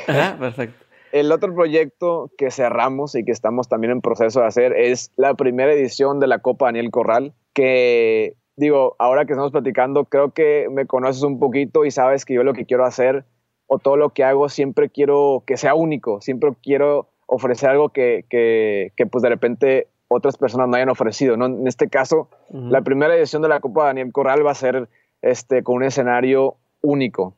[0.07, 0.85] Ajá, perfecto.
[1.11, 5.35] El otro proyecto que cerramos y que estamos también en proceso de hacer es la
[5.35, 10.69] primera edición de la Copa Daniel Corral que digo, ahora que estamos platicando, creo que
[10.71, 13.25] me conoces un poquito y sabes que yo lo que quiero hacer
[13.69, 18.25] o todo lo que hago siempre quiero que sea único, siempre quiero ofrecer algo que,
[18.29, 21.37] que, que pues de repente otras personas no hayan ofrecido.
[21.37, 21.47] ¿no?
[21.47, 24.89] En este caso, la primera edición de la Copa Daniel Corral va a ser
[25.23, 27.35] este, con un escenario único.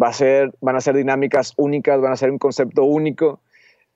[0.00, 3.40] Va a ser, van a ser dinámicas únicas, van a ser un concepto único,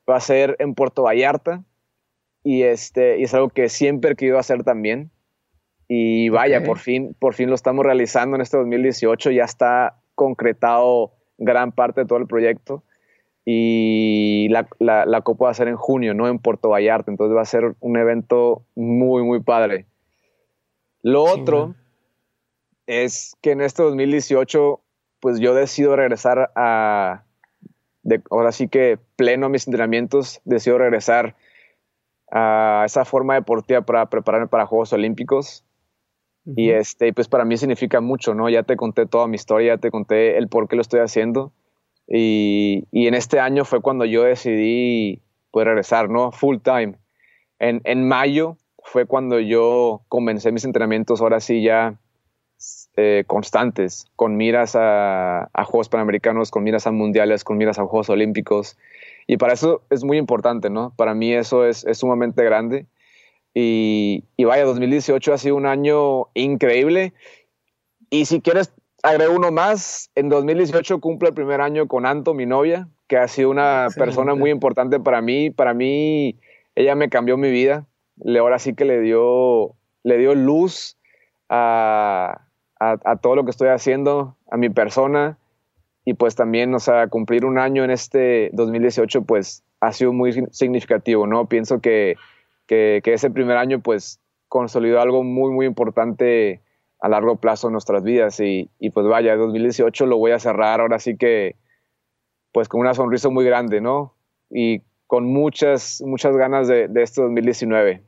[0.09, 1.63] va a ser en Puerto Vallarta
[2.43, 5.11] y, este, y es algo que siempre he querido hacer también.
[5.87, 11.13] Y vaya, por, fin, por fin lo estamos realizando en este 2018, ya está concretado
[11.39, 12.83] gran parte de todo el proyecto.
[13.45, 17.41] Y la, la, Copa va a ser en junio, no en Puerto Vallarta, entonces va
[17.41, 19.87] a ser un evento muy, muy padre.
[21.01, 21.75] Lo otro
[22.87, 24.81] es que en este 2018,
[25.21, 27.23] pues yo decido regresar a,
[28.03, 31.35] de, ahora sí que pleno a mis entrenamientos, decido regresar
[32.31, 35.65] a esa forma deportiva para prepararme para Juegos Olímpicos
[36.57, 38.49] Y este, pues para mí significa mucho, ¿no?
[38.49, 41.53] Ya te conté toda mi historia, ya te conté el por qué lo estoy haciendo.
[42.07, 45.21] Y, y en este año fue cuando yo decidí
[45.51, 46.33] pues regresar, ¿no?
[46.33, 46.95] Full time.
[47.59, 51.99] En, en mayo fue cuando yo comencé mis entrenamientos, ahora sí ya
[52.97, 57.85] eh, constantes, con miras a, a, Juegos Panamericanos, con miras a Mundiales, con miras a
[57.85, 58.79] Juegos Olímpicos.
[59.27, 60.93] Y para eso es muy importante, ¿no?
[60.97, 62.87] Para mí eso es, es sumamente grande.
[63.55, 67.13] Y, y, vaya, 2018 ha sido un año increíble.
[68.11, 68.73] Y si quieres,
[69.03, 70.11] agrego uno más.
[70.15, 74.01] En 2018 cumple el primer año con Anto, mi novia, que ha sido una Excelente.
[74.01, 75.51] persona muy importante para mí.
[75.51, 76.39] Para mí,
[76.75, 77.87] ella me cambió mi vida.
[78.23, 80.97] Le, ahora sí que le dio, le dio luz
[81.49, 82.43] a,
[82.81, 85.39] a, a, todo lo que estoy haciendo, a mi persona.
[86.05, 90.33] Y pues también, o sea, cumplir un año en este 2018, pues ha sido muy
[90.51, 91.49] significativo, ¿no?
[91.49, 92.17] Pienso que,
[92.69, 96.63] que, ese primer año, pues, consolidó algo muy, muy importante
[97.01, 98.39] a largo plazo en nuestras vidas.
[98.39, 101.57] Y, pues vaya, 2018 lo voy a cerrar ahora sí que,
[102.53, 104.15] pues, con una sonrisa muy grande, ¿no?
[104.51, 108.03] Y con muchas, muchas ganas de, de este 2019.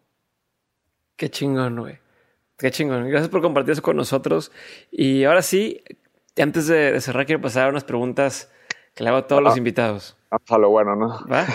[1.16, 1.98] Qué chingón, güey.
[2.58, 3.08] Qué chingón.
[3.08, 4.52] Gracias por compartir eso con nosotros.
[4.90, 5.82] Y ahora sí,
[6.36, 8.52] antes de, de cerrar, quiero pasar a unas preguntas
[8.94, 10.16] que le hago a todos ah, los invitados.
[10.30, 11.08] Vamos a lo bueno, ¿no?
[11.30, 11.46] ¿Va?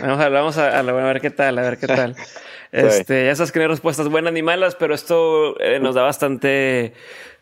[0.00, 2.16] Vamos a, vamos a, a lo bueno, a ver qué tal, a ver qué tal.
[2.70, 6.02] Este, ya sabes que no hay respuestas buenas ni malas, pero esto eh, nos da
[6.02, 6.92] bastante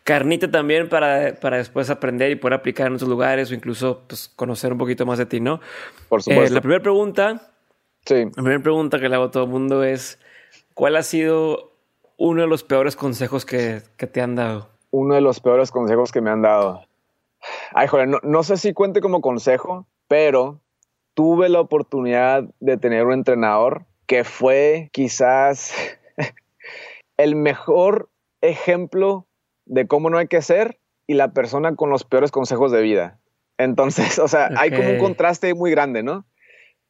[0.03, 4.29] carnita también para, para después aprender y poder aplicar en otros lugares o incluso pues,
[4.29, 5.59] conocer un poquito más de ti, ¿no?
[6.07, 6.45] Por supuesto.
[6.45, 7.51] Eh, la primera pregunta,
[8.05, 8.23] sí.
[8.23, 10.17] la primera pregunta que le hago a todo el mundo es,
[10.73, 11.73] ¿cuál ha sido
[12.15, 14.69] uno de los peores consejos que, que te han dado?
[14.91, 16.85] Uno de los peores consejos que me han dado.
[17.73, 20.61] Ay, joder, no, no sé si cuente como consejo, pero
[21.13, 25.73] tuve la oportunidad de tener un entrenador que fue quizás
[27.17, 28.09] el mejor
[28.41, 29.27] ejemplo
[29.65, 33.19] de cómo no hay que ser y la persona con los peores consejos de vida.
[33.57, 34.57] Entonces, o sea, okay.
[34.59, 36.25] hay como un contraste muy grande, ¿no?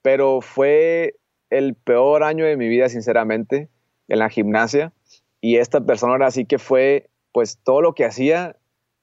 [0.01, 1.15] Pero fue
[1.49, 3.69] el peor año de mi vida, sinceramente,
[4.07, 4.93] en la gimnasia.
[5.41, 8.57] Y esta persona ahora sí que fue, pues todo lo que hacía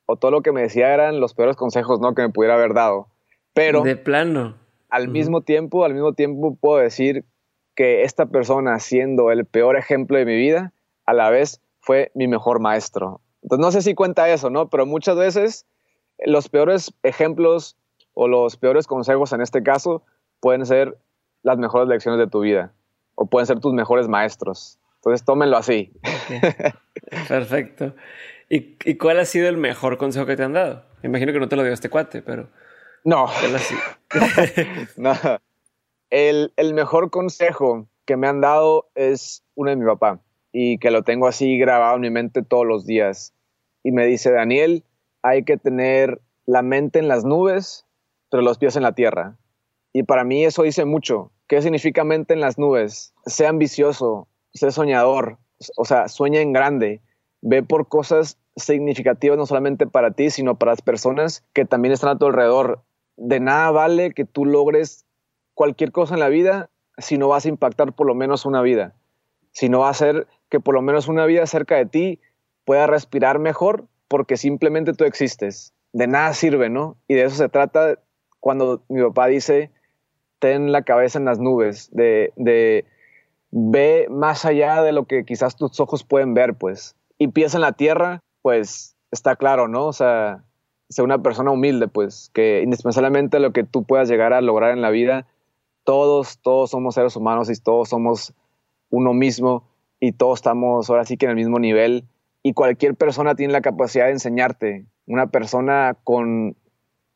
[0.07, 2.15] o todo lo que me decía eran los peores consejos, ¿no?
[2.15, 3.09] Que me pudiera haber dado.
[3.53, 3.83] Pero...
[3.83, 4.57] De plano.
[4.91, 5.13] Al uh -huh.
[5.13, 7.25] mismo tiempo, al mismo tiempo puedo decir
[7.75, 10.73] que esta persona, siendo el peor ejemplo de mi vida,
[11.07, 13.21] a la vez fue mi mejor maestro.
[13.43, 14.69] Entonces, no sé si cuenta eso, ¿no?
[14.71, 15.67] Pero muchas veces
[16.25, 17.77] los peores ejemplos
[18.15, 20.03] o los peores consejos en este caso
[20.41, 20.97] pueden ser
[21.43, 22.73] las mejores lecciones de tu vida
[23.17, 24.79] o pueden ser tus mejores maestros.
[24.97, 25.93] Entonces, tómenlo así.
[26.27, 26.41] Okay.
[27.29, 27.95] Perfecto.
[28.55, 30.85] ¿Y, ¿Y, cuál ha sido el mejor consejo que te han dado?
[31.03, 32.51] Me imagino que no te lo dio este cuate, pero...
[33.03, 33.27] No.
[34.97, 35.13] no.
[36.11, 40.21] El, el, mejor consejo que me han dado es uno de mi papá
[40.53, 43.35] y que lo tengo así grabado en mi mente todos los días.
[43.83, 44.85] Y me dice, Daniel,
[45.23, 47.85] hay que tener la mente en las nubes,
[48.31, 49.37] pero los pies en la tierra.
[49.93, 51.33] Y para mí eso dice mucho.
[51.49, 53.15] ¿Qué significa mente en las nubes?
[53.27, 55.39] Sé ambicioso, sé soñador,
[55.77, 57.01] o sea, sueña en grande,
[57.41, 62.11] ve por cosas significativas no solamente para ti, sino para las personas que también están
[62.11, 62.83] a tu alrededor.
[63.17, 65.05] De nada vale que tú logres
[65.55, 68.95] cualquier cosa en la vida si no vas a impactar por lo menos una vida,
[69.53, 72.21] si no va a hacer que por lo menos una vida cerca de ti
[72.65, 75.73] pueda respirar mejor porque simplemente tú existes.
[75.93, 76.97] De nada sirve, ¿no?
[77.09, 77.99] Y de eso se trata
[78.41, 79.71] cuando mi papá dice,
[80.39, 82.85] ten la cabeza en las nubes, de, de
[83.51, 86.97] ve más allá de lo que quizás tus ojos pueden ver, pues.
[87.19, 89.87] Y piensa en la tierra, pues está claro, ¿no?
[89.87, 90.45] O sea,
[90.91, 94.83] ser una persona humilde, pues, que indispensablemente lo que tú puedas llegar a lograr en
[94.83, 95.27] la vida,
[95.83, 98.35] todos, todos somos seres humanos y todos somos
[98.91, 99.67] uno mismo
[99.99, 102.05] y todos estamos ahora sí que en el mismo nivel
[102.43, 104.85] y cualquier persona tiene la capacidad de enseñarte.
[105.07, 106.55] Una persona con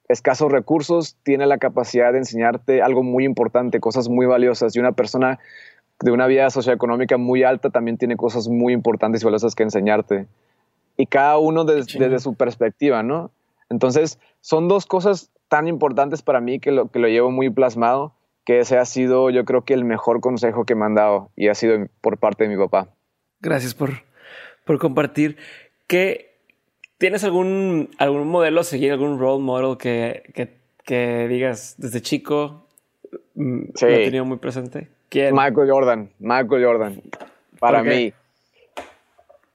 [0.09, 4.93] escasos recursos tiene la capacidad de enseñarte algo muy importante, cosas muy valiosas y una
[4.93, 5.39] persona
[6.01, 10.27] de una vida socioeconómica muy alta también tiene cosas muy importantes y valiosas que enseñarte.
[10.99, 13.31] Y cada uno desde, desde su perspectiva, ¿no?
[13.70, 18.12] Entonces, son dos cosas tan importantes para mí que lo, que lo llevo muy plasmado,
[18.45, 21.49] que ese ha sido, yo creo que el mejor consejo que me han dado y
[21.49, 22.89] ha sido por parte de mi papá.
[23.41, 23.91] Gracias por,
[24.65, 25.37] por compartir.
[25.87, 26.29] ¿Qué,
[26.99, 32.66] ¿Tienes algún, algún modelo a seguir, algún role model que, que, que digas desde chico
[33.37, 33.87] mm, sí.
[33.87, 34.89] lo he tenido muy presente?
[35.09, 35.35] ¿Quién?
[35.35, 37.03] Michael Jordan, Michael Jordan.
[37.61, 38.12] Para mí.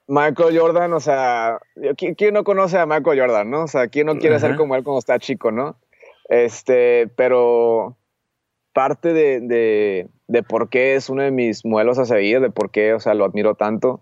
[0.07, 1.59] Michael Jordan, o sea,
[1.95, 3.63] ¿quién no conoce a Michael Jordan, no?
[3.63, 4.41] O sea, ¿quién no quiere uh -huh.
[4.41, 5.77] ser como él cuando está chico, no?
[6.29, 7.95] Este, pero
[8.73, 12.71] parte de, de, de, por qué es uno de mis modelos a seguir, de por
[12.71, 14.01] qué, o sea, lo admiro tanto,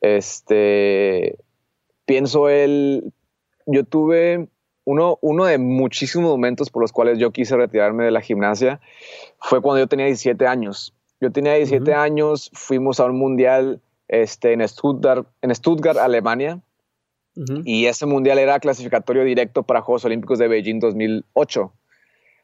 [0.00, 1.36] este,
[2.04, 3.12] pienso él,
[3.66, 4.48] yo tuve
[4.84, 8.80] uno, uno de muchísimos momentos por los cuales yo quise retirarme de la gimnasia,
[9.38, 10.94] fue cuando yo tenía 17 años.
[11.20, 16.60] Yo tenía 17 años, fuimos a un mundial este, en, Stuttgart, en Stuttgart, Alemania,
[17.64, 21.72] y ese mundial era clasificatorio directo para Juegos Olímpicos de Beijing 2008.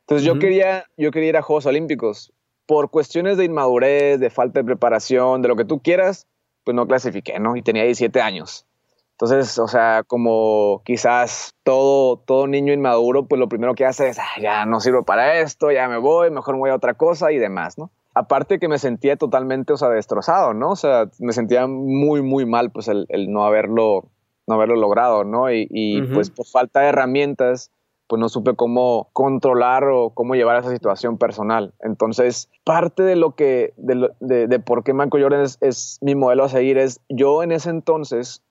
[0.00, 2.32] Entonces yo, quería, yo quería ir a Juegos Olímpicos.
[2.64, 6.28] Por cuestiones de inmadurez, de falta de preparación, de lo que tú quieras,
[6.62, 7.56] pues no clasifiqué, ¿no?
[7.56, 8.66] Y tenía 17 años.
[9.12, 14.18] Entonces, o sea, como quizás todo, todo niño inmaduro, pues lo primero que hace es,
[14.40, 17.38] ya no sirvo para esto, ya me voy, mejor me voy a otra cosa y
[17.38, 17.90] demás, ¿no?
[18.14, 20.70] Aparte que me sentía totalmente, o sea, destrozado, ¿no?
[20.70, 24.10] O sea, me sentía muy, muy mal, pues el, no haberlo,
[24.46, 25.50] no haberlo logrado, ¿no?
[25.50, 27.70] Y, pues por falta de herramientas,
[28.06, 31.74] pues no supe cómo controlar o cómo llevar esa situación personal.
[31.80, 36.44] Entonces, parte de lo que, de, de, por qué Michael Jordan es, es, mi modelo
[36.44, 38.42] a seguir es, yo en ese entonces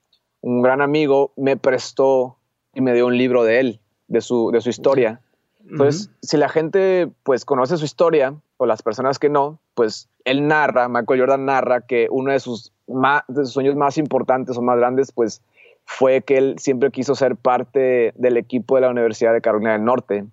[0.42, 2.38] un gran amigo me prestó
[2.74, 5.22] y me dio un libro de él, de su, de su historia.
[5.70, 10.48] Entonces, si la gente pues conoce su historia, o las personas que no, pues él
[10.48, 14.78] narra, Michael Jordan narra que uno de sus, de sus sueños más importantes o más
[14.78, 15.42] grandes, pues
[15.84, 19.84] fue que él siempre quiso ser parte del equipo de la Universidad de Carolina del
[19.84, 20.26] Norte.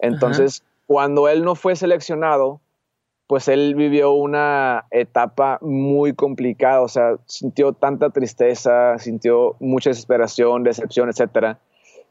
[0.00, 2.60] Entonces, cuando él no fue seleccionado,
[3.28, 10.64] pues él vivió una etapa muy complicada, o sea, sintió tanta tristeza, sintió mucha desesperación,
[10.64, 11.60] decepción, etcétera,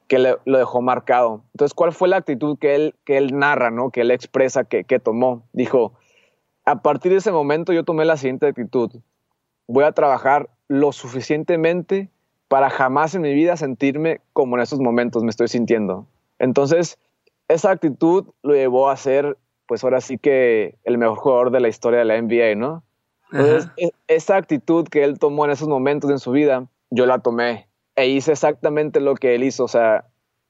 [0.09, 1.43] que lo dejó marcado.
[1.53, 3.91] Entonces, ¿cuál fue la actitud que él, que él narra, ¿no?
[3.91, 5.43] que él expresa que, que tomó?
[5.53, 5.93] Dijo,
[6.65, 8.91] a partir de ese momento yo tomé la siguiente actitud,
[9.67, 12.09] voy a trabajar lo suficientemente
[12.47, 16.07] para jamás en mi vida sentirme como en estos momentos me estoy sintiendo.
[16.39, 16.97] Entonces,
[17.47, 19.37] esa actitud lo llevó a ser
[19.67, 22.81] pues ahora sí que el mejor jugador de la historia de la NBA, ¿no?
[23.31, 27.19] Entonces, e, esa actitud que él tomó en esos momentos en su vida, yo la
[27.19, 27.68] tomé
[28.01, 29.63] e hice exactamente lo que él hizo.
[29.63, 30.05] O sea,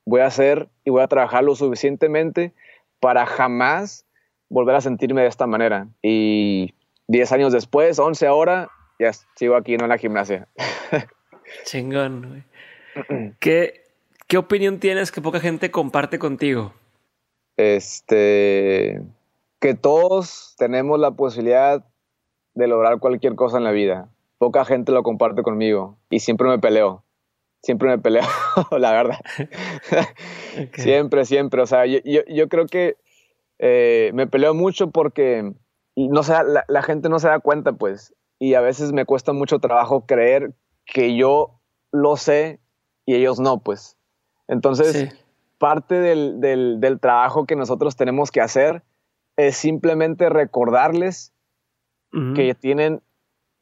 [0.05, 2.53] voy a hacer y voy a trabajar lo suficientemente
[2.99, 4.05] para jamás
[4.49, 5.87] volver a sentirme de esta manera.
[6.01, 6.73] Y
[7.07, 8.69] 10 años después, 11 ahora,
[8.99, 10.47] ya sigo aquí, no en la gimnasia.
[11.65, 13.33] Chingón, güey.
[13.39, 13.83] ¿Qué,
[14.27, 16.73] ¿Qué opinión tienes que poca gente comparte contigo?
[17.59, 19.01] este,
[19.59, 21.85] que todos tenemos la posibilidad
[22.53, 24.07] de lograr cualquier cosa en la vida.
[24.37, 27.03] Poca gente lo comparte conmigo y siempre me peleo.
[27.61, 28.23] Siempre me peleo,
[28.77, 29.19] la verdad.
[30.73, 31.61] siempre, siempre.
[31.61, 32.97] O sea, yo, yo, creo que
[33.59, 35.53] eh, me peleo mucho porque
[35.95, 36.33] no sé,
[36.67, 38.15] la, gente no se da cuenta, pues.
[38.39, 40.53] Y a veces me cuesta mucho trabajo creer
[40.85, 41.59] que yo
[41.91, 42.59] lo sé
[43.05, 43.97] y ellos no, pues.
[44.47, 45.13] Entonces,
[45.57, 48.83] parte del, del, trabajo que nosotros tenemos que hacer
[49.35, 51.33] es simplemente recordarles
[52.33, 53.01] que tienen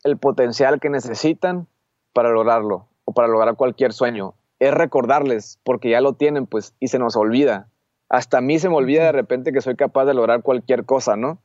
[0.04, 1.68] el potencial que necesitan
[2.14, 4.34] para lograrlo o para lograr cualquier sueño.
[4.60, 7.70] Es recordarles porque ya lo tienen, pues, y se nos olvida.
[8.10, 11.16] Hasta a mí se me olvida de repente que soy capaz de lograr cualquier cosa,
[11.16, 11.40] ¿no?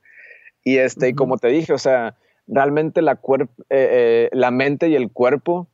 [0.64, 2.16] Y este, y como te dije, o sea,
[2.48, 5.68] realmente la, eh, eh, la mente y el cuerpo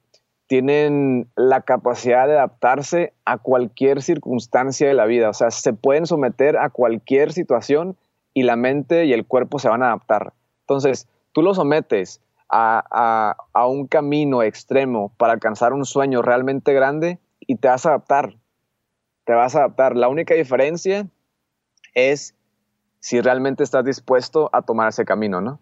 [0.46, 5.30] tienen la capacidad de adaptarse a cualquier circunstancia de la vida.
[5.30, 7.96] O sea, se pueden someter a cualquier situación
[8.34, 10.34] y la mente y el cuerpo se van a adaptar.
[10.60, 17.56] Entonces, tú lo sometes a, un camino extremo para alcanzar un sueño realmente grande y
[17.56, 18.36] te vas a adaptar.
[19.24, 19.96] Te vas a adaptar.
[19.96, 21.06] La única diferencia
[21.94, 22.34] es
[23.00, 25.60] si realmente estás dispuesto a tomar ese camino, ¿no?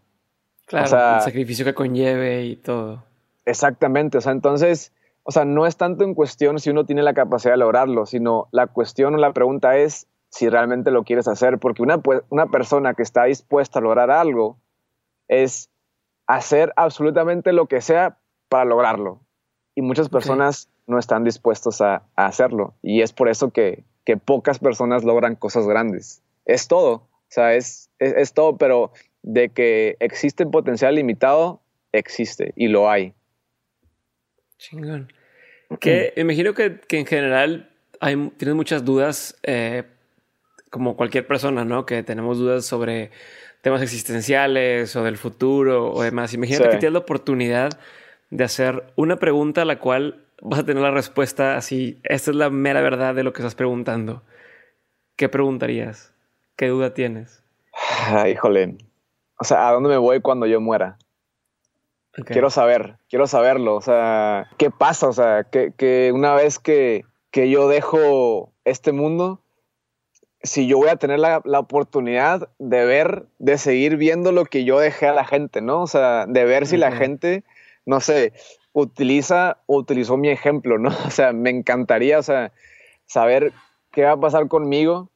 [0.66, 3.04] Claro, el sacrificio que conlleve y todo.
[3.44, 4.92] Exactamente, o sea, entonces,
[5.22, 8.48] o sea, no es tanto en cuestión si uno tiene la capacidad de lograrlo, sino
[8.50, 12.94] la cuestión o la pregunta es si realmente lo quieres hacer, porque una, una persona
[12.94, 14.58] que está dispuesta a lograr algo
[15.28, 15.70] es
[16.26, 19.20] hacer absolutamente lo que sea para lograrlo.
[19.74, 22.74] Y muchas personas no están dispuestos a, hacerlo.
[22.82, 26.22] Y es por eso que, que, pocas personas logran cosas grandes.
[26.44, 26.92] Es todo.
[26.92, 28.92] O sea, es, es, es todo, pero
[29.22, 31.60] de que existe potencial limitado,
[31.92, 33.12] existe y lo hay.
[34.58, 35.12] Chingón.
[35.80, 37.70] Que imagino que, en general
[38.00, 39.84] hay, tienes muchas dudas, eh,
[40.70, 41.86] como cualquier persona, ¿no?
[41.86, 43.10] Que tenemos dudas sobre
[43.66, 46.32] temas existenciales o del futuro o demás.
[46.32, 47.70] Imagínate que tienes la oportunidad
[48.30, 51.98] de hacer una pregunta a la cual vas a tener la respuesta así.
[52.04, 54.22] Esta es la mera verdad de lo que estás preguntando.
[55.16, 56.14] ¿Qué preguntarías?
[56.54, 57.42] ¿Qué duda tienes?
[58.06, 58.78] Ah, híjole.
[59.40, 60.96] O sea, ¿a dónde me voy cuando yo muera?
[62.24, 63.74] Quiero saber, quiero saberlo.
[63.74, 65.08] O sea, ¿qué pasa?
[65.08, 69.42] O sea, que, una vez que, yo dejo este mundo,
[70.46, 74.78] si yo voy a tener la, oportunidad de ver, de seguir viendo lo que yo
[74.78, 75.82] dejé a la gente, ¿no?
[75.82, 77.44] O sea, de ver si la gente,
[77.84, 78.32] no sé,
[78.72, 80.90] utiliza o utilizó mi ejemplo, ¿no?
[81.06, 82.52] O sea, me encantaría, o sea,
[83.06, 83.52] saber
[83.92, 85.10] qué va a pasar conmigo.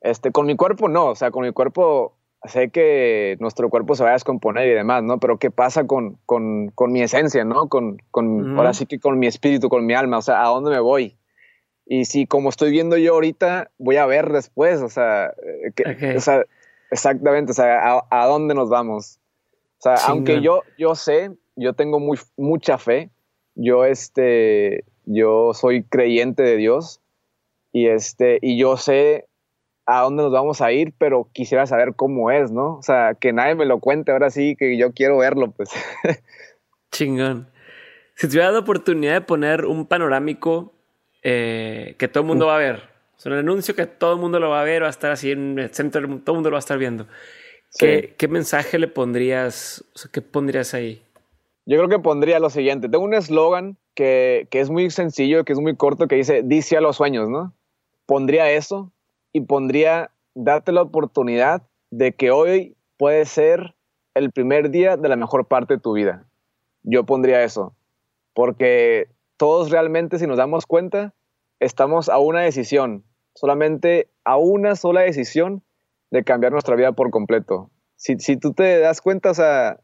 [0.00, 2.14] Este, con mi cuerpo no, o sea, con mi cuerpo
[2.44, 5.18] sé que nuestro cuerpo se va a descomponer y demás, ¿no?
[5.18, 7.68] Pero ¿qué pasa con, con, con mi esencia, ¿no?
[7.68, 10.70] Con, con ahora sí que con mi espíritu, con mi alma, o sea, ¿a dónde
[10.70, 11.16] me voy?
[11.86, 16.20] Y si como estoy viendo yo ahorita, voy a ver después, o sea, eh, o
[16.20, 16.44] sea
[16.90, 19.18] exactamente, o sea, a, dónde nos vamos.
[19.78, 23.10] O sea, aunque yo, yo sé, yo tengo muy, mucha fe,
[23.54, 27.00] yo, este, yo soy creyente de Dios
[27.72, 29.26] y, este, y yo sé
[29.86, 32.78] a dónde nos vamos a ir, pero quisiera saber cómo es, ¿no?
[32.78, 35.70] O sea, que nadie me lo cuente, ahora sí que yo quiero verlo, pues.
[36.90, 37.48] Chingón.
[38.14, 40.72] Si te hubiera dado oportunidad de poner un panorámico
[41.28, 42.82] eh, que todo el mundo va a ver,
[43.16, 45.32] sea, un anuncio que todo el mundo lo va a ver, va a estar así
[45.32, 47.06] en el centro, todo el mundo lo va a estar viendo.
[47.78, 49.84] ¿Qué, ¿Qué, mensaje le pondrías?
[49.94, 51.02] O sea, ¿qué pondrías ahí?
[51.66, 52.88] Yo creo que pondría lo siguiente.
[52.88, 56.76] Tengo un eslogan que, que es muy sencillo, que es muy corto, que dice, dice
[56.76, 57.52] a los sueños, ¿no?
[58.06, 58.92] Pondría eso,
[59.32, 63.74] y pondría darte la oportunidad de que hoy puede ser
[64.14, 66.24] el primer día de la mejor parte de tu vida.
[66.84, 67.74] Yo pondría eso,
[68.32, 71.14] porque todos realmente, si nos damos cuenta,
[71.60, 73.04] estamos a una decisión,
[73.34, 75.62] solamente a una sola decisión
[76.10, 77.70] de cambiar nuestra vida por completo.
[77.96, 79.80] Si, si tú te das cuenta, o sea,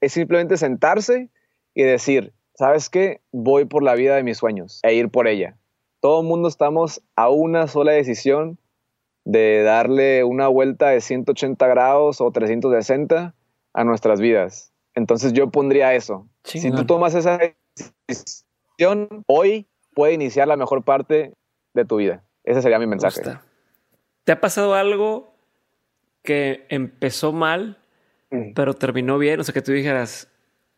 [0.00, 1.30] es simplemente sentarse
[1.74, 3.20] y decir, ¿sabes qué?
[3.32, 5.56] Voy por la vida de mis sueños e ir por ella.
[6.00, 8.58] Todo el mundo estamos a una sola decisión
[9.24, 13.34] de darle una vuelta de 180 grados o 360
[13.72, 14.72] a nuestras vidas.
[14.94, 16.28] Entonces yo pondría eso.
[16.44, 17.38] Si tú tomas esa
[18.06, 18.43] decisión,
[19.26, 21.32] hoy puede iniciar la mejor parte
[21.72, 22.22] de tu vida.
[22.44, 23.22] Ese sería mi mensaje.
[24.24, 25.34] ¿Te ha pasado algo
[26.22, 27.78] que empezó mal,
[28.30, 28.52] mm.
[28.54, 29.40] pero terminó bien?
[29.40, 30.30] O sea, que tú dijeras,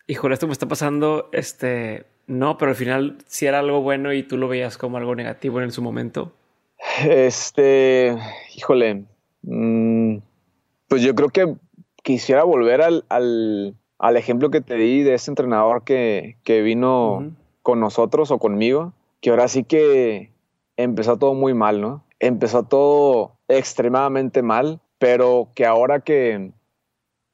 [0.07, 4.23] híjole, esto me está pasando, este, no, pero al final sí era algo bueno y
[4.23, 6.33] tú lo veías como algo negativo en su momento.
[7.05, 8.17] Este,
[8.55, 9.05] híjole,
[9.43, 10.19] mm,
[10.89, 11.55] pues yo creo que
[12.03, 17.33] quisiera volver al, al, ejemplo que te di de ese entrenador que, que vino
[17.67, 20.31] con nosotros o conmigo, que ahora sí que
[20.77, 22.05] empezó todo muy mal, ¿no?
[22.21, 26.53] Empezó todo extremadamente mal, pero que ahora que,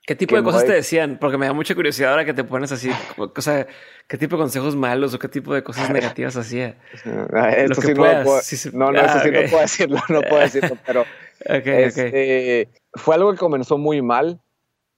[0.06, 1.18] ¿Qué tipo de cosas te decían?
[1.20, 2.90] Porque me da mucha curiosidad ahora que te pones así.
[3.18, 3.66] O sea,
[4.08, 6.78] ¿qué tipo de consejos malos o qué tipo de cosas negativas hacía?
[6.94, 8.40] Esto sí no, puedo,
[8.72, 11.04] no, no, eso sí no puedo decirlo, no puedo decirlo, pero
[11.44, 14.40] este, fue algo que comenzó muy mal.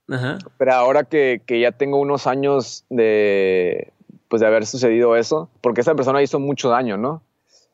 [0.07, 0.37] Ajá.
[0.57, 3.91] Pero ahora que, que, ya tengo unos años de,
[4.39, 7.21] de haber sucedido eso, porque esa persona hizo mucho daño, ¿no?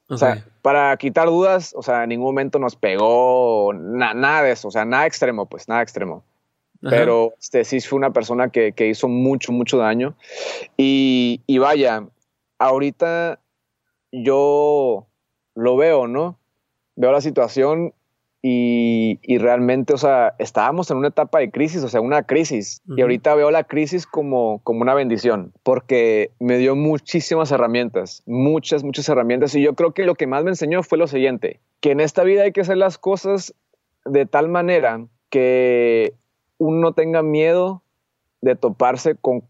[0.07, 4.67] O sea, para quitar dudas, o sea, en ningún momento nos pegó, nada de eso,
[4.67, 6.23] o sea, nada extremo, pues, nada extremo
[6.89, 10.15] pero este, sí fue una persona que, que hizo mucho, mucho daño.
[10.77, 12.07] Y, y, vaya,
[12.57, 13.39] ahorita
[14.11, 15.07] yo
[15.53, 16.39] lo veo, ¿no?
[16.95, 17.93] Veo la situación
[18.43, 22.81] y, y, realmente, o sea, estábamos en una etapa de crisis, o sea, una crisis.
[22.87, 28.83] Y ahorita veo la crisis como, como una bendición, porque me dio muchísimas herramientas, muchas,
[28.83, 29.53] muchas herramientas.
[29.53, 32.23] Y yo creo que lo que más me enseñó fue lo siguiente, que en esta
[32.23, 33.53] vida hay que hacer las cosas
[34.05, 36.15] de tal manera que
[36.57, 37.83] uno tenga miedo
[38.41, 39.43] de toparse con,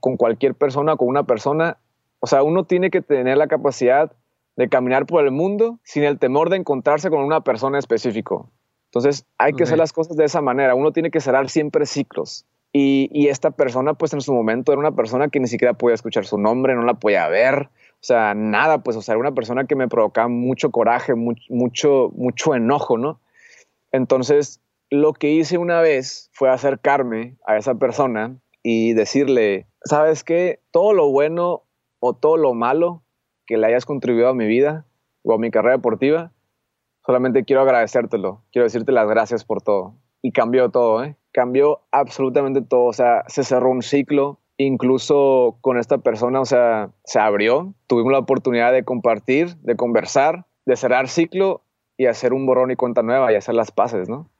[0.00, 1.76] con cualquier persona, con una persona.
[2.20, 4.12] O sea, uno tiene que tener la capacidad
[4.56, 8.50] de caminar por el mundo sin el temor de encontrarse con una persona específico.
[8.86, 10.74] Entonces, hay que hacer las cosas de esa manera.
[10.74, 12.44] Uno tiene que cerrar siempre ciclos.
[12.74, 15.94] Y, y, esta persona, pues en su momento era una persona que ni siquiera podía
[15.94, 17.68] escuchar su nombre, no la podía ver.
[18.02, 22.10] O sea, nada, pues, o sea, era una persona que me provocaba mucho coraje, mucho,
[22.14, 23.20] mucho enojo, ¿no?
[23.92, 24.60] Entonces,
[24.90, 30.60] lo que hice una vez fue acercarme a esa persona y decirle, ¿sabes qué?
[30.70, 31.62] Todo lo bueno
[32.00, 33.02] o todo lo malo
[33.46, 34.86] que le hayas contribuido a mi vida
[35.22, 36.32] o a mi carrera deportiva,
[37.04, 39.94] solamente quiero agradecértelo, quiero decirte las gracias por todo.
[40.22, 41.16] Y cambió todo, ¿eh?
[41.32, 46.90] Cambió absolutamente todo, o sea, se cerró un ciclo, incluso con esta persona, o sea,
[47.04, 51.62] se abrió, tuvimos la oportunidad de compartir, de conversar, de cerrar ciclo
[51.96, 54.30] y hacer un borrón y cuenta nueva y hacer las paces, ¿no?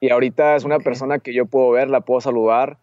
[0.00, 2.78] Y ahorita es una persona que yo puedo ver, la puedo saludar,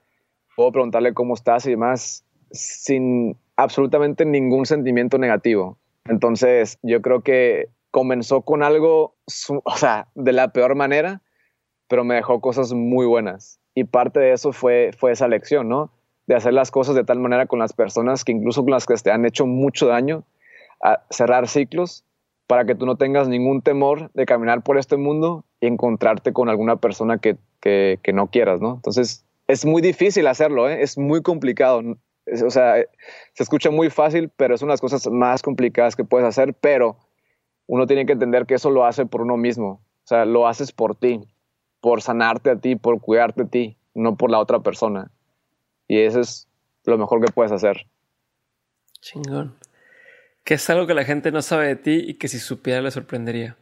[0.56, 5.78] puedo preguntarle cómo estás y demás, sin absolutamente ningún sentimiento negativo.
[6.06, 9.16] Entonces, yo creo que comenzó con algo,
[9.64, 11.22] o sea, de la peor manera,
[11.88, 13.60] pero me dejó cosas muy buenas.
[13.76, 15.92] Y parte de eso fue, fue esa lección, ¿no?
[16.26, 18.96] De hacer las cosas de tal manera con las personas que incluso con las que
[18.96, 20.24] te han hecho mucho daño,
[20.84, 22.04] a cerrar ciclos
[22.48, 26.50] para que tú no tengas ningún temor de caminar por este mundo y encontrarte con
[26.50, 28.76] alguna persona que, que, no quieras, ¿no?
[28.76, 30.82] Entonces, es muy difícil hacerlo, ¿eh?
[30.82, 31.82] es muy complicado.
[32.46, 32.76] O sea,
[33.34, 36.54] se escucha muy fácil, pero es una de las cosas más complicadas que puedes hacer,
[36.54, 36.98] pero
[37.68, 39.82] uno tiene que entender que eso lo hace por uno mismo.
[40.04, 41.22] O sea, lo haces por ti,
[41.80, 45.12] por sanarte a ti, por cuidarte a ti, no por la otra persona.
[45.88, 46.48] Y eso es
[46.86, 47.86] lo mejor que puedes hacer.
[49.02, 49.56] Chingón.
[50.44, 52.92] ¿Qué es algo que la gente no sabe de ti y que si supiera le
[52.92, 53.58] sorprendería?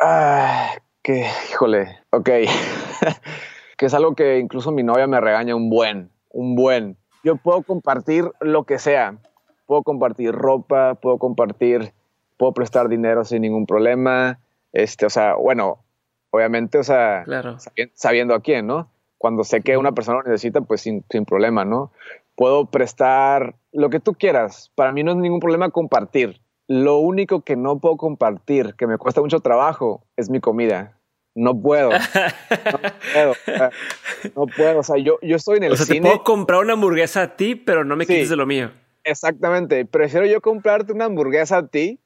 [0.00, 2.30] Ah, que, híjole, ok.
[3.76, 6.96] que es algo que incluso mi novia me regaña un buen, un buen.
[7.26, 9.18] Yo puedo compartir lo que sea.
[9.66, 11.92] Puedo compartir ropa, puedo compartir,
[12.36, 14.38] puedo prestar dinero sin ningún problema.
[14.72, 15.80] Este, o sea, bueno,
[16.30, 17.24] obviamente, o sea,
[17.94, 18.92] sabiendo, a quién, ¿no?
[19.18, 21.90] Cuando sé que una persona lo necesita, pues sin, sin problema, ¿no?
[22.36, 24.70] Puedo prestar lo que tú quieras.
[24.76, 26.40] Para mí no es ningún problema compartir.
[26.68, 30.95] Lo único que no puedo compartir, que me cuesta mucho trabajo, es mi comida
[31.36, 31.90] no puedo.
[33.14, 33.70] No puedo.
[34.34, 34.78] no puedo.
[34.80, 36.00] O sea, yo, yo estoy en el o sea, cine.
[36.00, 38.72] Te puedo comprar una hamburguesa a ti, pero no me quites de lo mío.
[39.04, 39.84] Exactamente.
[39.84, 42.00] Prefiero yo comprarte una hamburguesa a ti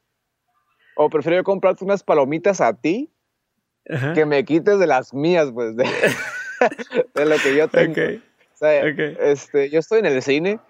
[0.97, 3.11] o prefiero yo comprarte unas palomitas a ti
[4.15, 5.85] que me quites de las mías, pues, de,
[7.25, 7.95] lo que yo tengo.
[8.55, 10.61] O sea, este, yo estoy en el cine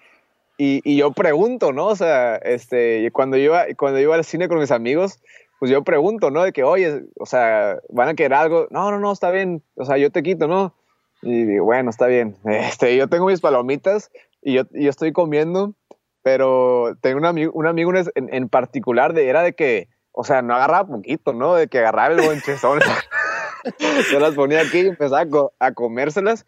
[0.56, 1.86] y, y, yo pregunto, ¿no?
[1.86, 5.18] O sea, este, cuando iba, cuando iba al cine con mis amigos,
[5.60, 6.42] pues yo pregunto, ¿no?
[6.42, 8.66] De que, oye, o sea, ¿van a querer algo?
[8.70, 10.74] No, no, no, está bien, o sea, yo te quito, ¿no?
[11.20, 12.36] Y digo, bueno, está bien.
[12.44, 14.10] Este, yo tengo mis palomitas
[14.40, 15.74] y yo, yo estoy comiendo,
[16.22, 20.40] pero tengo un amigo, un amigo en, en, particular de, era de que, o sea,
[20.40, 21.54] no agarraba poquito, ¿no?
[21.54, 22.80] De que agarraba el bonchezón.
[24.10, 26.46] yo las ponía aquí y empezaba a, a comérselas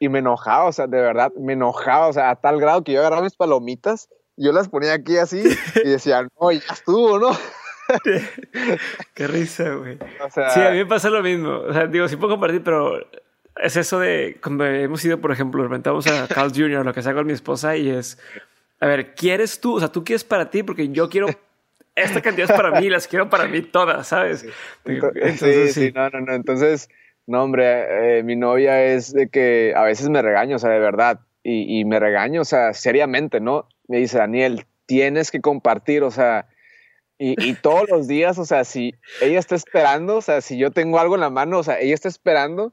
[0.00, 2.90] y me enojaba, o sea, de verdad, me enojaba, o sea, a tal grado que
[2.90, 5.44] yo agarraba mis palomitas, yo las ponía aquí así
[5.84, 7.30] y decía, no, ya estuvo, ¿no?
[9.14, 9.98] Qué risa, güey.
[10.54, 11.50] sí, a mí me pasa lo mismo.
[11.50, 13.06] O sea, digo, sí puedo compartir, pero
[13.56, 17.14] es eso de cuando hemos ido, por ejemplo, rentamos a Carl Jr., lo que sea
[17.14, 18.18] con mi esposa, y es,
[18.80, 19.76] a ver, ¿quieres tú?
[19.76, 21.28] O sea, tú quieres para ti, porque yo quiero
[21.94, 24.46] esta cantidad es para mí, las quiero para mí todas, ¿sabes?
[24.84, 26.34] Entonces, sí, sí, no, no, no.
[26.34, 26.88] Entonces,
[27.26, 30.78] no, hombre, eh, mi novia es de que a veces me regaño, o sea, de
[30.78, 33.68] verdad, y, y me regaño, o sea, seriamente, ¿no?
[33.88, 36.46] Me dice, Daniel, tienes que compartir, o sea,
[37.24, 40.98] y, todos los días, o sea, si ella está esperando, o sea, si yo tengo
[40.98, 42.72] algo en la mano, o sea, ella está esperando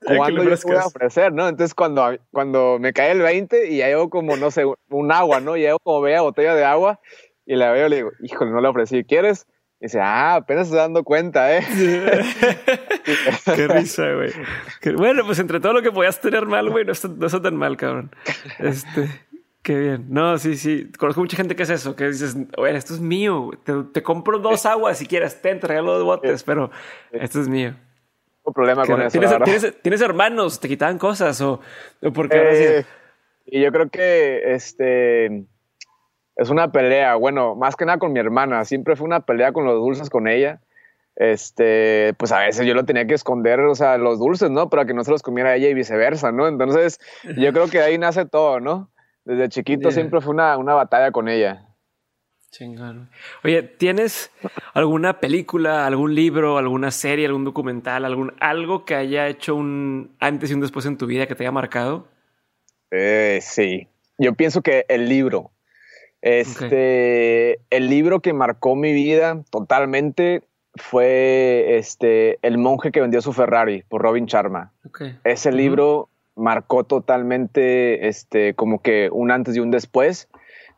[0.00, 1.48] cuando yo voy a ofrecer, ¿no?
[1.48, 5.40] Entonces, cuando, cuando me cae el 20 y ya llevo como, no sé, un agua,
[5.40, 5.56] ¿no?
[5.56, 7.00] Y llevo como vea botella de agua
[7.46, 9.46] y la veo y le digo, híjole, no la ofrecí, ¿quieres?
[9.80, 11.62] Y dice, ah, apenas se dando cuenta, ¿eh?
[13.44, 14.32] Qué risa, güey.
[14.96, 17.56] Bueno, pues entre todo lo que podías tener mal, güey, no está, no está tan
[17.56, 18.10] mal, cabrón.
[18.58, 19.08] Este.
[19.66, 20.06] Qué bien.
[20.10, 20.92] No, sí, sí.
[20.96, 23.50] Conozco mucha gente que es eso, que dices, oye, esto es mío.
[23.92, 26.70] Te, compro dos aguas si quieres, te regalo dos botes, pero
[27.10, 27.74] esto es mío.
[28.46, 29.18] No problema con eso.
[29.82, 30.60] ¿tienes, hermanos?
[30.60, 31.40] ¿Te quitaban cosas?
[31.40, 31.60] ¿O,
[32.14, 32.78] por qué?
[32.78, 32.84] Eh,
[33.46, 35.46] y yo creo que este
[36.36, 37.16] es una pelea.
[37.16, 38.64] Bueno, más que nada con mi hermana.
[38.64, 40.60] Siempre fue una pelea con los dulces con ella.
[41.16, 44.70] Este, pues a veces yo lo tenía que esconder, o sea, los dulces, ¿no?
[44.70, 46.46] Para que no se los comiera ella y viceversa, ¿no?
[46.46, 47.00] Entonces,
[47.36, 48.92] yo creo que ahí nace todo, ¿no?
[49.26, 51.66] Desde chiquito siempre fue una, una batalla con ella.
[52.52, 53.10] Chingón.
[53.42, 54.30] Oye, ¿tienes
[54.72, 60.50] alguna película, algún libro, alguna serie, algún documental, algún algo que haya hecho un antes
[60.50, 62.06] y un después en tu vida que te haya marcado?
[62.92, 63.88] Eh, sí.
[64.16, 65.50] Yo pienso que el libro.
[66.22, 70.44] Este, el libro que marcó mi vida totalmente
[70.76, 74.72] fue este El monje que vendió su Ferrari por Robin Sharma.
[75.24, 80.28] Ese libro marcó totalmente este, como que un antes y un después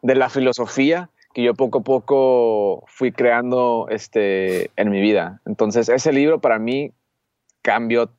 [0.02, 5.40] de la filosofía que yo poco a poco fui creando este, en mi vida.
[5.44, 6.92] Entonces, ese libro para mí
[7.62, 8.10] cambió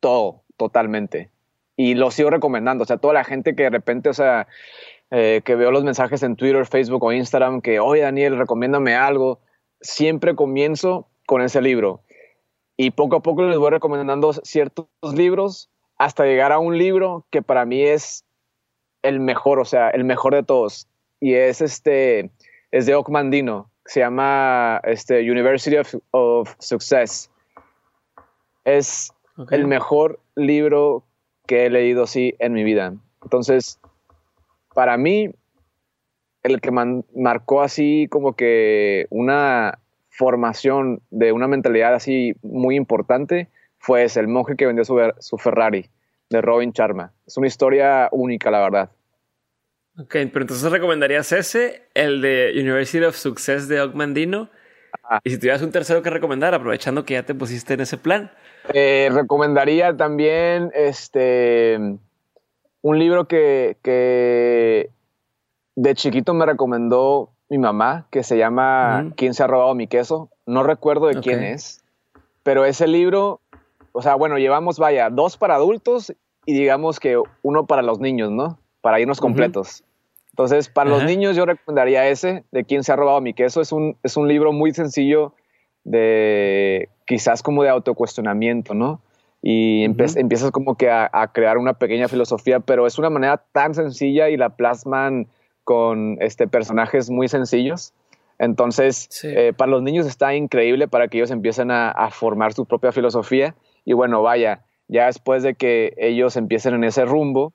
[0.00, 1.30] todo, totalmente.
[1.76, 2.82] Y lo sigo recomendando.
[2.82, 4.48] O sea, toda la gente que de repente, o sea,
[5.10, 9.40] eh, que veo los mensajes en Twitter, Facebook o Instagram, que, oye, Daniel, recomiéndame algo,
[9.80, 12.02] siempre comienzo con ese libro.
[12.76, 17.42] Y poco a poco les voy recomendando ciertos libros hasta llegar a un libro que
[17.42, 18.24] para mí es
[19.02, 20.88] el mejor, o sea, el mejor de todos.
[21.20, 22.30] Y es este,
[22.70, 25.76] es de Ocmandino, se llama este, University
[26.10, 27.30] of, Success.
[28.64, 29.12] Es
[29.50, 31.04] el mejor libro
[31.46, 32.94] que he leído así en mi vida.
[33.22, 33.78] Entonces,
[34.74, 35.30] para mí,
[36.42, 39.78] el que marcó así como que una
[40.10, 43.48] formación de una mentalidad así muy importante
[43.86, 45.88] fue ese, el monje que vendió su, Ferrari,
[46.28, 47.12] de Robin Charma.
[47.24, 48.90] Es una historia única, la verdad.
[49.96, 54.50] Ok, pero entonces recomendarías ese, el de University of Success de Ogmandino.
[55.22, 58.32] Y si tuvieras un tercero que recomendar, aprovechando que ya te pusiste en ese plan.
[58.74, 61.78] Eh, recomendaría también este
[62.82, 64.90] un libro que, que
[65.76, 70.28] de chiquito me recomendó mi mamá, que se llama ¿Quién se ha robado mi queso?
[70.44, 71.84] No recuerdo de quién es,
[72.42, 73.40] pero ese libro,
[73.96, 76.12] o sea, bueno, llevamos, vaya, dos para adultos
[76.44, 78.58] y digamos que uno para los niños, ¿no?
[78.82, 79.84] Para irnos completos.
[80.30, 83.62] Entonces, para los niños yo recomendaría ese, de ¿Quién se ha robado mi queso?
[83.62, 85.32] Es un, es un libro muy sencillo
[85.82, 89.00] de quizás como de autocuestionamiento, ¿no?
[89.40, 94.28] Y empiezas como que a, crear una pequeña filosofía, pero es una manera tan sencilla
[94.28, 95.26] y la plasman
[95.64, 97.94] con este, personajes muy sencillos.
[98.38, 102.92] Entonces, eh, para los niños está increíble para que ellos empiecen a, formar su propia
[102.92, 103.54] filosofía.
[103.86, 107.54] Y bueno, vaya, ya después de que ellos empiecen en ese rumbo,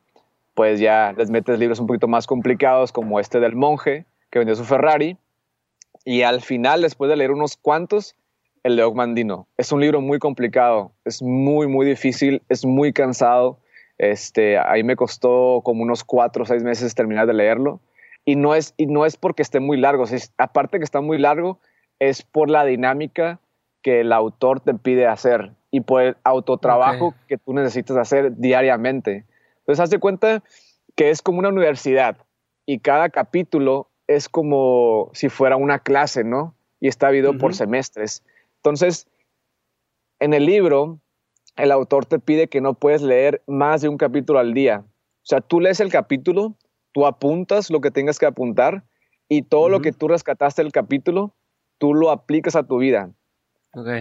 [0.56, 4.56] pues ya les metes libros un poquito más complicados como este del monje que vendió
[4.56, 5.18] su Ferrari.
[6.06, 8.16] Y al final, después de leer unos cuantos,
[8.64, 9.48] el de Ogmandino.
[9.58, 13.60] Es un libro muy complicado, es muy, muy difícil, es muy cansado.
[13.98, 17.82] Este, ahí me costó como unos cuatro o seis meses terminar de leerlo.
[18.24, 20.06] Y no es, y no es porque esté muy largo,
[20.38, 21.60] aparte que está muy largo,
[22.00, 23.40] es por la dinámica
[23.82, 29.26] que el autor te pide hacer y por el autotrabajo que tú necesitas hacer diariamente.
[29.60, 30.44] Entonces, haz de cuenta
[30.96, 32.18] que es como una universidad
[32.66, 36.54] y cada capítulo es como si fuera una clase, ¿no?
[36.82, 38.24] Y está habido por semestres.
[38.58, 39.08] Entonces,
[40.20, 41.00] en el libro,
[41.56, 44.84] el autor te pide que no puedes leer más de un capítulo al día.
[44.86, 46.56] O sea, tú lees el capítulo,
[46.92, 48.84] tú apuntas lo que tengas que apuntar
[49.30, 51.34] y todo lo que tú rescataste del capítulo,
[51.78, 53.12] tú lo aplicas a tu vida.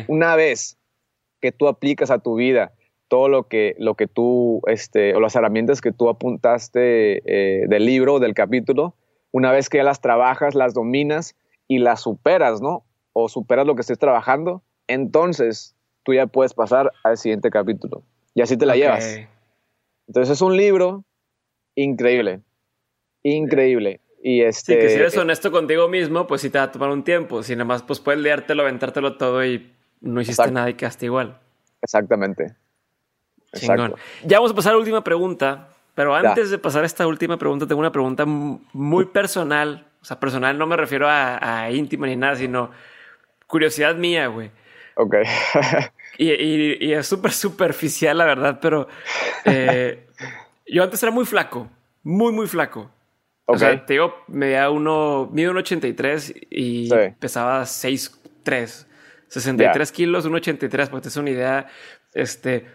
[0.08, 0.79] Una vez
[1.40, 2.72] que tú aplicas a tu vida
[3.08, 7.84] todo lo que, lo que tú, este, o las herramientas que tú apuntaste eh, del
[7.84, 8.94] libro, del capítulo,
[9.32, 11.34] una vez que ya las trabajas, las dominas
[11.66, 12.84] y las superas, ¿no?
[13.12, 18.02] o superas lo que estés trabajando, entonces tú ya puedes pasar al siguiente capítulo.
[18.34, 19.18] Y así te la llevas.
[20.06, 21.04] Entonces es un libro
[21.74, 22.40] increíble.
[23.22, 24.00] Increíble.
[24.22, 26.90] Y este, sí, que si eres honesto contigo mismo, pues sí te va a tomar
[26.90, 27.42] un tiempo.
[27.42, 31.38] Si nada más pues puedes leértelo, aventártelo todo y no hiciste nada y quedaste igual.
[31.82, 32.54] Exactamente.
[33.54, 33.94] Chingón.
[34.24, 35.68] Ya vamos a pasar a la última pregunta.
[35.94, 39.86] Pero antes de pasar a esta última pregunta, tengo una pregunta muy personal.
[40.00, 42.70] O sea, personal no me refiero a, a íntima ni nada, sino
[43.46, 44.50] curiosidad mía, güey.
[44.94, 45.16] Ok.
[46.18, 48.88] y, es súper superficial, la verdad, pero
[49.44, 50.06] eh,
[50.66, 51.68] yo antes era muy flaco,
[52.02, 52.90] muy, muy flaco.
[53.46, 58.86] O sea, te digo, medía uno, mido un 83 y pesaba 6'3,
[59.30, 61.68] 63 kilos, un 83, porque te es una idea.
[62.12, 62.66] Este,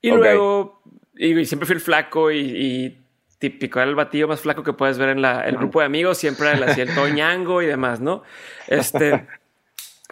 [0.00, 0.82] y luego,
[1.14, 2.98] y, siempre fui el flaco y,
[3.38, 6.16] típico, era el batido más flaco que puedes ver en la, el grupo de amigos,
[6.18, 8.22] siempre era el toñango y demás, ¿no?
[8.66, 9.26] Este,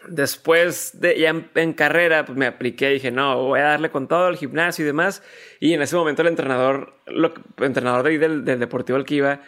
[0.09, 4.07] después de ya en, carrera, pues me apliqué y dije, no, voy a darle con
[4.07, 5.23] todo el gimnasio y demás.
[5.61, 9.41] Y en ese momento el entrenador, el entrenador de ahí del, deportivo al que iba,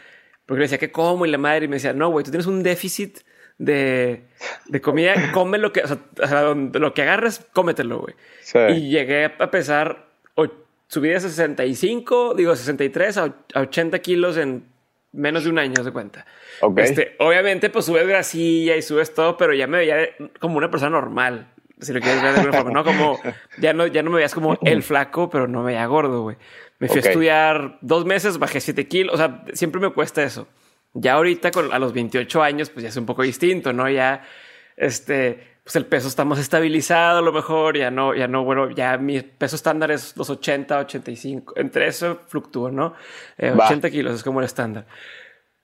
[0.47, 2.47] porque le decía que como y la madre, y me decía, no, güey, tú tienes
[2.47, 3.19] un déficit
[3.59, 4.25] de,
[4.67, 8.15] de comida, come lo que, o sea, lo que agarres, cómetelo, güey.
[8.77, 10.07] Y llegué a pesar,
[10.89, 14.65] subí de 65, digo 63 a 80 kilos en
[15.13, 16.27] menos de un año, de cuenta.
[16.77, 20.09] Este, obviamente, pues subes grasilla y subes todo, pero ya me veía
[20.39, 21.49] como una persona normal.
[21.79, 22.85] Si lo quieres ver de alguna forma, ¿no?
[22.85, 23.19] Como,
[23.59, 26.37] ya no, ya no me veías como el flaco, pero no me veía gordo, güey.
[26.79, 30.47] Me fui a estudiar dos meses, bajé siete kilos, o sea, siempre me cuesta eso.
[30.99, 33.89] Ya ahorita, con, a los 28 años, pues ya es un poco distinto, ¿no?
[33.89, 34.25] Ya,
[34.77, 38.71] este, pues el peso está más estabilizado a lo mejor, ya no, ya no, bueno,
[38.71, 42.95] ya mi peso estándar es los 80, 85, entre eso fluctúa, ¿no?
[43.39, 44.87] 80 eh, kilos es como el estándar.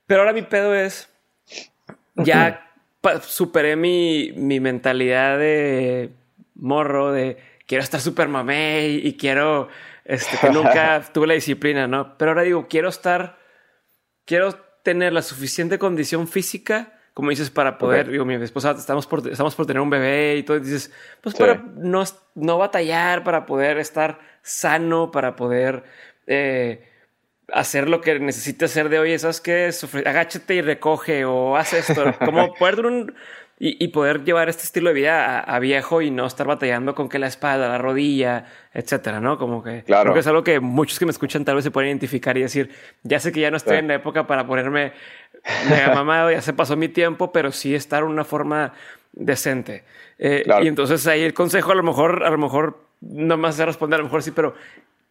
[0.06, 1.08] Pero ahora mi pedo es,
[2.16, 2.68] ya
[3.22, 6.10] superé mi, mi mentalidad de
[6.56, 9.68] morro, de quiero estar super mamé y, quiero,
[10.04, 12.18] este, que nunca tuve la disciplina, ¿no?
[12.18, 13.38] Pero ahora digo, quiero estar,
[14.24, 19.28] quiero tener la suficiente condición física como dices, para poder, digo, mi esposa, estamos por,
[19.28, 20.90] estamos por tener un bebé y todo, y dices,
[21.20, 22.04] pues para no,
[22.34, 25.84] no batallar, para poder estar sano, para poder
[26.26, 26.88] eh,
[27.52, 29.70] hacer lo que necesites hacer de hoy, ¿sabes qué?
[30.06, 32.14] Agáchate y recoge o haz esto.
[32.24, 33.14] Como poder un,
[33.64, 37.20] y, poder llevar este estilo de vida a, viejo y no estar batallando con que
[37.20, 39.38] la espalda, la rodilla, etcétera, ¿no?
[39.38, 40.02] Como que claro.
[40.02, 42.42] creo que es algo que muchos que me escuchan tal vez se pueden identificar y
[42.42, 42.70] decir,
[43.04, 44.94] ya sé que ya no estoy en la época para ponerme
[45.70, 48.72] mega mamado, ya se pasó mi tiempo, pero sí estar en una forma
[49.12, 49.84] decente.
[50.18, 53.66] Eh, y entonces ahí el consejo a lo mejor, a lo mejor no más de
[53.66, 54.56] responder, a lo mejor sí, pero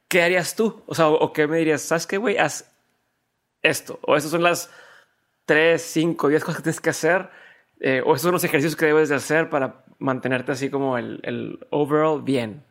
[0.10, 0.84] ¿qué harías tú?
[0.88, 2.38] O sea, o, qué me dirías, ¿sabes qué, güey?
[2.38, 2.70] Haz
[3.62, 3.98] esto.
[4.02, 4.70] O esas son las
[5.46, 7.30] tres, cinco, diez cosas que tienes que hacer.
[7.84, 11.20] Eh, o esos son los ejercicios que debes de hacer para mantenerte así como el,
[11.24, 12.64] el overall bien.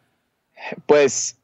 [0.87, 1.37] Pues,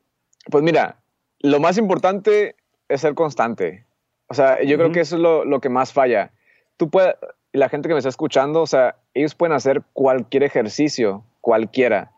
[0.51, 0.97] pues mira,
[1.40, 2.55] lo más importante
[2.88, 3.84] es ser constante.
[4.28, 6.30] O sea, yo creo que eso es lo, lo, que más falla.
[6.76, 7.14] Tú puedes,
[7.52, 12.12] la gente que me está escuchando, o sea, ellos pueden hacer cualquier ejercicio, cualquiera.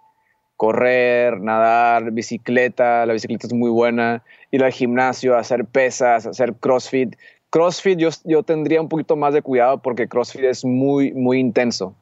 [0.56, 7.14] Correr, nadar, bicicleta, la bicicleta es muy buena, ir al gimnasio, hacer pesas, hacer CrossFit.
[7.50, 11.94] CrossFit yo, yo tendría un poquito más de cuidado porque CrossFit es muy, muy intenso.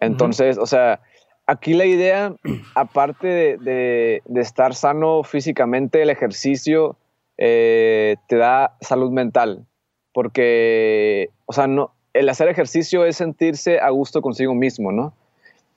[0.00, 1.00] Entonces, o sea,
[1.46, 2.34] aquí la idea,
[2.74, 3.26] aparte
[3.58, 6.96] de, de, estar sano físicamente, el ejercicio
[7.38, 9.66] eh, te da salud mental.
[10.12, 15.12] Porque, o sea, no, el hacer ejercicio es sentirse a gusto consigo mismo, ¿no?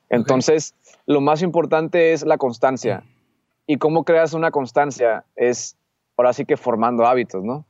[0.09, 0.75] Entonces,
[1.05, 3.03] lo más importante es la constancia.
[3.65, 5.25] ¿Y cómo creas una constancia?
[5.35, 5.75] Es
[6.15, 7.65] ahora sí que formando hábitos, ¿no?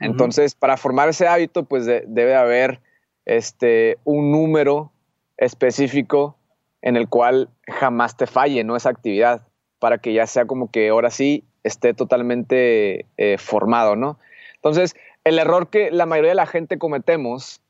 [0.00, 2.80] Entonces, para formar ese hábito, pues debe haber
[3.26, 4.90] este, un número
[5.36, 6.36] específico
[6.82, 8.76] en el cual jamás te falle, ¿no?
[8.76, 9.46] Esa actividad,
[9.78, 14.18] para que ya sea como que ahora sí esté totalmente eh, formado, ¿no?
[14.54, 14.94] Entonces,
[15.24, 17.60] el error que la mayoría de la gente cometemos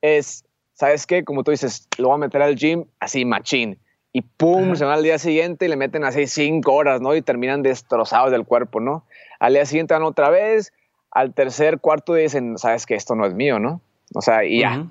[0.00, 0.44] es,
[0.74, 1.24] ¿sabes qué?
[1.24, 3.78] Como tú dices, lo voy a meter al gym así, machín.
[4.12, 7.14] Y pum, se van al día siguiente y le meten así cinco horas, ¿no?
[7.16, 9.04] Y terminan destrozados del cuerpo, ¿no?
[9.40, 10.72] Al día siguiente van otra vez,
[11.12, 12.94] al tercer, cuarto dicen, ¿sabes qué?
[12.94, 13.80] Esto no es mío, ¿no?
[14.14, 14.86] O sea, y ya,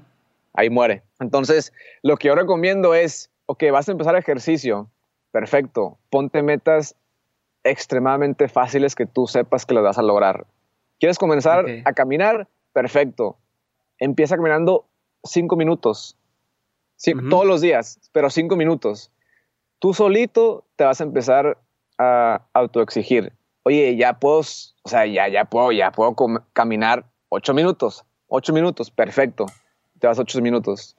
[0.53, 1.03] ahí muere.
[1.19, 1.73] Entonces,
[2.03, 4.87] lo que yo recomiendo es, ok, vas a empezar ejercicio,
[5.31, 6.95] perfecto, ponte metas
[7.63, 10.45] extremadamente fáciles que tú sepas que las vas a lograr.
[10.99, 12.47] ¿Quieres comenzar a caminar?
[12.73, 13.37] Perfecto.
[13.97, 14.85] Empieza caminando
[15.23, 16.17] cinco minutos.
[17.29, 19.11] Todos los días, pero cinco minutos.
[19.79, 21.57] Tú solito te vas a empezar
[21.97, 23.33] a autoexigir.
[23.63, 26.15] Oye, ya puedo, o sea, ya, ya puedo, ya puedo
[26.53, 28.03] caminar ocho minutos.
[28.27, 29.45] Ocho minutos, perfecto.
[29.99, 30.95] Te vas ocho minutos.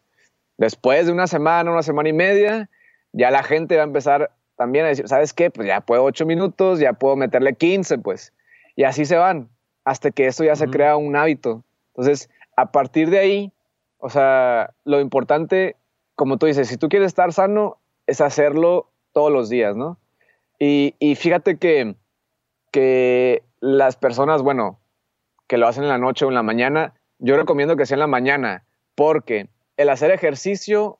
[0.59, 2.71] Después de una semana, una semana y media,
[3.13, 5.51] ya la gente va a empezar también a decir, ¿sabes qué?
[5.51, 8.33] Pues ya puedo ocho minutos, ya puedo meterle 15, pues.
[8.77, 9.49] Y así se van,
[9.85, 11.65] hasta que esto ya se crea un hábito.
[11.89, 13.53] Entonces, a partir de ahí,
[13.99, 15.77] o sea, lo importante,
[16.15, 19.99] como tú dices, si tú quieres estar sano, es hacerlo todos los días, ¿no?
[20.59, 21.97] Y, fíjate que,
[22.73, 24.81] que las personas, bueno,
[25.47, 28.01] que lo hacen en la noche o en la mañana, yo recomiendo que sea en
[28.01, 28.65] la mañana,
[28.97, 30.99] porque el hacer ejercicio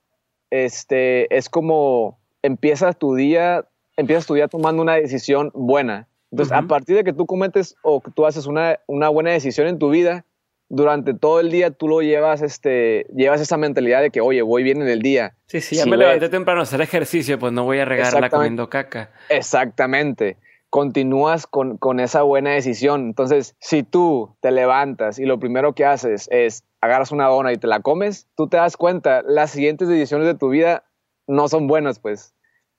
[0.49, 3.65] este, es como empiezas tu día,
[3.97, 6.07] empiezas tu día tomando una decisión buena.
[6.31, 9.67] Entonces, a partir de que tú cometes o que tú haces una, una buena decisión
[9.67, 10.25] en tu vida,
[10.69, 14.63] durante todo el día tú lo llevas, este, llevas esa mentalidad de que, oye, voy
[14.63, 15.35] bien en el día.
[15.45, 18.69] Sí, sí, ya me levanté temprano a hacer ejercicio, pues no voy a regarla comiendo
[18.69, 19.11] caca.
[19.29, 20.37] Exactamente.
[20.73, 23.01] Continúas con, con esa buena decisión.
[23.01, 27.57] Entonces, si tú te levantas y lo primero que haces es agarras una dona y
[27.57, 30.83] te la comes, tú te das cuenta, las siguientes decisiones de tu vida
[31.27, 32.33] no son buenas, pues.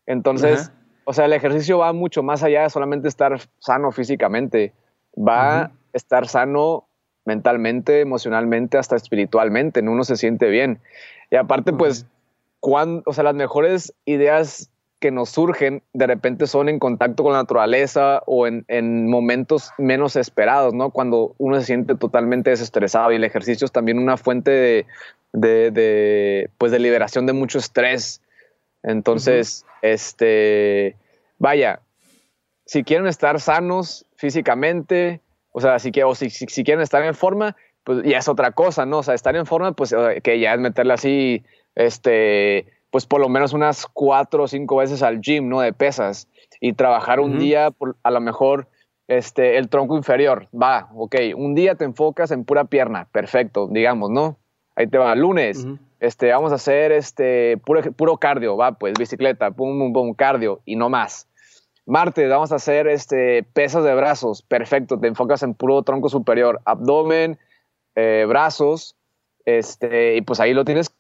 [0.07, 0.73] Entonces,
[1.05, 4.73] o sea, el ejercicio va mucho más allá de solamente estar sano físicamente.
[5.17, 6.89] Va a estar sano
[7.25, 9.93] mentalmente, emocionalmente, hasta espiritualmente, ¿no?
[9.93, 10.81] uno se siente bien.
[11.31, 12.09] Y aparte, pues,
[12.59, 14.69] cuando, o sea, las mejores ideas
[15.05, 19.71] que nos surgen de repente son en contacto con la naturaleza o en, en, momentos
[19.77, 20.93] menos esperados, ¿no?
[20.93, 24.87] Cuando uno se siente totalmente desestresado y el ejercicio es también una fuente de,
[25.35, 28.23] de, de pues de liberación de mucho estrés.
[28.83, 30.97] Entonces, este,
[31.39, 31.81] vaya,
[32.65, 35.21] si quieren estar sanos físicamente,
[35.53, 38.87] o sea, si, o si, si, quieren estar en forma, pues ya es otra cosa,
[38.87, 39.01] ¿no?
[39.01, 41.45] O sea, estar en forma, pues eh, que ya es meterle así,
[41.75, 45.61] este, pues por lo menos unas cuatro o cinco veces al gym, ¿no?
[45.61, 46.29] De pesas
[46.61, 48.69] y trabajar un día, por, a lo mejor,
[49.09, 54.11] este, el tronco inferior, va, ok, un día te enfocas en pura pierna, perfecto, digamos,
[54.11, 54.37] ¿no?
[54.77, 55.67] Ahí te va, lunes,
[55.99, 60.61] este, vamos a hacer este, puro, puro cardio, va, pues bicicleta, pum, pum, pum, cardio
[60.65, 61.27] y no más.
[61.87, 64.43] Martes vamos a hacer este, pesas de brazos.
[64.43, 67.41] Perfecto, te enfocas en puro tronco superior, abdomen,
[67.97, 68.95] eh, brazos,
[69.47, 70.94] este, y pues ahí lo tienes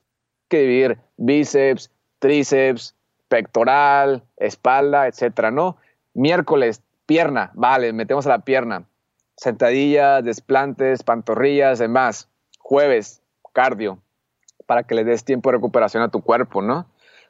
[0.55, 1.91] que dividir bíceps,
[2.21, 2.95] tríceps,
[3.29, 5.77] pectoral, espalda, etcétera, ¿no?
[6.15, 8.85] Miércoles, pierna, vale, metemos a la pierna.
[9.37, 12.29] Sentadillas, desplantes, pantorrillas, demás.
[12.59, 13.21] Jueves,
[13.53, 13.99] cardio,
[14.67, 16.79] para que le des tiempo de recuperación a tu cuerpo, ¿no?
[16.79, 16.87] O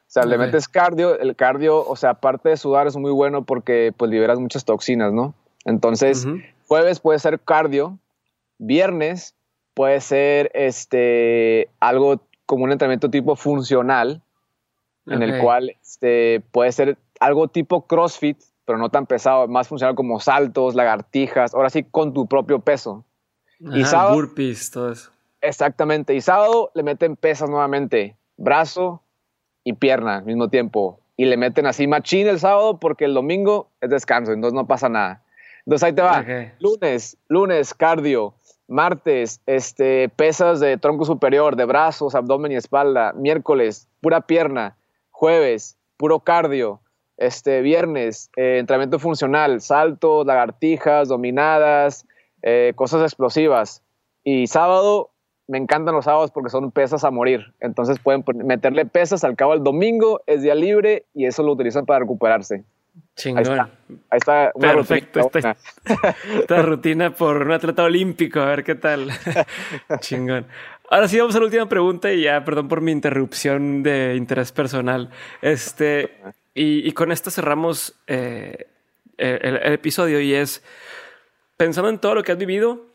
[0.07, 3.91] sea, le metes cardio, el cardio, o sea, aparte de sudar es muy bueno porque
[3.97, 5.33] pues liberas muchas toxinas, ¿no?
[5.65, 6.27] Entonces,
[6.67, 7.97] jueves puede ser cardio,
[8.59, 9.33] viernes
[9.73, 14.21] puede ser este algo como un entrenamiento tipo funcional,
[15.07, 19.95] en el cual este, puede ser algo tipo CrossFit, pero no tan pesado, más funcional
[19.95, 23.05] como saltos, lagartijas, ahora sí con tu propio peso.
[23.59, 25.11] y sábado, burpees, todo eso.
[25.41, 26.15] Exactamente.
[26.15, 29.01] Y sábado le meten pesas nuevamente, brazo,
[29.65, 31.01] y pierna al mismo tiempo.
[31.17, 34.87] Y le meten así machín el sábado porque el domingo es descanso, entonces no pasa
[34.87, 35.23] nada.
[35.65, 36.23] Entonces ahí te va.
[36.59, 38.35] Lunes, lunes, cardio.
[38.67, 43.13] Martes, este, pesas de tronco superior, de brazos, abdomen y espalda.
[43.13, 44.77] Miércoles, pura pierna.
[45.11, 46.81] Jueves, puro cardio.
[47.17, 52.05] Este, viernes, eh, entrenamiento funcional, saltos, lagartijas, dominadas,
[52.41, 53.83] eh, cosas explosivas.
[54.23, 55.11] Y sábado,
[55.47, 57.53] me encantan los sábados porque son pesas a morir.
[57.59, 61.85] Entonces pueden meterle pesas al cabo del domingo, es día libre y eso lo utilizan
[61.85, 62.63] para recuperarse.
[63.15, 63.59] Chingón.
[64.09, 64.51] Ahí está.
[64.59, 65.21] Perfecto.
[65.21, 65.55] Rutina
[66.39, 69.09] esta, rutina por un atleta olímpico, a ver qué tal.
[69.99, 70.45] Chingón.
[70.89, 74.51] Ahora sí, vamos a la última pregunta y ya, perdón por mi interrupción de interés
[74.51, 75.09] personal.
[75.41, 76.17] Este,
[76.53, 78.67] y, con esto cerramos eh,
[79.17, 80.63] el, episodio y es,
[81.57, 82.85] pensando en todo lo que has vivido,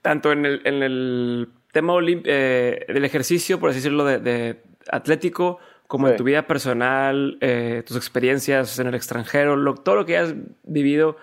[0.00, 4.56] tanto en el, en el tema eh, del ejercicio, por así decirlo, de,
[4.90, 10.16] atlético, como en tu vida personal, eh, tus experiencias en el extranjero, todo lo que
[10.16, 10.34] has
[10.64, 11.16] vivido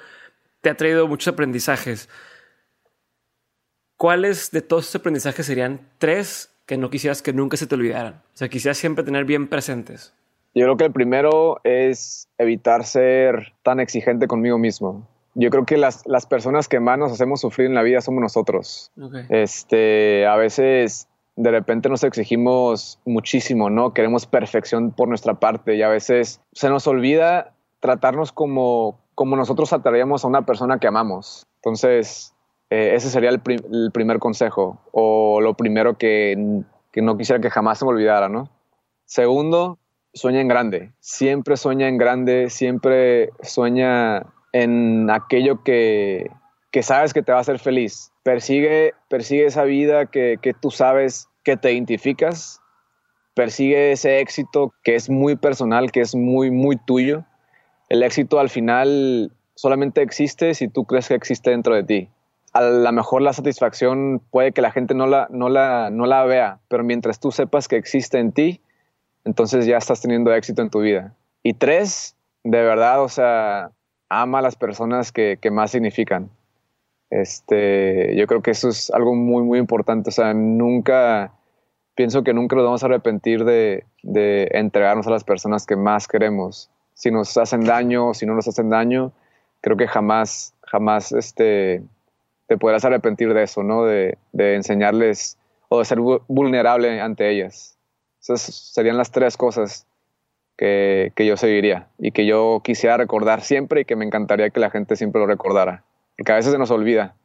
[0.62, 2.10] te ha traído muchos aprendizajes.
[3.98, 8.22] ¿Cuáles de todos esos aprendizajes serían tres que no quisieras que nunca se te olvidaran?
[8.34, 10.14] O sea, quisieras siempre tener bien presentes.
[10.56, 15.78] Yo creo que el primero es evitar ser tan exigente conmigo mismo yo creo que
[15.78, 18.92] las, las, personas que más nos hacemos sufrir en la vida somos nosotros.
[19.30, 23.94] Este, a veces de repente nos exigimos muchísimo, ¿no?
[23.94, 29.70] Queremos perfección por nuestra parte y a veces se nos olvida tratarnos como, como nosotros
[29.70, 31.46] trataríamos a una persona que amamos.
[31.56, 32.34] Entonces,
[32.70, 33.42] eh, ese sería el,
[33.92, 38.50] primer consejo o lo primero que, que no quisiera que jamás se me olvidara, ¿no?
[39.06, 39.80] Segundo,
[40.14, 40.92] sueña en grande.
[41.00, 46.30] Siempre sueña en grande, siempre sueña en aquello que,
[46.82, 48.13] sabes que te va a hacer feliz.
[48.24, 52.62] Persigue, persigue esa vida que, tú sabes que te identificas.
[53.36, 57.26] Persigue ese éxito que es muy personal, que es muy, muy tuyo.
[57.90, 62.10] El éxito al final solamente existe si tú crees que existe dentro de ti.
[62.54, 66.24] A lo mejor la satisfacción puede que la gente no la, no la, no la
[66.24, 68.62] vea, pero mientras tú sepas que existe en ti,
[69.26, 71.16] entonces ya estás teniendo éxito en tu vida.
[71.42, 73.72] Y tres, de verdad, o sea,
[74.10, 76.30] ama a las personas que, más significan.
[77.14, 80.10] Este, yo creo que eso es algo muy, muy importante.
[80.10, 81.32] O sea, nunca,
[81.94, 86.72] pienso que nunca nos vamos a arrepentir de, entregarnos a las personas que más queremos.
[86.96, 89.12] Si nos hacen daño o si no nos hacen daño,
[89.62, 91.84] creo que jamás, jamás este,
[92.48, 93.86] te podrás arrepentir de eso, ¿no?
[93.86, 95.38] De, enseñarles
[95.70, 97.78] o de ser vulnerable ante ellas.
[98.22, 99.86] Esas serían las tres cosas
[100.58, 104.72] que, yo seguiría y que yo quisiera recordar siempre y que me encantaría que la
[104.72, 105.84] gente siempre lo recordara.
[106.18, 107.16] Porque a veces se nos olvida.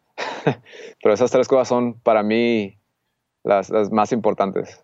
[1.03, 2.79] Pero esas tres cosas son para mí
[3.45, 4.83] las más importantes.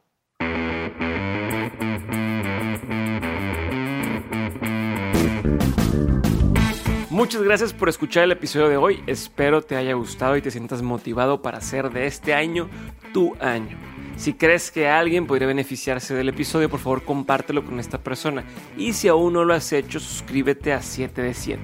[7.10, 9.04] Muchas gracias por escuchar el episodio de hoy.
[9.06, 12.68] Espero te haya gustado y te sientas motivado para hacer de este año
[13.12, 13.78] tu año.
[14.16, 18.44] Si crees que alguien podría beneficiarse del episodio, por favor compártelo con esta persona.
[18.76, 21.62] Y si aún no lo has hecho, suscríbete a 7 de 7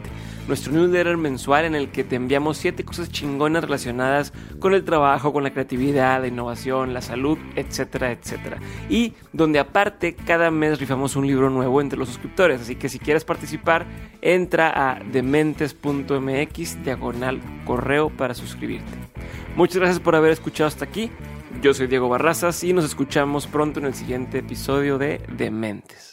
[0.51, 5.33] nuestro newsletter mensual en el que te enviamos 7 cosas chingonas relacionadas con el trabajo,
[5.33, 8.59] con la creatividad, la innovación, la salud, etcétera, etcétera.
[8.89, 12.61] Y donde aparte cada mes rifamos un libro nuevo entre los suscriptores.
[12.61, 13.87] Así que si quieres participar,
[14.23, 18.91] entra a dementes.mx diagonal correo para suscribirte.
[19.55, 21.13] Muchas gracias por haber escuchado hasta aquí.
[21.63, 26.10] Yo soy Diego Barrazas y nos escuchamos pronto en el siguiente episodio de Dementes.